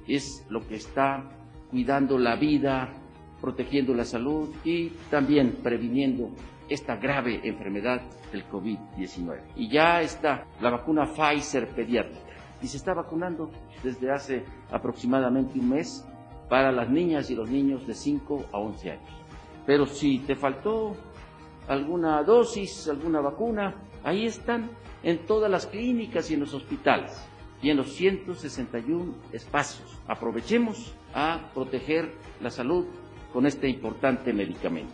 Es 0.07 0.45
lo 0.49 0.67
que 0.67 0.75
está 0.75 1.23
cuidando 1.69 2.17
la 2.17 2.35
vida 2.35 3.00
protegiendo 3.41 3.93
la 3.93 4.05
salud 4.05 4.49
y 4.63 4.89
también 5.09 5.57
previniendo 5.63 6.29
esta 6.69 6.95
grave 6.95 7.41
enfermedad 7.43 8.01
del 8.31 8.47
COVID-19. 8.47 9.41
Y 9.55 9.69
ya 9.69 10.01
está 10.01 10.45
la 10.61 10.69
vacuna 10.69 11.05
Pfizer 11.05 11.67
pediátrica 11.67 12.31
y 12.61 12.67
se 12.67 12.77
está 12.77 12.93
vacunando 12.93 13.49
desde 13.83 14.11
hace 14.11 14.45
aproximadamente 14.71 15.59
un 15.59 15.69
mes 15.69 16.05
para 16.47 16.71
las 16.71 16.89
niñas 16.89 17.29
y 17.29 17.35
los 17.35 17.49
niños 17.49 17.85
de 17.87 17.93
5 17.93 18.45
a 18.51 18.57
11 18.59 18.91
años. 18.91 19.09
Pero 19.65 19.85
si 19.85 20.19
te 20.19 20.35
faltó 20.35 20.95
alguna 21.67 22.23
dosis, 22.23 22.87
alguna 22.87 23.21
vacuna, 23.21 23.75
ahí 24.03 24.25
están 24.25 24.69
en 25.03 25.25
todas 25.25 25.49
las 25.49 25.65
clínicas 25.65 26.29
y 26.29 26.35
en 26.35 26.41
los 26.41 26.53
hospitales 26.53 27.21
y 27.61 27.69
en 27.69 27.77
los 27.77 27.93
161 27.93 29.13
espacios. 29.31 29.97
Aprovechemos 30.07 30.93
a 31.13 31.51
proteger 31.53 32.13
la 32.41 32.49
salud 32.49 32.85
con 33.31 33.45
este 33.45 33.67
importante 33.67 34.33
medicamento. 34.33 34.93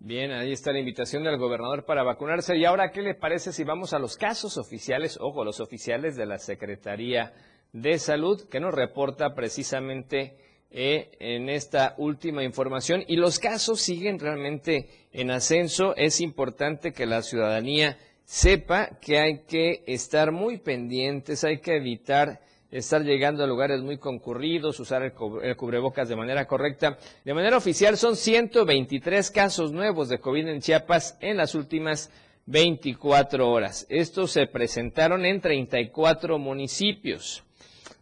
Bien, 0.00 0.30
ahí 0.30 0.52
está 0.52 0.72
la 0.72 0.78
invitación 0.78 1.24
del 1.24 1.38
gobernador 1.38 1.84
para 1.84 2.04
vacunarse. 2.04 2.56
Y 2.56 2.64
ahora, 2.64 2.92
¿qué 2.92 3.02
le 3.02 3.14
parece 3.14 3.52
si 3.52 3.64
vamos 3.64 3.92
a 3.92 3.98
los 3.98 4.16
casos 4.16 4.56
oficiales? 4.56 5.18
Ojo, 5.20 5.44
los 5.44 5.58
oficiales 5.60 6.16
de 6.16 6.24
la 6.24 6.38
Secretaría 6.38 7.34
de 7.72 7.98
Salud, 7.98 8.48
que 8.48 8.60
nos 8.60 8.72
reporta 8.72 9.34
precisamente 9.34 10.36
eh, 10.70 11.10
en 11.18 11.48
esta 11.48 11.94
última 11.98 12.44
información. 12.44 13.02
Y 13.08 13.16
los 13.16 13.40
casos 13.40 13.80
siguen 13.80 14.20
realmente 14.20 14.88
en 15.12 15.32
ascenso. 15.32 15.96
Es 15.96 16.20
importante 16.20 16.92
que 16.92 17.04
la 17.04 17.22
ciudadanía 17.22 17.98
sepa 18.24 18.98
que 19.00 19.18
hay 19.18 19.44
que 19.46 19.82
estar 19.86 20.30
muy 20.30 20.58
pendientes, 20.58 21.42
hay 21.42 21.58
que 21.58 21.76
evitar 21.76 22.40
estar 22.70 23.02
llegando 23.02 23.42
a 23.42 23.46
lugares 23.46 23.80
muy 23.80 23.98
concurridos, 23.98 24.80
usar 24.80 25.02
el, 25.02 25.56
cubrebocas 25.56 26.08
de 26.08 26.16
manera 26.16 26.46
correcta. 26.46 26.98
De 27.24 27.34
manera 27.34 27.56
oficial 27.56 27.96
son 27.96 28.16
123 28.16 29.30
casos 29.30 29.72
nuevos 29.72 30.08
de 30.08 30.18
COVID 30.18 30.48
en 30.48 30.60
Chiapas 30.60 31.16
en 31.20 31.36
las 31.36 31.54
últimas 31.54 32.10
24 32.46 33.50
horas. 33.50 33.86
Estos 33.88 34.32
se 34.32 34.46
presentaron 34.46 35.24
en 35.24 35.40
34 35.40 36.38
municipios. 36.38 37.44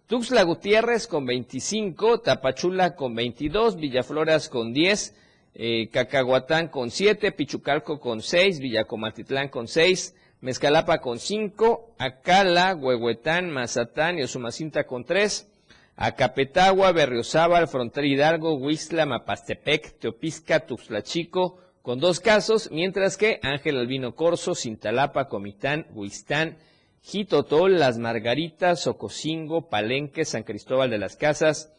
Tuxtla 0.07 0.45
Gutiérrez 0.45 1.09
con 1.09 1.27
25, 1.27 2.21
Tapachula 2.21 2.95
con 2.95 3.17
22, 3.17 3.77
Villafloras 3.77 4.49
con 4.49 4.73
10, 4.73 5.17
eh, 5.55 5.89
Cacahuatán 5.91 6.69
con 6.69 6.93
7, 6.93 7.33
Pichucalco 7.33 7.99
con 7.99 8.23
6, 8.23 8.61
Villacomatitlán 8.61 9.49
con 9.49 9.67
6, 9.67 10.15
Mezcalapa 10.41 11.01
con 11.01 11.19
5, 11.19 11.95
Acala, 11.99 12.75
Huehuetán, 12.75 13.51
Mazatán 13.51 14.19
y 14.19 14.23
Osumacinta 14.23 14.85
con 14.85 15.05
3, 15.05 15.51
Acapetagua, 15.97 16.93
Berriozábal, 16.93 17.69
Frontera 17.69 18.07
Hidalgo, 18.07 18.55
Huizla, 18.55 19.07
Mapastepec, 19.07 19.99
Teopisca, 19.99 20.61
Tuxtla 20.61 21.03
Chico 21.03 21.59
con 21.81 22.01
dos 22.01 22.21
casos, 22.21 22.71
mientras 22.73 23.17
que 23.17 23.39
Ángel 23.43 23.79
Albino 23.79 24.17
Corso, 24.17 24.55
Cintalapa, 24.55 25.29
Comitán, 25.29 25.87
Huistán, 25.95 26.59
Jitotol, 27.01 27.79
Las 27.79 27.97
Margaritas, 27.97 28.89
Ocosingo, 28.89 29.69
Palenque, 29.69 30.25
San 30.25 30.43
Cristóbal 30.43 30.91
de 30.91 30.99
las 30.99 31.17
Casas, 31.17 31.73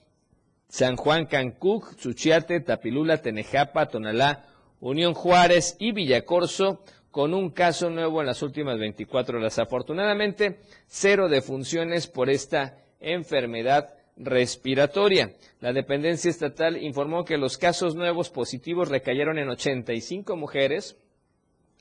San 0.70 0.96
Juan 0.96 1.26
Cancuc, 1.26 1.98
Suchiate, 2.00 2.62
Tapilula, 2.62 3.18
Tenejapa, 3.18 3.90
Tonalá, 3.90 4.46
Unión 4.80 5.14
Juárez 5.14 5.76
y 5.78 5.92
Villacorso, 5.92 6.84
con 7.18 7.34
un 7.34 7.50
caso 7.50 7.90
nuevo 7.90 8.22
en 8.22 8.28
las 8.28 8.44
últimas 8.44 8.78
24 8.78 9.40
horas. 9.40 9.58
Afortunadamente, 9.58 10.60
cero 10.86 11.28
defunciones 11.30 12.06
por 12.06 12.30
esta 12.30 12.78
enfermedad 13.00 13.96
respiratoria. 14.18 15.34
La 15.60 15.74
dependencia 15.74 16.30
estatal 16.30 16.78
informó 16.78 17.26
que 17.26 17.40
los 17.40 17.58
casos 17.58 17.96
nuevos 17.96 18.30
positivos 18.30 18.90
recayeron 18.90 19.40
en 19.40 19.50
85 19.50 20.36
mujeres 20.36 20.96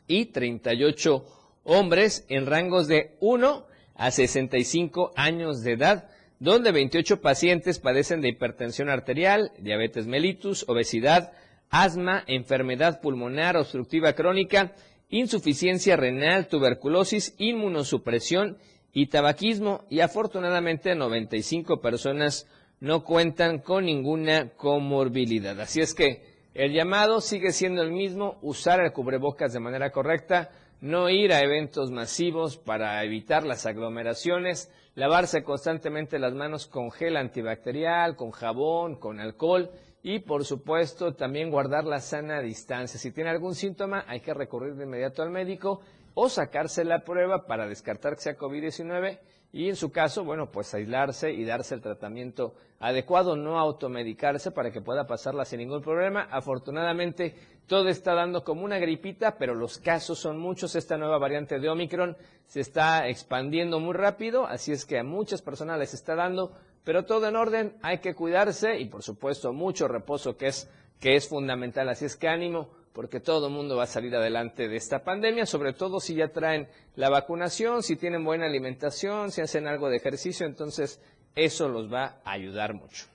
y 0.07 0.25
38 0.25 1.27
hombres 1.65 2.25
en 2.31 2.47
rangos 2.47 2.89
de 2.89 3.19
1 3.21 3.67
a 3.95 4.11
65 4.11 5.13
años 5.17 5.63
de 5.63 5.73
edad, 5.73 6.09
donde 6.39 6.73
28 6.73 7.21
pacientes 7.21 7.79
padecen 7.79 8.23
de 8.23 8.31
hipertensión 8.31 8.89
arterial, 8.89 9.53
diabetes 9.59 10.07
mellitus, 10.07 10.65
obesidad, 10.67 11.35
asma, 11.69 12.25
enfermedad 12.27 13.03
pulmonar 13.03 13.59
obstructiva 13.59 14.15
crónica, 14.15 14.73
insuficiencia 15.09 15.97
renal, 15.97 16.49
tuberculosis, 16.49 17.35
inmunosupresión 17.39 18.59
y 18.93 19.07
tabaquismo, 19.07 19.85
y 19.91 20.01
afortunadamente 20.01 20.95
95 20.95 21.81
personas 21.81 22.47
no 22.81 23.05
cuentan 23.05 23.59
con 23.59 23.85
ninguna 23.85 24.51
comorbilidad. 24.51 25.59
Así 25.61 25.81
es 25.81 25.95
que 25.95 26.37
el 26.55 26.73
llamado 26.73 27.21
sigue 27.21 27.53
siendo 27.53 27.83
el 27.83 27.93
mismo, 27.93 28.39
usar 28.43 28.81
el 28.81 28.93
cubrebocas 28.93 29.53
de 29.53 29.61
manera 29.61 29.91
correcta, 29.91 30.51
no 30.81 31.09
ir 31.09 31.33
a 31.33 31.41
eventos 31.41 31.91
masivos 31.91 32.57
para 32.57 33.03
evitar 33.05 33.45
las 33.45 33.67
aglomeraciones, 33.67 34.71
lavarse 34.95 35.43
constantemente 35.43 36.19
las 36.19 36.35
manos 36.35 36.67
con 36.67 36.91
gel 36.91 37.17
antibacterial, 37.17 38.17
con 38.17 38.31
jabón, 38.31 38.97
con 38.97 39.21
alcohol 39.21 39.71
y 40.03 40.21
por 40.21 40.45
supuesto 40.45 41.15
también 41.15 41.51
guardar 41.51 41.85
la 41.85 42.01
sana 42.01 42.41
distancia. 42.41 42.99
Si 42.99 43.13
tiene 43.13 43.31
algún 43.31 43.55
síntoma 43.55 44.05
hay 44.07 44.21
que 44.21 44.35
recurrir 44.35 44.75
de 44.75 44.85
inmediato 44.85 45.23
al 45.23 45.31
médico 45.31 45.81
o 46.15 46.29
sacarse 46.29 46.85
la 46.85 47.05
prueba 47.05 47.47
para 47.47 47.67
descartar 47.67 48.15
que 48.15 48.23
sea 48.23 48.39
COVID-19 48.39 49.19
y 49.53 49.69
en 49.69 49.77
su 49.77 49.91
caso, 49.91 50.25
bueno, 50.25 50.51
pues 50.51 50.75
aislarse 50.75 51.33
y 51.33 51.45
darse 51.45 51.75
el 51.75 51.81
tratamiento 51.81 52.55
adecuado, 52.79 53.37
no 53.37 53.59
automedicarse 53.59 54.51
para 54.51 54.71
que 54.71 54.83
pueda 54.83 55.07
pasarla 55.07 55.45
sin 55.45 55.61
ningún 55.61 55.81
problema. 55.81 56.29
Afortunadamente, 56.31 57.35
todo 57.67 57.89
está 57.89 58.15
dando 58.15 58.45
como 58.45 58.65
una 58.65 58.79
gripita, 58.79 59.39
pero 59.39 59.55
los 59.55 59.79
casos 59.79 60.19
son 60.19 60.39
muchos. 60.39 60.77
Esta 60.77 60.99
nueva 60.99 61.19
variante 61.19 61.59
de 61.59 61.69
Omicron 61.69 62.17
se 62.47 62.61
está 62.61 63.09
expandiendo 63.09 63.81
muy 63.81 63.95
rápido, 63.95 64.47
así 64.47 64.73
es 64.73 64.85
que 64.85 64.99
a 64.99 65.05
muchas 65.05 65.43
personas 65.43 65.79
les 65.79 65.95
está 65.95 66.15
dando, 66.15 66.53
pero 66.87 67.05
todo 67.05 67.27
en 67.27 67.35
orden, 67.35 67.77
hay 67.83 67.99
que 67.99 68.15
cuidarse 68.15 68.79
y 68.79 68.85
por 68.85 69.03
supuesto 69.03 69.53
mucho 69.53 69.89
reposo 69.89 70.37
que 70.37 70.47
es, 70.47 70.71
que 71.01 71.17
es 71.17 71.29
fundamental. 71.29 71.89
Así 71.89 72.05
es 72.05 72.15
que 72.15 72.29
ánimo, 72.29 72.71
porque 72.93 73.19
todo 73.19 73.49
el 73.49 73.53
mundo 73.53 73.77
va 73.77 73.83
a 73.83 73.89
salir 73.89 74.15
adelante 74.15 74.69
de 74.69 74.77
esta 74.77 75.03
pandemia, 75.03 75.47
sobre 75.47 75.73
todo 75.73 75.99
si 75.99 76.15
ya 76.15 76.29
traen 76.29 76.69
la 76.95 77.11
vacunación, 77.11 77.83
si 77.83 77.97
tienen 77.97 78.25
buena 78.25 78.47
alimentación, 78.47 79.33
si 79.33 79.41
hacen 79.41 79.67
algo 79.67 79.89
de 79.89 79.97
ejercicio, 79.97 80.47
entonces 80.47 81.01
eso 81.35 81.69
los 81.69 81.93
va 81.93 82.21
a 82.25 82.31
ayudar 82.31 82.73
mucho. 82.73 83.07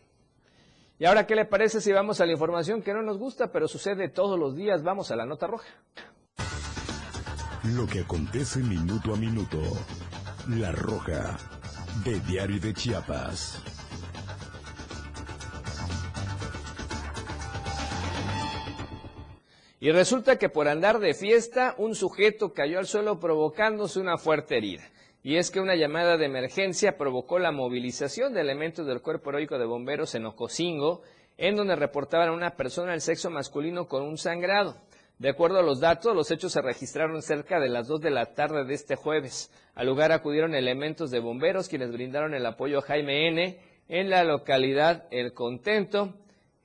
Y 1.00 1.06
ahora, 1.06 1.26
¿qué 1.26 1.36
le 1.36 1.46
parece 1.46 1.80
si 1.80 1.94
vamos 1.94 2.20
a 2.20 2.26
la 2.26 2.34
información 2.34 2.82
que 2.82 2.94
no 2.94 3.02
nos 3.02 3.18
gusta, 3.18 3.54
pero 3.54 3.70
sucede 3.70 4.10
todos 4.10 4.38
los 4.38 4.54
días? 4.54 4.84
Vamos 4.84 5.12
a 5.12 5.16
la 5.16 5.26
nota 5.26 5.48
roja. 5.48 5.70
Lo 7.74 7.88
que 7.88 8.02
acontece 8.02 8.60
minuto 8.60 9.14
a 9.14 9.18
minuto. 9.18 9.62
La 10.50 10.74
roja 10.74 11.61
de 12.04 12.20
Diario 12.22 12.60
de 12.60 12.74
Chiapas. 12.74 13.62
Y 19.80 19.92
resulta 19.92 20.38
que 20.38 20.50
por 20.50 20.68
andar 20.68 21.00
de 21.00 21.14
fiesta, 21.14 21.76
un 21.78 21.96
sujeto 21.96 22.54
cayó 22.54 22.80
al 22.80 22.86
suelo 22.86 23.20
provocándose 23.20 24.00
una 24.00 24.18
fuerte 24.18 24.58
herida. 24.58 24.84
Y 25.24 25.38
es 25.38 25.52
que 25.52 25.60
una 25.60 25.76
llamada 25.76 26.18
de 26.18 26.26
emergencia 26.26 26.98
provocó 26.98 27.40
la 27.40 27.52
movilización 27.52 28.34
de 28.34 28.42
elementos 28.42 28.86
del 28.88 29.02
Cuerpo 29.02 29.30
Heroico 29.30 29.60
de 29.60 29.66
Bomberos 29.66 30.16
en 30.16 30.26
Ocosingo, 30.26 31.02
en 31.38 31.56
donde 31.56 31.76
reportaban 31.76 32.30
a 32.30 32.34
una 32.34 32.56
persona 32.56 32.92
del 32.92 33.02
sexo 33.02 33.30
masculino 33.30 33.88
con 33.88 34.04
un 34.04 34.18
sangrado. 34.18 34.78
De 35.22 35.30
acuerdo 35.30 35.60
a 35.60 35.62
los 35.62 35.80
datos, 35.80 36.16
los 36.16 36.32
hechos 36.32 36.52
se 36.52 36.64
registraron 36.64 37.22
cerca 37.22 37.60
de 37.60 37.70
las 37.70 37.88
2 37.88 38.02
de 38.02 38.10
la 38.10 38.34
tarde 38.34 38.66
de 38.66 38.74
este 38.74 38.96
jueves. 38.96 39.52
Al 39.76 39.86
lugar 39.86 40.12
acudieron 40.12 40.56
elementos 40.56 41.12
de 41.12 41.20
bomberos 41.20 41.70
quienes 41.70 41.92
brindaron 41.92 42.34
el 42.34 42.44
apoyo 42.44 42.80
a 42.80 42.82
Jaime 42.82 43.28
N. 43.28 43.60
en 43.88 44.10
la 44.10 44.24
localidad 44.24 45.06
El 45.12 45.34
Contento, 45.34 46.16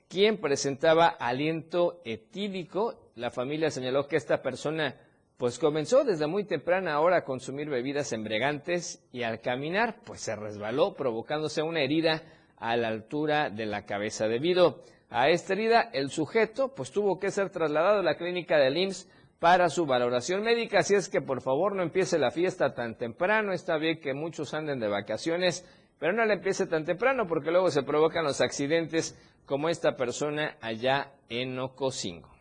quien 0.08 0.40
presentaba 0.40 1.08
aliento 1.08 2.00
etílico 2.06 3.10
la 3.14 3.30
familia 3.30 3.70
señaló 3.70 4.08
que 4.08 4.16
esta 4.16 4.40
persona 4.40 4.96
pues 5.36 5.58
comenzó 5.58 6.04
desde 6.04 6.26
muy 6.26 6.44
temprana 6.44 6.98
hora 7.00 7.18
a 7.18 7.24
consumir 7.24 7.68
bebidas 7.68 8.14
embriagantes 8.14 9.06
y 9.12 9.22
al 9.22 9.42
caminar 9.42 10.00
pues 10.02 10.22
se 10.22 10.34
resbaló 10.34 10.94
provocándose 10.94 11.60
una 11.60 11.82
herida 11.82 12.22
a 12.56 12.74
la 12.78 12.88
altura 12.88 13.50
de 13.50 13.66
la 13.66 13.84
cabeza. 13.84 14.28
Debido 14.28 14.82
a 15.10 15.28
esta 15.28 15.52
herida, 15.52 15.90
el 15.92 16.10
sujeto 16.10 16.74
pues 16.74 16.90
tuvo 16.90 17.18
que 17.18 17.30
ser 17.30 17.50
trasladado 17.50 18.00
a 18.00 18.02
la 18.02 18.16
clínica 18.16 18.58
del 18.58 18.76
IMSS 18.76 19.08
para 19.38 19.68
su 19.68 19.86
valoración 19.86 20.42
médica, 20.42 20.78
así 20.78 20.94
es 20.94 21.08
que 21.08 21.20
por 21.20 21.42
favor 21.42 21.74
no 21.74 21.82
empiece 21.82 22.18
la 22.18 22.30
fiesta 22.30 22.74
tan 22.74 22.96
temprano, 22.96 23.52
está 23.52 23.76
bien 23.76 24.00
que 24.00 24.14
muchos 24.14 24.54
anden 24.54 24.80
de 24.80 24.88
vacaciones, 24.88 25.64
pero 25.98 26.12
no 26.12 26.24
la 26.24 26.34
empiece 26.34 26.66
tan 26.66 26.84
temprano 26.84 27.26
porque 27.26 27.50
luego 27.50 27.70
se 27.70 27.82
provocan 27.82 28.24
los 28.24 28.40
accidentes 28.40 29.16
como 29.44 29.68
esta 29.68 29.96
persona 29.96 30.56
allá 30.60 31.12
en 31.28 31.58
Ocosingo. 31.58 32.36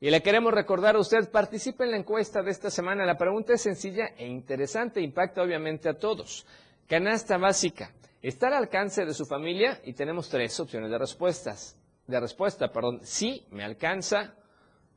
Y 0.00 0.10
le 0.10 0.22
queremos 0.22 0.52
recordar 0.52 0.94
a 0.94 1.00
usted, 1.00 1.28
participe 1.30 1.84
en 1.84 1.90
la 1.90 1.96
encuesta 1.96 2.42
de 2.42 2.52
esta 2.52 2.70
semana. 2.70 3.04
La 3.04 3.18
pregunta 3.18 3.54
es 3.54 3.62
sencilla 3.62 4.12
e 4.16 4.28
interesante, 4.28 5.00
impacta 5.00 5.42
obviamente 5.42 5.88
a 5.88 5.98
todos. 5.98 6.46
Canasta 6.86 7.36
básica, 7.36 7.92
¿está 8.22 8.48
al 8.48 8.54
alcance 8.54 9.04
de 9.04 9.14
su 9.14 9.26
familia? 9.26 9.80
Y 9.84 9.92
tenemos 9.92 10.28
tres 10.28 10.58
opciones 10.60 10.90
de 10.90 10.98
respuestas. 10.98 11.76
De 12.06 12.18
respuesta, 12.18 12.72
perdón, 12.72 13.00
sí, 13.02 13.46
me 13.50 13.64
alcanza, 13.64 14.34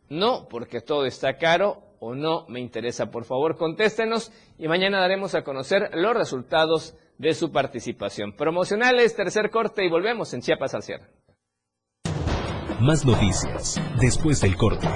no, 0.09 0.47
porque 0.47 0.81
todo 0.81 1.05
está 1.05 1.37
caro, 1.37 1.91
o 2.01 2.15
no 2.15 2.45
me 2.49 2.59
interesa. 2.59 3.11
Por 3.11 3.25
favor, 3.25 3.55
contéstenos 3.55 4.31
y 4.57 4.67
mañana 4.67 4.99
daremos 4.99 5.35
a 5.35 5.43
conocer 5.43 5.91
los 5.93 6.13
resultados 6.15 6.95
de 7.17 7.33
su 7.33 7.51
participación. 7.51 8.33
Promocionales, 8.33 9.15
tercer 9.15 9.49
corte 9.51 9.85
y 9.85 9.89
volvemos 9.89 10.33
en 10.33 10.41
Chiapas 10.41 10.73
al 10.73 10.83
cierre. 10.83 11.07
Más 12.79 13.05
noticias 13.05 13.79
después 13.99 14.41
del 14.41 14.57
corte. 14.57 14.87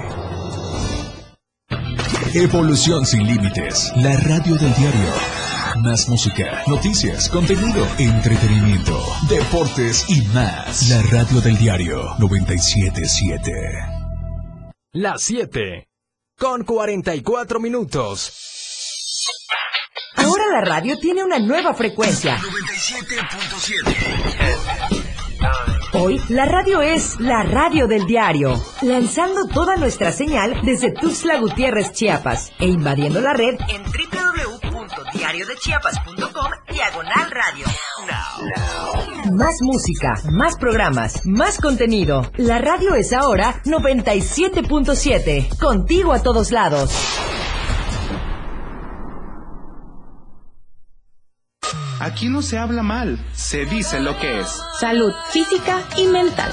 Evolución 2.34 3.06
sin 3.06 3.24
límites. 3.26 3.92
La 3.96 4.16
radio 4.16 4.56
del 4.56 4.74
diario. 4.74 5.35
Más 5.82 6.08
música, 6.08 6.62
noticias, 6.66 7.28
contenido, 7.28 7.86
entretenimiento, 7.98 8.98
deportes 9.28 10.08
y 10.08 10.22
más. 10.28 10.88
La 10.88 11.02
radio 11.02 11.40
del 11.40 11.58
diario 11.58 12.14
977. 12.18 13.52
las 14.92 15.22
7 15.22 15.88
con 16.38 16.64
44 16.64 17.60
minutos. 17.60 18.32
Ahora 20.16 20.44
la 20.52 20.62
radio 20.62 20.96
tiene 20.98 21.22
una 21.22 21.38
nueva 21.38 21.74
frecuencia. 21.74 22.38
97.7. 22.38 24.16
Hoy 25.92 26.20
la 26.28 26.44
radio 26.46 26.82
es 26.82 27.20
la 27.20 27.42
radio 27.42 27.86
del 27.86 28.06
diario, 28.06 28.54
lanzando 28.82 29.46
toda 29.46 29.76
nuestra 29.76 30.12
señal 30.12 30.60
desde 30.62 30.92
Tuxtla 30.92 31.38
Gutiérrez, 31.38 31.92
Chiapas, 31.92 32.52
e 32.58 32.66
invadiendo 32.66 33.20
la 33.20 33.32
red 33.32 33.54
en 33.68 33.84
www.diariodechiapas.com 34.96 36.50
diagonal 36.72 37.30
radio. 37.30 37.66
Más 39.32 39.56
música, 39.60 40.14
más 40.32 40.56
programas, 40.56 41.26
más 41.26 41.58
contenido. 41.58 42.30
La 42.36 42.58
radio 42.58 42.94
es 42.94 43.12
ahora 43.12 43.62
97.7, 43.64 45.58
contigo 45.58 46.12
a 46.12 46.22
todos 46.22 46.50
lados. 46.50 46.90
Aquí 52.00 52.28
no 52.28 52.40
se 52.40 52.58
habla 52.58 52.82
mal, 52.82 53.18
se 53.34 53.64
dice 53.66 54.00
lo 54.00 54.18
que 54.18 54.40
es. 54.40 54.60
Salud 54.78 55.12
física 55.32 55.82
y 55.96 56.04
mental. 56.06 56.52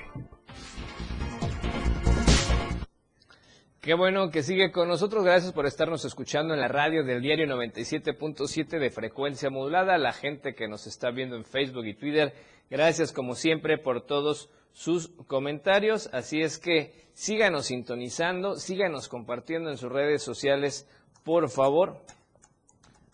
Qué 3.90 3.96
bueno 3.96 4.30
que 4.30 4.44
sigue 4.44 4.70
con 4.70 4.86
nosotros. 4.86 5.24
Gracias 5.24 5.52
por 5.52 5.66
estarnos 5.66 6.04
escuchando 6.04 6.54
en 6.54 6.60
la 6.60 6.68
radio 6.68 7.02
del 7.02 7.20
diario 7.20 7.48
97.7 7.48 8.78
de 8.78 8.88
frecuencia 8.88 9.50
modulada. 9.50 9.98
La 9.98 10.12
gente 10.12 10.54
que 10.54 10.68
nos 10.68 10.86
está 10.86 11.10
viendo 11.10 11.34
en 11.34 11.44
Facebook 11.44 11.84
y 11.84 11.94
Twitter, 11.94 12.32
gracias 12.70 13.10
como 13.10 13.34
siempre 13.34 13.78
por 13.78 14.06
todos 14.06 14.48
sus 14.70 15.08
comentarios. 15.26 16.08
Así 16.12 16.40
es 16.40 16.58
que 16.58 16.94
síganos 17.14 17.66
sintonizando, 17.66 18.54
síganos 18.54 19.08
compartiendo 19.08 19.70
en 19.70 19.76
sus 19.76 19.90
redes 19.90 20.22
sociales 20.22 20.88
por 21.24 21.50
favor, 21.50 22.00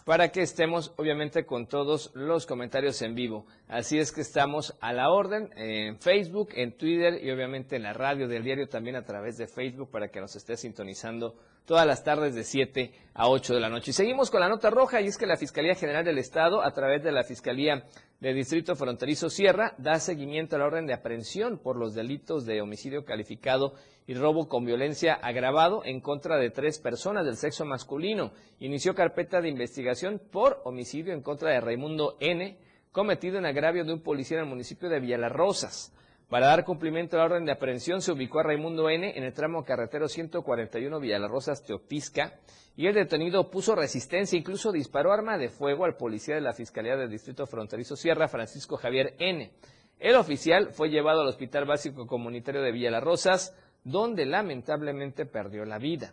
para 0.06 0.30
que 0.30 0.40
estemos 0.40 0.92
obviamente 0.98 1.44
con 1.44 1.66
todos 1.66 2.12
los 2.14 2.46
comentarios 2.46 3.02
en 3.02 3.16
vivo. 3.16 3.44
Así 3.66 3.98
es 3.98 4.12
que 4.12 4.20
estamos 4.20 4.76
a 4.80 4.92
la 4.92 5.10
orden 5.10 5.50
en 5.56 5.98
Facebook, 5.98 6.50
en 6.54 6.78
Twitter 6.78 7.18
y 7.24 7.32
obviamente 7.32 7.74
en 7.74 7.82
la 7.82 7.92
radio 7.92 8.28
del 8.28 8.44
diario 8.44 8.68
también 8.68 8.94
a 8.94 9.04
través 9.04 9.36
de 9.36 9.48
Facebook 9.48 9.90
para 9.90 10.06
que 10.08 10.20
nos 10.20 10.36
esté 10.36 10.56
sintonizando 10.56 11.34
todas 11.66 11.86
las 11.86 12.04
tardes 12.04 12.34
de 12.34 12.44
7 12.44 12.92
a 13.12 13.28
8 13.28 13.54
de 13.54 13.60
la 13.60 13.68
noche. 13.68 13.90
Y 13.90 13.94
seguimos 13.94 14.30
con 14.30 14.40
la 14.40 14.48
nota 14.48 14.70
roja 14.70 15.00
y 15.00 15.06
es 15.06 15.18
que 15.18 15.26
la 15.26 15.36
Fiscalía 15.36 15.74
General 15.74 16.04
del 16.04 16.18
Estado 16.18 16.62
a 16.64 16.70
través 16.72 17.02
de 17.02 17.12
la 17.12 17.24
Fiscalía 17.24 17.84
de 18.20 18.32
Distrito 18.32 18.74
Fronterizo 18.76 19.28
Sierra 19.28 19.74
da 19.76 19.98
seguimiento 19.98 20.56
a 20.56 20.58
la 20.58 20.66
orden 20.66 20.86
de 20.86 20.94
aprehensión 20.94 21.58
por 21.58 21.76
los 21.76 21.94
delitos 21.94 22.46
de 22.46 22.62
homicidio 22.62 23.04
calificado 23.04 23.74
y 24.06 24.14
robo 24.14 24.48
con 24.48 24.64
violencia 24.64 25.14
agravado 25.14 25.82
en 25.84 26.00
contra 26.00 26.38
de 26.38 26.50
tres 26.50 26.78
personas 26.78 27.26
del 27.26 27.36
sexo 27.36 27.64
masculino. 27.64 28.32
Inició 28.60 28.94
carpeta 28.94 29.40
de 29.40 29.48
investigación 29.48 30.20
por 30.30 30.60
homicidio 30.64 31.12
en 31.12 31.22
contra 31.22 31.50
de 31.50 31.60
Raimundo 31.60 32.16
N., 32.20 32.58
cometido 32.92 33.36
en 33.36 33.44
agravio 33.44 33.84
de 33.84 33.92
un 33.92 34.00
policía 34.00 34.38
en 34.38 34.44
el 34.44 34.48
municipio 34.48 34.88
de 34.88 35.00
Villalarrosas. 35.00 35.92
Para 36.28 36.48
dar 36.48 36.64
cumplimiento 36.64 37.14
a 37.14 37.20
la 37.20 37.24
orden 37.26 37.44
de 37.44 37.52
aprehensión 37.52 38.02
se 38.02 38.10
ubicó 38.10 38.40
a 38.40 38.42
Raimundo 38.42 38.90
N. 38.90 39.16
en 39.16 39.22
el 39.22 39.32
tramo 39.32 39.64
carretero 39.64 40.08
141 40.08 40.98
Villalarrosas 40.98 41.64
Teopisca 41.64 42.40
y 42.76 42.88
el 42.88 42.94
detenido 42.94 43.48
puso 43.48 43.76
resistencia, 43.76 44.36
incluso 44.36 44.72
disparó 44.72 45.12
arma 45.12 45.38
de 45.38 45.50
fuego 45.50 45.84
al 45.84 45.96
policía 45.96 46.34
de 46.34 46.40
la 46.40 46.52
Fiscalía 46.52 46.96
del 46.96 47.10
Distrito 47.10 47.46
Fronterizo 47.46 47.94
Sierra, 47.94 48.26
Francisco 48.26 48.76
Javier 48.76 49.14
N. 49.20 49.52
El 50.00 50.16
oficial 50.16 50.72
fue 50.72 50.90
llevado 50.90 51.20
al 51.20 51.28
Hospital 51.28 51.64
Básico 51.64 52.08
Comunitario 52.08 52.60
de 52.60 52.72
Villalarrosas, 52.72 53.54
donde 53.84 54.26
lamentablemente 54.26 55.26
perdió 55.26 55.64
la 55.64 55.78
vida. 55.78 56.12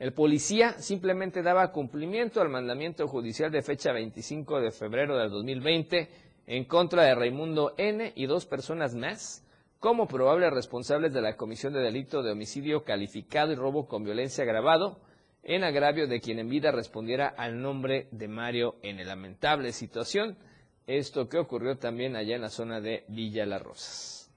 El 0.00 0.12
policía 0.12 0.72
simplemente 0.80 1.40
daba 1.40 1.70
cumplimiento 1.70 2.40
al 2.40 2.48
mandamiento 2.48 3.06
judicial 3.06 3.52
de 3.52 3.62
fecha 3.62 3.92
25 3.92 4.60
de 4.60 4.72
febrero 4.72 5.16
del 5.16 5.30
2020 5.30 6.08
en 6.48 6.64
contra 6.64 7.04
de 7.04 7.14
Raimundo 7.14 7.74
N. 7.76 8.12
y 8.16 8.26
dos 8.26 8.44
personas 8.44 8.96
más 8.96 9.44
como 9.82 10.06
probables 10.06 10.52
responsables 10.52 11.12
de 11.12 11.20
la 11.20 11.36
comisión 11.36 11.72
de 11.72 11.80
delito 11.80 12.22
de 12.22 12.30
homicidio 12.30 12.84
calificado 12.84 13.50
y 13.50 13.56
robo 13.56 13.88
con 13.88 14.04
violencia 14.04 14.44
agravado 14.44 15.00
en 15.42 15.64
agravio 15.64 16.06
de 16.06 16.20
quien 16.20 16.38
en 16.38 16.48
vida 16.48 16.70
respondiera 16.70 17.26
al 17.26 17.60
nombre 17.60 18.06
de 18.12 18.28
Mario 18.28 18.76
N. 18.82 19.04
Lamentable 19.04 19.72
situación, 19.72 20.38
esto 20.86 21.28
que 21.28 21.38
ocurrió 21.38 21.78
también 21.78 22.14
allá 22.14 22.36
en 22.36 22.42
la 22.42 22.48
zona 22.48 22.80
de 22.80 23.04
Villa 23.08 23.44
Las 23.44 23.60
Rosas. 23.60 24.32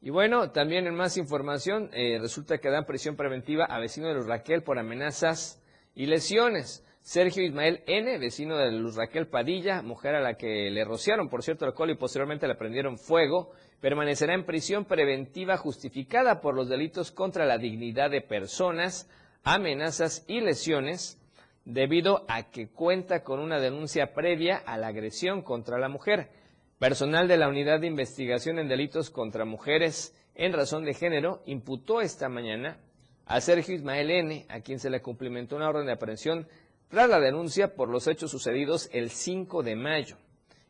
Y 0.00 0.10
bueno, 0.10 0.52
también 0.52 0.86
en 0.86 0.94
más 0.94 1.16
información, 1.16 1.90
eh, 1.92 2.20
resulta 2.20 2.58
que 2.58 2.70
dan 2.70 2.86
prisión 2.86 3.16
preventiva 3.16 3.64
a 3.64 3.80
vecino 3.80 4.06
de 4.06 4.14
Luz 4.14 4.28
Raquel 4.28 4.62
por 4.62 4.78
amenazas 4.78 5.60
y 5.92 6.06
lesiones. 6.06 6.84
Sergio 7.04 7.42
Ismael 7.42 7.82
N., 7.86 8.16
vecino 8.18 8.56
de 8.56 8.72
Luz 8.72 8.96
Raquel 8.96 9.26
Padilla, 9.26 9.82
mujer 9.82 10.14
a 10.14 10.22
la 10.22 10.38
que 10.38 10.70
le 10.70 10.84
rociaron, 10.84 11.28
por 11.28 11.42
cierto, 11.42 11.66
alcohol 11.66 11.90
y 11.90 11.96
posteriormente 11.96 12.48
le 12.48 12.54
prendieron 12.54 12.96
fuego, 12.96 13.50
permanecerá 13.80 14.34
en 14.34 14.44
prisión 14.44 14.84
preventiva 14.84 15.56
justificada 15.56 16.40
por 16.40 16.54
los 16.54 16.68
delitos 16.68 17.10
contra 17.10 17.44
la 17.44 17.58
dignidad 17.58 18.10
de 18.10 18.20
personas, 18.20 19.08
amenazas 19.42 20.24
y 20.26 20.40
lesiones, 20.40 21.18
debido 21.64 22.24
a 22.28 22.50
que 22.50 22.68
cuenta 22.68 23.22
con 23.22 23.40
una 23.40 23.58
denuncia 23.58 24.12
previa 24.14 24.56
a 24.56 24.76
la 24.76 24.88
agresión 24.88 25.42
contra 25.42 25.78
la 25.78 25.88
mujer. 25.88 26.30
Personal 26.78 27.28
de 27.28 27.36
la 27.36 27.48
Unidad 27.48 27.80
de 27.80 27.86
Investigación 27.86 28.58
en 28.58 28.68
Delitos 28.68 29.10
contra 29.10 29.44
Mujeres 29.44 30.14
en 30.34 30.52
Razón 30.52 30.84
de 30.84 30.94
Género 30.94 31.42
imputó 31.46 32.00
esta 32.00 32.28
mañana 32.28 32.78
a 33.26 33.40
Sergio 33.40 33.74
Ismael 33.74 34.10
N., 34.10 34.46
a 34.48 34.60
quien 34.60 34.78
se 34.78 34.90
le 34.90 35.00
cumplimentó 35.00 35.56
una 35.56 35.68
orden 35.68 35.86
de 35.86 35.92
aprehensión 35.92 36.46
tras 36.88 37.08
la 37.08 37.20
denuncia 37.20 37.74
por 37.74 37.88
los 37.88 38.06
hechos 38.06 38.30
sucedidos 38.30 38.90
el 38.92 39.10
5 39.10 39.62
de 39.62 39.76
mayo. 39.76 40.16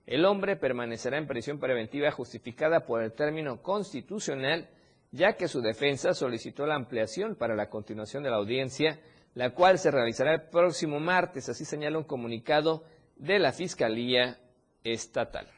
El 0.06 0.24
hombre 0.26 0.56
permanecerá 0.56 1.16
en 1.18 1.26
prisión 1.26 1.58
preventiva 1.58 2.10
justificada 2.10 2.80
por 2.80 3.02
el 3.02 3.12
término 3.12 3.62
constitucional, 3.62 4.68
ya 5.12 5.34
que 5.34 5.48
su 5.48 5.60
defensa 5.62 6.12
solicitó 6.12 6.66
la 6.66 6.74
ampliación 6.74 7.36
para 7.36 7.54
la 7.54 7.70
continuación 7.70 8.22
de 8.22 8.30
la 8.30 8.36
audiencia, 8.36 9.00
la 9.34 9.50
cual 9.50 9.78
se 9.78 9.90
realizará 9.90 10.34
el 10.34 10.42
próximo 10.42 11.00
martes, 11.00 11.48
así 11.48 11.64
señala 11.64 11.98
un 11.98 12.04
comunicado 12.04 12.84
de 13.16 13.38
la 13.38 13.52
Fiscalía 13.52 14.38
Estatal. 14.82 15.48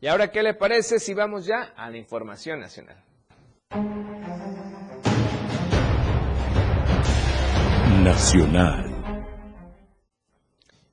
Y 0.00 0.08
ahora, 0.08 0.30
¿qué 0.30 0.42
le 0.42 0.54
parece 0.54 0.98
si 0.98 1.14
vamos 1.14 1.46
ya 1.46 1.72
a 1.76 1.88
la 1.88 1.96
información 1.96 2.60
nacional? 2.60 2.96
Nacional. 8.02 8.91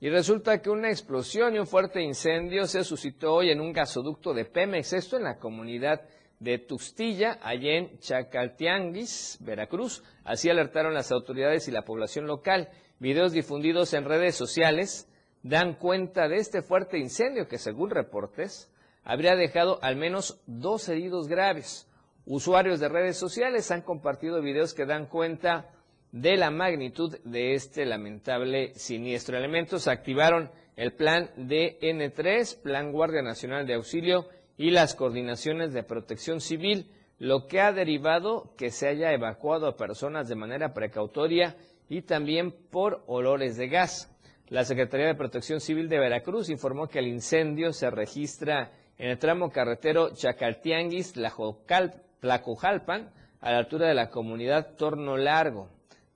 Y 0.02 0.08
resulta 0.08 0.62
que 0.62 0.70
una 0.70 0.88
explosión 0.88 1.54
y 1.54 1.58
un 1.58 1.66
fuerte 1.66 2.00
incendio 2.00 2.66
se 2.66 2.84
suscitó 2.84 3.34
hoy 3.34 3.50
en 3.50 3.60
un 3.60 3.70
gasoducto 3.70 4.32
de 4.32 4.46
Pemex, 4.46 4.94
esto 4.94 5.18
en 5.18 5.24
la 5.24 5.36
comunidad 5.38 6.00
de 6.38 6.58
Tustilla, 6.58 7.38
allá 7.42 7.72
en 7.76 7.98
Chacaltianguis, 7.98 9.36
Veracruz. 9.42 10.02
Así 10.24 10.48
alertaron 10.48 10.94
las 10.94 11.12
autoridades 11.12 11.68
y 11.68 11.70
la 11.70 11.84
población 11.84 12.26
local. 12.26 12.70
Videos 12.98 13.32
difundidos 13.32 13.92
en 13.92 14.06
redes 14.06 14.36
sociales 14.36 15.06
dan 15.42 15.74
cuenta 15.74 16.28
de 16.28 16.36
este 16.36 16.62
fuerte 16.62 16.98
incendio 16.98 17.46
que, 17.46 17.58
según 17.58 17.90
reportes, 17.90 18.72
habría 19.04 19.36
dejado 19.36 19.78
al 19.82 19.96
menos 19.96 20.40
dos 20.46 20.88
heridos 20.88 21.28
graves. 21.28 21.86
Usuarios 22.24 22.80
de 22.80 22.88
redes 22.88 23.18
sociales 23.18 23.70
han 23.70 23.82
compartido 23.82 24.40
videos 24.40 24.72
que 24.72 24.86
dan 24.86 25.04
cuenta 25.04 25.70
de 26.12 26.36
la 26.36 26.50
magnitud 26.50 27.16
de 27.24 27.54
este 27.54 27.84
lamentable 27.86 28.74
siniestro. 28.74 29.36
Elementos 29.36 29.88
activaron 29.88 30.50
el 30.76 30.92
plan 30.92 31.30
DN3, 31.36 32.62
Plan 32.62 32.92
Guardia 32.92 33.22
Nacional 33.22 33.66
de 33.66 33.74
Auxilio 33.74 34.26
y 34.56 34.70
las 34.70 34.94
coordinaciones 34.94 35.72
de 35.72 35.82
protección 35.82 36.40
civil, 36.40 36.90
lo 37.18 37.46
que 37.46 37.60
ha 37.60 37.72
derivado 37.72 38.54
que 38.56 38.70
se 38.70 38.88
haya 38.88 39.12
evacuado 39.12 39.66
a 39.66 39.76
personas 39.76 40.28
de 40.28 40.36
manera 40.36 40.72
precautoria 40.72 41.56
y 41.88 42.02
también 42.02 42.52
por 42.70 43.02
olores 43.06 43.56
de 43.56 43.68
gas. 43.68 44.10
La 44.48 44.64
Secretaría 44.64 45.06
de 45.06 45.14
Protección 45.14 45.60
Civil 45.60 45.88
de 45.88 45.98
Veracruz 45.98 46.50
informó 46.50 46.88
que 46.88 46.98
el 46.98 47.06
incendio 47.06 47.72
se 47.72 47.88
registra 47.88 48.72
en 48.98 49.10
el 49.10 49.18
tramo 49.18 49.50
carretero 49.50 50.10
Chacaltianguis, 50.12 51.12
Tlacojalpan, 51.12 53.10
a 53.40 53.52
la 53.52 53.58
altura 53.58 53.88
de 53.88 53.94
la 53.94 54.10
comunidad 54.10 54.74
Torno 54.76 55.16
Largo. 55.16 55.68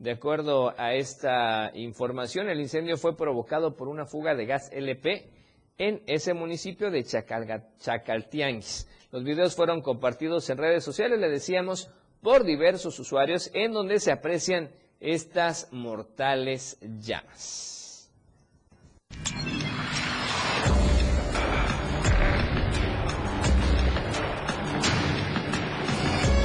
De 0.04 0.10
acuerdo 0.10 0.74
a 0.76 0.92
esta 0.92 1.70
información, 1.72 2.50
el 2.50 2.60
incendio 2.60 2.98
fue 2.98 3.16
provocado 3.16 3.74
por 3.74 3.88
una 3.88 4.04
fuga 4.04 4.34
de 4.34 4.44
gas 4.44 4.68
LP 4.70 5.30
en 5.78 6.02
ese 6.06 6.34
municipio 6.34 6.90
de 6.90 7.04
Chacaltianguis. 7.04 8.86
Los 9.10 9.24
videos 9.24 9.56
fueron 9.56 9.80
compartidos 9.80 10.50
en 10.50 10.58
redes 10.58 10.84
sociales, 10.84 11.18
le 11.18 11.30
decíamos, 11.30 11.90
por 12.20 12.44
diversos 12.44 12.98
usuarios, 12.98 13.50
en 13.54 13.72
donde 13.72 13.98
se 13.98 14.12
aprecian 14.12 14.68
estas 15.00 15.72
mortales 15.72 16.76
llamas. 16.82 18.12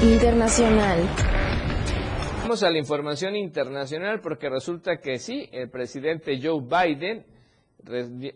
Internacional 0.01 1.28
a 2.49 2.71
la 2.71 2.79
información 2.79 3.35
internacional 3.35 4.21
porque 4.21 4.49
resulta 4.49 4.97
que 4.97 5.19
sí, 5.19 5.47
el 5.51 5.69
presidente 5.69 6.39
Joe 6.41 6.61
Biden 6.61 7.23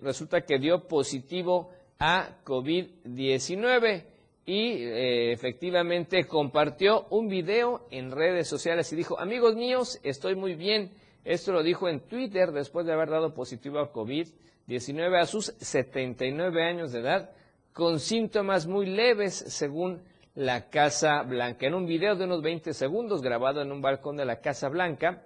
resulta 0.03 0.41
que 0.41 0.59
dio 0.59 0.87
positivo 0.87 1.71
a 1.97 2.37
COVID-19 2.45 4.03
y 4.45 4.83
eh, 4.83 5.31
efectivamente 5.31 6.25
compartió 6.25 7.07
un 7.09 7.27
video 7.27 7.87
en 7.89 8.11
redes 8.11 8.47
sociales 8.47 8.93
y 8.93 8.95
dijo, 8.95 9.19
amigos 9.19 9.55
míos, 9.55 9.99
estoy 10.03 10.35
muy 10.35 10.53
bien. 10.53 10.91
Esto 11.25 11.51
lo 11.51 11.63
dijo 11.63 11.89
en 11.89 12.01
Twitter 12.01 12.51
después 12.51 12.85
de 12.85 12.93
haber 12.93 13.09
dado 13.09 13.33
positivo 13.33 13.79
a 13.79 13.91
COVID-19 13.91 15.19
a 15.19 15.25
sus 15.25 15.55
79 15.57 16.63
años 16.63 16.91
de 16.91 16.99
edad, 16.99 17.31
con 17.73 17.99
síntomas 17.99 18.67
muy 18.67 18.85
leves, 18.85 19.33
según 19.33 20.03
la 20.35 20.69
Casa 20.69 21.21
Blanca. 21.23 21.67
En 21.67 21.75
un 21.75 21.85
video 21.85 22.15
de 22.15 22.25
unos 22.25 22.41
20 22.41 22.73
segundos 22.73 23.21
grabado 23.21 23.61
en 23.61 23.71
un 23.71 23.81
balcón 23.81 24.17
de 24.17 24.25
la 24.25 24.41
Casa 24.41 24.67
Blanca, 24.69 25.23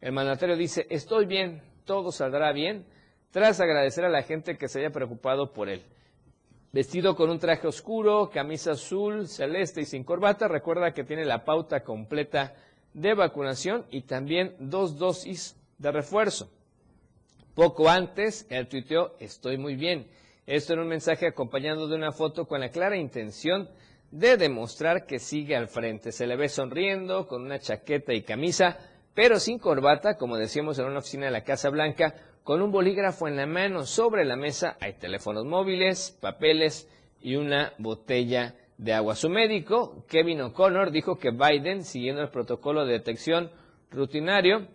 el 0.00 0.12
mandatario 0.12 0.56
dice, 0.56 0.86
estoy 0.88 1.26
bien, 1.26 1.62
todo 1.84 2.10
saldrá 2.10 2.52
bien, 2.52 2.86
tras 3.30 3.60
agradecer 3.60 4.04
a 4.04 4.10
la 4.10 4.22
gente 4.22 4.56
que 4.56 4.68
se 4.68 4.80
haya 4.80 4.90
preocupado 4.90 5.52
por 5.52 5.68
él. 5.68 5.82
Vestido 6.72 7.16
con 7.16 7.30
un 7.30 7.38
traje 7.38 7.66
oscuro, 7.66 8.30
camisa 8.30 8.72
azul, 8.72 9.28
celeste 9.28 9.82
y 9.82 9.84
sin 9.84 10.04
corbata, 10.04 10.48
recuerda 10.48 10.92
que 10.92 11.04
tiene 11.04 11.24
la 11.24 11.44
pauta 11.44 11.82
completa 11.84 12.54
de 12.92 13.14
vacunación 13.14 13.84
y 13.90 14.02
también 14.02 14.56
dos 14.58 14.98
dosis 14.98 15.56
de 15.78 15.92
refuerzo. 15.92 16.50
Poco 17.54 17.88
antes, 17.88 18.46
él 18.50 18.68
tuiteó, 18.68 19.16
estoy 19.18 19.58
muy 19.58 19.76
bien. 19.76 20.08
Esto 20.46 20.74
en 20.74 20.80
un 20.80 20.88
mensaje 20.88 21.26
acompañado 21.26 21.88
de 21.88 21.96
una 21.96 22.12
foto 22.12 22.46
con 22.46 22.60
la 22.60 22.70
clara 22.70 22.96
intención 22.96 23.68
de 24.18 24.38
demostrar 24.38 25.04
que 25.04 25.18
sigue 25.18 25.54
al 25.54 25.68
frente. 25.68 26.10
Se 26.10 26.26
le 26.26 26.36
ve 26.36 26.48
sonriendo, 26.48 27.26
con 27.26 27.42
una 27.42 27.58
chaqueta 27.58 28.14
y 28.14 28.22
camisa, 28.22 28.78
pero 29.14 29.38
sin 29.38 29.58
corbata, 29.58 30.16
como 30.16 30.38
decíamos 30.38 30.78
en 30.78 30.86
una 30.86 31.00
oficina 31.00 31.26
de 31.26 31.32
la 31.32 31.44
Casa 31.44 31.68
Blanca, 31.68 32.14
con 32.42 32.62
un 32.62 32.72
bolígrafo 32.72 33.28
en 33.28 33.36
la 33.36 33.46
mano. 33.46 33.84
Sobre 33.84 34.24
la 34.24 34.36
mesa 34.36 34.78
hay 34.80 34.94
teléfonos 34.94 35.44
móviles, 35.44 36.16
papeles 36.18 36.88
y 37.20 37.36
una 37.36 37.74
botella 37.76 38.54
de 38.78 38.94
agua. 38.94 39.16
Su 39.16 39.28
médico, 39.28 40.06
Kevin 40.08 40.40
O'Connor, 40.40 40.92
dijo 40.92 41.18
que 41.18 41.30
Biden, 41.30 41.84
siguiendo 41.84 42.22
el 42.22 42.30
protocolo 42.30 42.86
de 42.86 42.94
detección 42.94 43.50
rutinario, 43.90 44.66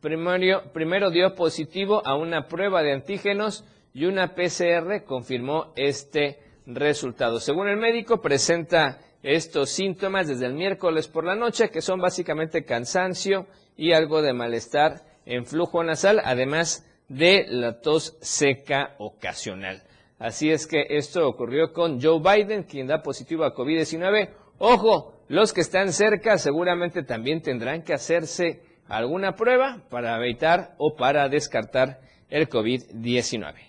primero, 0.00 0.72
primero 0.72 1.10
dio 1.10 1.36
positivo 1.36 2.04
a 2.04 2.16
una 2.16 2.48
prueba 2.48 2.82
de 2.82 2.94
antígenos 2.94 3.64
y 3.94 4.06
una 4.06 4.34
PCR 4.34 5.04
confirmó 5.04 5.72
este 5.76 6.47
resultados. 6.68 7.44
Según 7.44 7.68
el 7.68 7.78
médico, 7.78 8.20
presenta 8.20 9.00
estos 9.22 9.70
síntomas 9.70 10.28
desde 10.28 10.46
el 10.46 10.54
miércoles 10.54 11.08
por 11.08 11.24
la 11.24 11.34
noche, 11.34 11.70
que 11.70 11.80
son 11.80 12.00
básicamente 12.00 12.64
cansancio 12.64 13.46
y 13.76 13.92
algo 13.92 14.22
de 14.22 14.32
malestar 14.32 15.02
en 15.26 15.44
flujo 15.44 15.82
nasal, 15.82 16.20
además 16.24 16.86
de 17.08 17.46
la 17.48 17.80
tos 17.80 18.16
seca 18.20 18.94
ocasional. 18.98 19.82
Así 20.18 20.50
es 20.50 20.66
que 20.66 20.84
esto 20.90 21.28
ocurrió 21.28 21.72
con 21.72 22.00
Joe 22.00 22.20
Biden, 22.20 22.64
quien 22.64 22.86
da 22.86 23.02
positivo 23.02 23.44
a 23.44 23.54
COVID-19. 23.54 24.30
Ojo, 24.58 25.22
los 25.28 25.52
que 25.52 25.60
están 25.60 25.92
cerca 25.92 26.38
seguramente 26.38 27.02
también 27.02 27.40
tendrán 27.40 27.82
que 27.82 27.94
hacerse 27.94 28.62
alguna 28.88 29.34
prueba 29.34 29.82
para 29.90 30.16
evitar 30.16 30.74
o 30.78 30.96
para 30.96 31.28
descartar 31.28 32.00
el 32.30 32.48
COVID-19. 32.48 33.67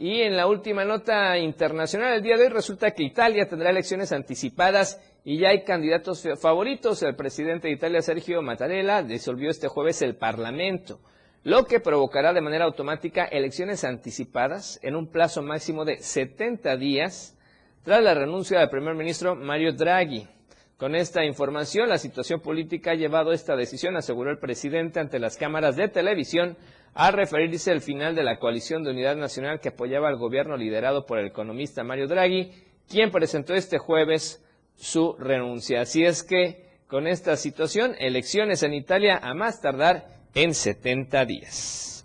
Y 0.00 0.20
en 0.20 0.36
la 0.36 0.46
última 0.46 0.84
nota 0.84 1.36
internacional 1.38 2.12
del 2.12 2.22
día 2.22 2.36
de 2.36 2.44
hoy 2.44 2.50
resulta 2.50 2.92
que 2.92 3.02
Italia 3.02 3.48
tendrá 3.48 3.70
elecciones 3.70 4.12
anticipadas 4.12 5.00
y 5.24 5.38
ya 5.40 5.48
hay 5.48 5.64
candidatos 5.64 6.22
favoritos. 6.40 7.02
El 7.02 7.16
presidente 7.16 7.66
de 7.66 7.74
Italia, 7.74 8.00
Sergio 8.00 8.40
Mattarella, 8.40 9.02
disolvió 9.02 9.50
este 9.50 9.66
jueves 9.66 10.00
el 10.02 10.14
Parlamento, 10.14 11.00
lo 11.42 11.64
que 11.64 11.80
provocará 11.80 12.32
de 12.32 12.40
manera 12.40 12.64
automática 12.66 13.24
elecciones 13.24 13.82
anticipadas 13.82 14.78
en 14.84 14.94
un 14.94 15.08
plazo 15.10 15.42
máximo 15.42 15.84
de 15.84 15.98
70 15.98 16.76
días 16.76 17.36
tras 17.82 18.00
la 18.00 18.14
renuncia 18.14 18.60
del 18.60 18.70
primer 18.70 18.94
ministro 18.94 19.34
Mario 19.34 19.72
Draghi. 19.72 20.28
Con 20.76 20.94
esta 20.94 21.24
información, 21.24 21.88
la 21.88 21.98
situación 21.98 22.38
política 22.40 22.92
ha 22.92 22.94
llevado 22.94 23.32
esta 23.32 23.56
decisión, 23.56 23.96
aseguró 23.96 24.30
el 24.30 24.38
presidente 24.38 25.00
ante 25.00 25.18
las 25.18 25.36
cámaras 25.36 25.74
de 25.74 25.88
televisión, 25.88 26.56
a 27.00 27.12
referirse 27.12 27.70
al 27.70 27.80
final 27.80 28.16
de 28.16 28.24
la 28.24 28.40
coalición 28.40 28.82
de 28.82 28.90
unidad 28.90 29.14
nacional 29.14 29.60
que 29.60 29.68
apoyaba 29.68 30.08
al 30.08 30.16
gobierno 30.16 30.56
liderado 30.56 31.06
por 31.06 31.20
el 31.20 31.28
economista 31.28 31.84
Mario 31.84 32.08
Draghi, 32.08 32.50
quien 32.88 33.12
presentó 33.12 33.54
este 33.54 33.78
jueves 33.78 34.44
su 34.74 35.14
renuncia. 35.16 35.82
Así 35.82 36.04
es 36.04 36.24
que 36.24 36.66
con 36.88 37.06
esta 37.06 37.36
situación, 37.36 37.94
elecciones 38.00 38.64
en 38.64 38.74
Italia 38.74 39.20
a 39.22 39.32
más 39.32 39.60
tardar 39.60 40.08
en 40.34 40.52
70 40.52 41.24
días. 41.24 42.04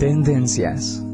Tendencias. 0.00 1.04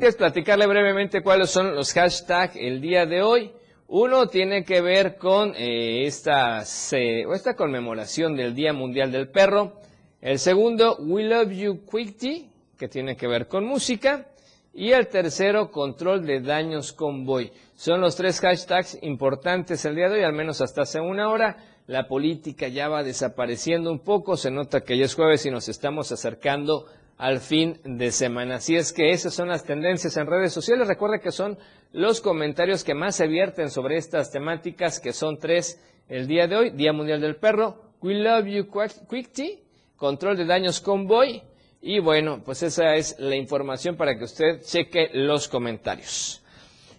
Quiero 0.00 0.16
platicarle 0.16 0.66
brevemente 0.66 1.22
cuáles 1.22 1.50
son 1.50 1.76
los 1.76 1.92
hashtags 1.92 2.56
el 2.56 2.80
día 2.80 3.06
de 3.06 3.22
hoy. 3.22 3.52
Uno 3.92 4.28
tiene 4.28 4.62
que 4.62 4.80
ver 4.80 5.16
con 5.16 5.52
eh, 5.56 6.06
esta, 6.06 6.60
esta 6.60 7.56
conmemoración 7.56 8.36
del 8.36 8.54
Día 8.54 8.72
Mundial 8.72 9.10
del 9.10 9.30
Perro. 9.30 9.80
El 10.20 10.38
segundo, 10.38 10.96
We 11.00 11.24
Love 11.24 11.50
You 11.50 11.84
Quickie, 11.90 12.48
que 12.78 12.86
tiene 12.86 13.16
que 13.16 13.26
ver 13.26 13.48
con 13.48 13.64
música. 13.64 14.28
y 14.72 14.92
el 14.92 15.08
tercero, 15.08 15.72
control 15.72 16.24
de 16.24 16.40
daños 16.40 16.92
convoy. 16.92 17.50
Son 17.74 18.00
los 18.00 18.14
tres 18.14 18.38
hashtags 18.38 18.96
importantes 19.02 19.84
el 19.84 19.96
día 19.96 20.08
de 20.08 20.18
hoy, 20.18 20.24
al 20.24 20.34
menos 20.34 20.60
hasta 20.60 20.82
hace 20.82 21.00
una 21.00 21.28
hora. 21.28 21.56
La 21.88 22.06
política 22.06 22.68
ya 22.68 22.88
va 22.88 23.02
desapareciendo 23.02 23.90
un 23.90 23.98
poco, 23.98 24.36
se 24.36 24.52
nota 24.52 24.82
que 24.82 24.96
ya 24.96 25.06
es 25.06 25.16
jueves 25.16 25.44
y 25.46 25.50
nos 25.50 25.68
estamos 25.68 26.12
acercando 26.12 26.86
al 27.20 27.40
fin 27.40 27.78
de 27.84 28.12
semana. 28.12 28.56
Así 28.56 28.76
es 28.76 28.94
que 28.94 29.10
esas 29.10 29.34
son 29.34 29.48
las 29.48 29.64
tendencias 29.64 30.16
en 30.16 30.26
redes 30.26 30.54
sociales. 30.54 30.88
Recuerde 30.88 31.20
que 31.20 31.30
son 31.30 31.58
los 31.92 32.22
comentarios 32.22 32.82
que 32.82 32.94
más 32.94 33.14
se 33.14 33.26
vierten 33.26 33.68
sobre 33.68 33.98
estas 33.98 34.32
temáticas, 34.32 35.00
que 35.00 35.12
son 35.12 35.36
tres 35.38 35.78
el 36.08 36.26
día 36.26 36.46
de 36.46 36.56
hoy. 36.56 36.70
Día 36.70 36.94
Mundial 36.94 37.20
del 37.20 37.36
Perro, 37.36 37.92
We 38.00 38.14
Love 38.14 38.46
You 38.46 38.68
Quick 39.08 39.32
Tea, 39.32 39.58
Control 39.96 40.34
de 40.38 40.46
Daños 40.46 40.80
Convoy 40.80 41.42
y 41.82 41.98
bueno, 41.98 42.42
pues 42.42 42.62
esa 42.62 42.94
es 42.94 43.16
la 43.18 43.36
información 43.36 43.96
para 43.96 44.16
que 44.16 44.24
usted 44.24 44.62
cheque 44.62 45.10
los 45.12 45.46
comentarios. 45.46 46.42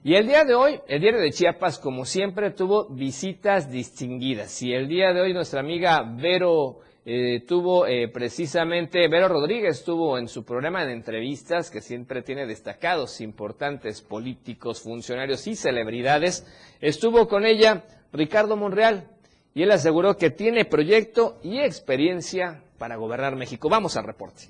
Y 0.04 0.14
el 0.14 0.28
día 0.28 0.44
de 0.44 0.54
hoy, 0.54 0.80
el 0.88 1.02
diario 1.02 1.20
de 1.20 1.32
Chiapas, 1.32 1.80
como 1.80 2.06
siempre, 2.06 2.52
tuvo 2.52 2.90
visitas 2.90 3.72
distinguidas. 3.72 4.62
Y 4.62 4.74
el 4.74 4.88
día 4.88 5.14
de 5.14 5.22
hoy 5.22 5.34
nuestra 5.34 5.62
amiga 5.62 6.04
Vero 6.16 6.80
eh, 7.04 7.44
tuvo 7.48 7.88
eh, 7.88 8.10
precisamente, 8.10 9.08
Vero 9.08 9.28
Rodríguez 9.28 9.80
estuvo 9.80 10.20
en 10.20 10.28
su 10.28 10.46
programa 10.46 10.86
de 10.86 10.94
entrevistas, 10.94 11.72
que 11.72 11.82
siempre 11.82 12.22
tiene 12.22 12.46
destacados, 12.46 13.22
importantes 13.22 14.02
políticos, 14.02 14.82
funcionarios 14.82 15.48
y 15.48 15.56
celebridades. 15.56 16.46
Estuvo 16.80 17.28
con 17.28 17.46
ella 17.46 17.84
Ricardo 18.14 18.56
Monreal 18.56 19.08
y 19.56 19.64
él 19.64 19.72
aseguró 19.72 20.16
que 20.16 20.30
tiene 20.30 20.66
proyecto 20.66 21.40
y 21.42 21.60
experiencia 21.60 22.64
para 22.78 22.98
gobernar 22.98 23.36
México. 23.36 23.68
Vamos 23.68 23.98
al 23.98 24.04
reporte. 24.04 24.44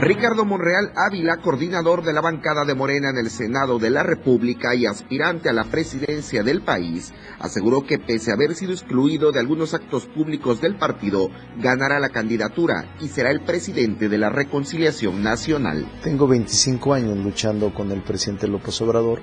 Ricardo 0.00 0.46
Monreal 0.46 0.92
Ávila, 0.96 1.42
coordinador 1.42 2.02
de 2.02 2.14
la 2.14 2.22
bancada 2.22 2.64
de 2.64 2.74
Morena 2.74 3.10
en 3.10 3.18
el 3.18 3.28
Senado 3.28 3.78
de 3.78 3.90
la 3.90 4.02
República 4.02 4.74
y 4.74 4.86
aspirante 4.86 5.50
a 5.50 5.52
la 5.52 5.64
presidencia 5.64 6.42
del 6.42 6.62
país, 6.62 7.12
aseguró 7.38 7.84
que 7.84 7.98
pese 7.98 8.30
a 8.30 8.34
haber 8.34 8.54
sido 8.54 8.72
excluido 8.72 9.30
de 9.30 9.40
algunos 9.40 9.74
actos 9.74 10.06
públicos 10.06 10.62
del 10.62 10.76
partido, 10.76 11.28
ganará 11.58 12.00
la 12.00 12.08
candidatura 12.08 12.94
y 12.98 13.08
será 13.08 13.30
el 13.30 13.42
presidente 13.42 14.08
de 14.08 14.16
la 14.16 14.30
Reconciliación 14.30 15.22
Nacional. 15.22 15.86
Tengo 16.02 16.26
25 16.26 16.94
años 16.94 17.18
luchando 17.18 17.74
con 17.74 17.92
el 17.92 18.00
presidente 18.00 18.48
López 18.48 18.80
Obrador, 18.80 19.20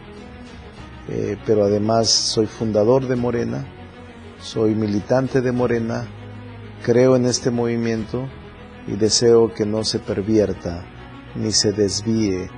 eh, 1.09 1.39
pero 1.47 1.63
además 1.63 2.07
soy 2.07 2.45
fundador 2.45 3.07
de 3.07 3.15
Morena, 3.15 3.65
soy 4.39 4.75
militante 4.75 5.41
de 5.41 5.51
Morena, 5.51 6.05
creo 6.84 7.15
en 7.15 7.25
este 7.25 7.49
movimiento 7.49 8.30
y 8.88 8.95
deseo 8.95 9.53
que 9.53 9.65
no 9.65 9.83
se 9.83 9.99
pervierta 9.99 10.85
ni 11.35 11.51
se 11.51 11.71
desvíe 11.71 12.49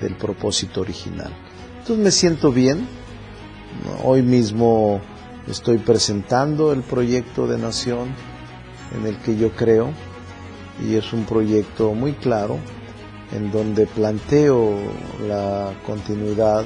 del 0.00 0.16
propósito 0.16 0.80
original. 0.80 1.32
Entonces 1.78 1.98
me 1.98 2.10
siento 2.10 2.52
bien. 2.52 2.86
Hoy 4.04 4.22
mismo 4.22 5.00
estoy 5.48 5.78
presentando 5.78 6.72
el 6.72 6.82
proyecto 6.82 7.46
de 7.46 7.58
nación 7.58 8.08
en 8.96 9.06
el 9.06 9.16
que 9.18 9.36
yo 9.36 9.50
creo 9.52 9.92
y 10.86 10.94
es 10.94 11.12
un 11.12 11.24
proyecto 11.24 11.94
muy 11.94 12.12
claro 12.12 12.58
en 13.32 13.50
donde 13.50 13.86
planteo 13.86 14.74
la 15.26 15.72
continuidad 15.86 16.64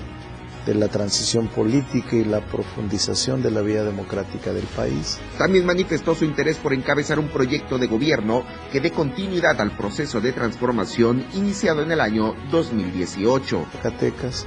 de 0.67 0.75
la 0.75 0.89
transición 0.89 1.49
política 1.49 2.17
y 2.17 2.25
la 2.25 2.41
profundización 2.41 3.43
de 3.43 3.51
la 3.51 3.63
vía 3.63 3.83
democrática 3.83 4.53
del 4.53 4.67
país. 4.67 5.19
También 5.39 5.67
manifestó 5.67 6.15
su 6.15 6.25
interés 6.25 6.57
por 6.57 6.73
encabezar 6.73 7.19
un 7.19 7.29
proyecto 7.29 7.79
de 7.79 7.87
gobierno 7.87 8.45
que 8.71 8.81
dé 8.81 8.93
continuidad 8.93 9.61
al 9.61 9.77
proceso 9.77 10.21
de 10.21 10.33
transformación 10.33 11.25
iniciado 11.35 11.83
en 11.83 11.93
el 11.93 12.01
año 12.01 12.35
2018. 12.51 13.67
Zacatecas, 13.73 14.47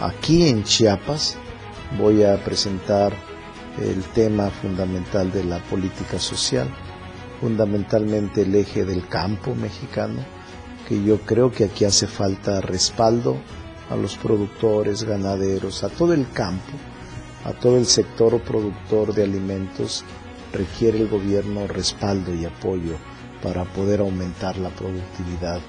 aquí 0.00 0.48
en 0.48 0.62
Chiapas 0.62 1.36
voy 1.98 2.22
a 2.22 2.42
presentar 2.44 3.12
el 3.82 4.02
tema 4.14 4.50
fundamental 4.50 5.32
de 5.32 5.44
la 5.44 5.58
política 5.64 6.18
social, 6.18 6.68
fundamentalmente 7.40 8.42
el 8.42 8.54
eje 8.54 8.84
del 8.84 9.06
campo 9.08 9.54
mexicano, 9.54 10.24
que 10.88 11.02
yo 11.02 11.18
creo 11.20 11.50
que 11.50 11.64
aquí 11.64 11.84
hace 11.84 12.06
falta 12.06 12.60
respaldo 12.60 13.36
a 13.90 13.96
los 13.96 14.16
productores, 14.16 15.04
ganaderos, 15.04 15.84
a 15.84 15.88
todo 15.88 16.12
el 16.12 16.30
campo, 16.30 16.72
a 17.44 17.52
todo 17.52 17.76
el 17.76 17.86
sector 17.86 18.40
productor 18.40 19.14
de 19.14 19.24
alimentos, 19.24 20.04
requiere 20.52 21.00
el 21.00 21.08
gobierno 21.08 21.66
respaldo 21.66 22.34
y 22.34 22.44
apoyo 22.44 22.96
para 23.42 23.64
poder 23.64 24.00
aumentar 24.00 24.56
la 24.58 24.70
productividad 24.70 25.60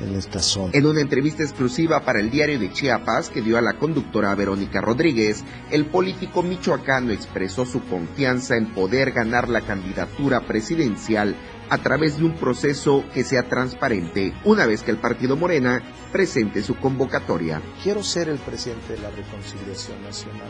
en 0.00 0.14
esta 0.14 0.40
zona. 0.40 0.70
En 0.74 0.86
una 0.86 1.00
entrevista 1.00 1.42
exclusiva 1.42 2.04
para 2.04 2.20
el 2.20 2.30
diario 2.30 2.58
de 2.58 2.72
Chiapas 2.72 3.30
que 3.30 3.42
dio 3.42 3.58
a 3.58 3.62
la 3.62 3.74
conductora 3.74 4.34
Verónica 4.34 4.80
Rodríguez, 4.80 5.44
el 5.70 5.86
político 5.86 6.42
michoacano 6.42 7.12
expresó 7.12 7.64
su 7.64 7.82
confianza 7.84 8.56
en 8.56 8.66
poder 8.66 9.12
ganar 9.12 9.48
la 9.48 9.62
candidatura 9.62 10.40
presidencial 10.40 11.34
a 11.68 11.78
través 11.78 12.18
de 12.18 12.24
un 12.24 12.34
proceso 12.34 13.04
que 13.12 13.24
sea 13.24 13.44
transparente 13.44 14.32
una 14.44 14.66
vez 14.66 14.82
que 14.82 14.90
el 14.90 14.98
partido 14.98 15.36
Morena 15.36 15.82
presente 16.12 16.62
su 16.62 16.76
convocatoria. 16.76 17.60
Quiero 17.82 18.02
ser 18.02 18.28
el 18.28 18.38
presidente 18.38 18.94
de 18.94 19.00
la 19.00 19.10
Reconciliación 19.10 20.02
Nacional. 20.02 20.48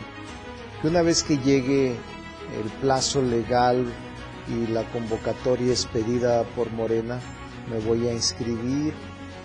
Que 0.81 0.87
una 0.87 1.01
vez 1.01 1.23
que 1.23 1.37
llegue 1.37 1.91
el 1.91 2.69
plazo 2.81 3.21
legal 3.21 3.85
y 4.47 4.71
la 4.71 4.83
convocatoria 4.91 5.73
es 5.73 5.85
pedida 5.85 6.43
por 6.55 6.71
Morena, 6.71 7.19
me 7.69 7.79
voy 7.79 8.07
a 8.07 8.13
inscribir 8.13 8.93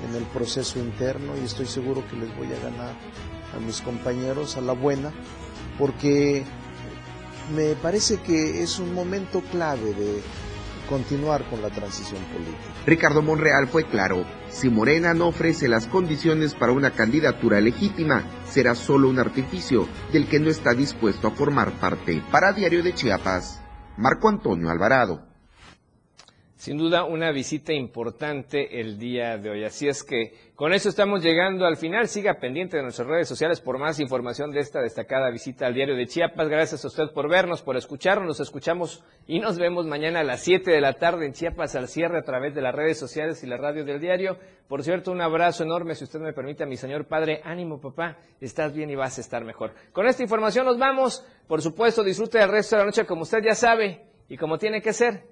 en 0.09 0.17
el 0.17 0.25
proceso 0.25 0.79
interno 0.79 1.33
y 1.41 1.45
estoy 1.45 1.67
seguro 1.67 2.05
que 2.09 2.17
les 2.17 2.37
voy 2.37 2.49
a 2.49 2.63
ganar 2.63 2.95
a 3.57 3.61
mis 3.61 3.81
compañeros 3.81 4.57
a 4.57 4.61
la 4.61 4.73
buena, 4.73 5.13
porque 5.79 6.45
me 7.55 7.75
parece 7.75 8.19
que 8.19 8.63
es 8.63 8.79
un 8.79 8.95
momento 8.95 9.43
clave 9.51 9.95
de 9.95 10.23
continuar 10.93 11.49
con 11.49 11.63
la 11.63 11.71
transición 11.71 12.21
política. 12.25 12.59
Ricardo 12.85 13.23
Monreal 13.23 13.67
fue 13.67 13.85
claro, 13.85 14.27
si 14.51 14.69
Morena 14.69 15.15
no 15.15 15.29
ofrece 15.29 15.67
las 15.67 15.87
condiciones 15.87 16.55
para 16.55 16.73
una 16.73 16.91
candidatura 16.91 17.63
legítima, 17.63 18.25
será 18.47 18.75
solo 18.75 19.09
un 19.09 19.19
artificio 19.19 19.89
del 20.13 20.29
que 20.29 20.39
no 20.39 20.51
está 20.51 20.75
dispuesto 20.75 21.29
a 21.29 21.31
formar 21.31 21.73
parte. 21.81 22.23
Para 22.31 22.53
Diario 22.53 22.83
de 22.83 22.93
Chiapas, 22.93 23.63
Marco 23.97 24.29
Antonio 24.29 24.69
Alvarado. 24.69 25.32
Sin 26.63 26.79
duda 26.79 27.03
una 27.03 27.33
visita 27.33 27.73
importante 27.73 28.79
el 28.81 28.97
día 28.97 29.37
de 29.37 29.51
hoy. 29.51 29.65
Así 29.65 29.89
es 29.89 30.05
que 30.05 30.53
con 30.55 30.73
eso 30.73 30.91
estamos 30.91 31.21
llegando 31.21 31.67
al 31.67 31.77
final. 31.77 32.07
Siga 32.07 32.35
pendiente 32.35 32.77
de 32.77 32.85
nuestras 32.85 33.09
redes 33.09 33.27
sociales 33.27 33.61
por 33.61 33.81
más 33.81 33.99
información 33.99 34.53
de 34.53 34.61
esta 34.61 34.81
destacada 34.81 35.29
visita 35.33 35.67
al 35.67 35.75
diario 35.75 35.97
de 35.97 36.07
Chiapas. 36.07 36.49
Gracias 36.49 36.85
a 36.85 36.87
usted 36.87 37.13
por 37.13 37.29
vernos, 37.29 37.63
por 37.63 37.77
escucharnos. 37.77 38.29
Nos 38.29 38.39
escuchamos 38.39 39.03
y 39.27 39.41
nos 39.41 39.59
vemos 39.59 39.87
mañana 39.87 40.21
a 40.21 40.23
las 40.23 40.45
7 40.45 40.71
de 40.71 40.81
la 40.81 40.93
tarde 40.93 41.27
en 41.27 41.33
Chiapas 41.33 41.75
al 41.75 41.89
cierre 41.89 42.21
a 42.21 42.23
través 42.23 42.55
de 42.55 42.63
las 42.63 42.77
redes 42.77 42.97
sociales 42.97 43.43
y 43.43 43.49
la 43.49 43.57
radio 43.57 43.85
del 43.85 44.01
diario. 44.01 44.39
Por 44.69 44.85
cierto, 44.85 45.11
un 45.11 45.21
abrazo 45.21 45.65
enorme, 45.65 45.97
si 45.97 46.05
usted 46.05 46.21
me 46.21 46.33
permite, 46.33 46.65
mi 46.65 46.77
señor 46.77 47.09
padre. 47.09 47.41
Ánimo, 47.43 47.81
papá. 47.81 48.19
Estás 48.41 48.73
bien 48.73 48.89
y 48.89 48.95
vas 48.95 49.19
a 49.19 49.21
estar 49.21 49.45
mejor. 49.45 49.75
Con 49.91 50.07
esta 50.07 50.23
información 50.23 50.65
nos 50.65 50.79
vamos. 50.79 51.27
Por 51.49 51.61
supuesto, 51.61 52.05
disfrute 52.05 52.41
el 52.41 52.49
resto 52.49 52.77
de 52.77 52.83
la 52.83 52.87
noche 52.87 53.05
como 53.05 53.23
usted 53.23 53.43
ya 53.43 53.57
sabe 53.57 54.07
y 54.29 54.37
como 54.37 54.59
tiene 54.59 54.81
que 54.81 54.93
ser 54.93 55.32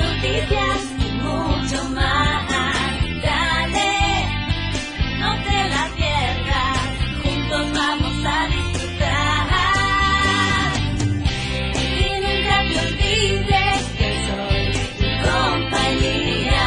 Noticias 0.00 0.80
y 0.98 1.08
mucho 1.22 1.78
más. 1.90 2.48
Dale, 3.22 3.94
no 5.20 5.30
te 5.44 5.58
la 5.72 5.84
pierdas, 5.96 6.78
juntos 7.22 7.64
vamos 7.74 8.16
a 8.24 8.36
disfrutar. 8.48 9.42
Nunca 12.22 12.56
te 12.68 12.76
olvides 12.86 13.82
que 13.98 14.10
soy 14.26 14.62
tu 14.98 15.08
compañía, 15.28 16.64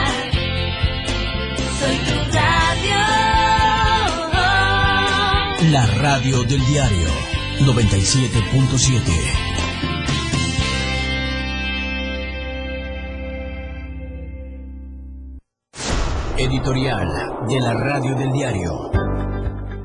soy 1.80 1.98
tu 2.08 2.16
radio. 2.34 3.02
La 5.72 5.84
radio 6.02 6.36
del 6.44 6.62
diario 6.66 7.10
97.7. 7.62 9.55
Editorial 16.38 17.08
de 17.48 17.62
la 17.62 17.74
Radio 17.76 18.14
del 18.14 18.30
Diario. 18.34 18.92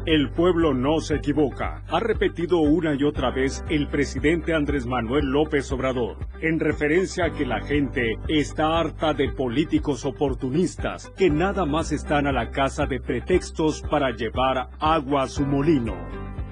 El 0.05 0.32
pueblo 0.32 0.74
no 0.74 0.98
se 0.98 1.14
equivoca, 1.14 1.84
ha 1.88 2.01
repetido 2.01 2.59
una 2.59 2.92
y 2.96 3.05
otra 3.05 3.30
vez 3.30 3.64
el 3.70 3.86
presidente 3.86 4.53
Andrés 4.53 4.84
Manuel 4.84 5.26
López 5.26 5.70
Obrador, 5.70 6.16
en 6.40 6.59
referencia 6.59 7.26
a 7.26 7.32
que 7.32 7.46
la 7.46 7.61
gente 7.61 8.18
está 8.26 8.80
harta 8.80 9.14
de 9.14 9.30
políticos 9.30 10.05
oportunistas 10.05 11.12
que 11.16 11.30
nada 11.30 11.66
más 11.66 11.92
están 11.92 12.26
a 12.26 12.32
la 12.32 12.51
casa 12.51 12.84
de 12.84 12.98
pretextos 12.98 13.82
para 13.82 14.11
llevar 14.11 14.70
agua 14.80 15.22
a 15.22 15.28
su 15.28 15.46
molino. 15.46 15.94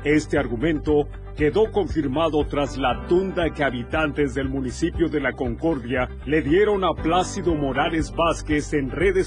Este 0.04 0.38
argumento 0.38 1.08
quedó 1.36 1.70
confirmado 1.72 2.46
tras 2.46 2.78
la 2.78 3.06
tunda 3.08 3.50
que 3.50 3.64
habitantes 3.64 4.34
del 4.34 4.48
municipio 4.48 5.08
de 5.08 5.20
La 5.20 5.32
Concordia 5.32 6.08
le 6.24 6.40
dieron 6.40 6.84
a 6.84 6.94
Plácido 6.94 7.54
Morales 7.54 8.14
Vázquez 8.14 8.72
en 8.74 8.90
redes 8.90 9.26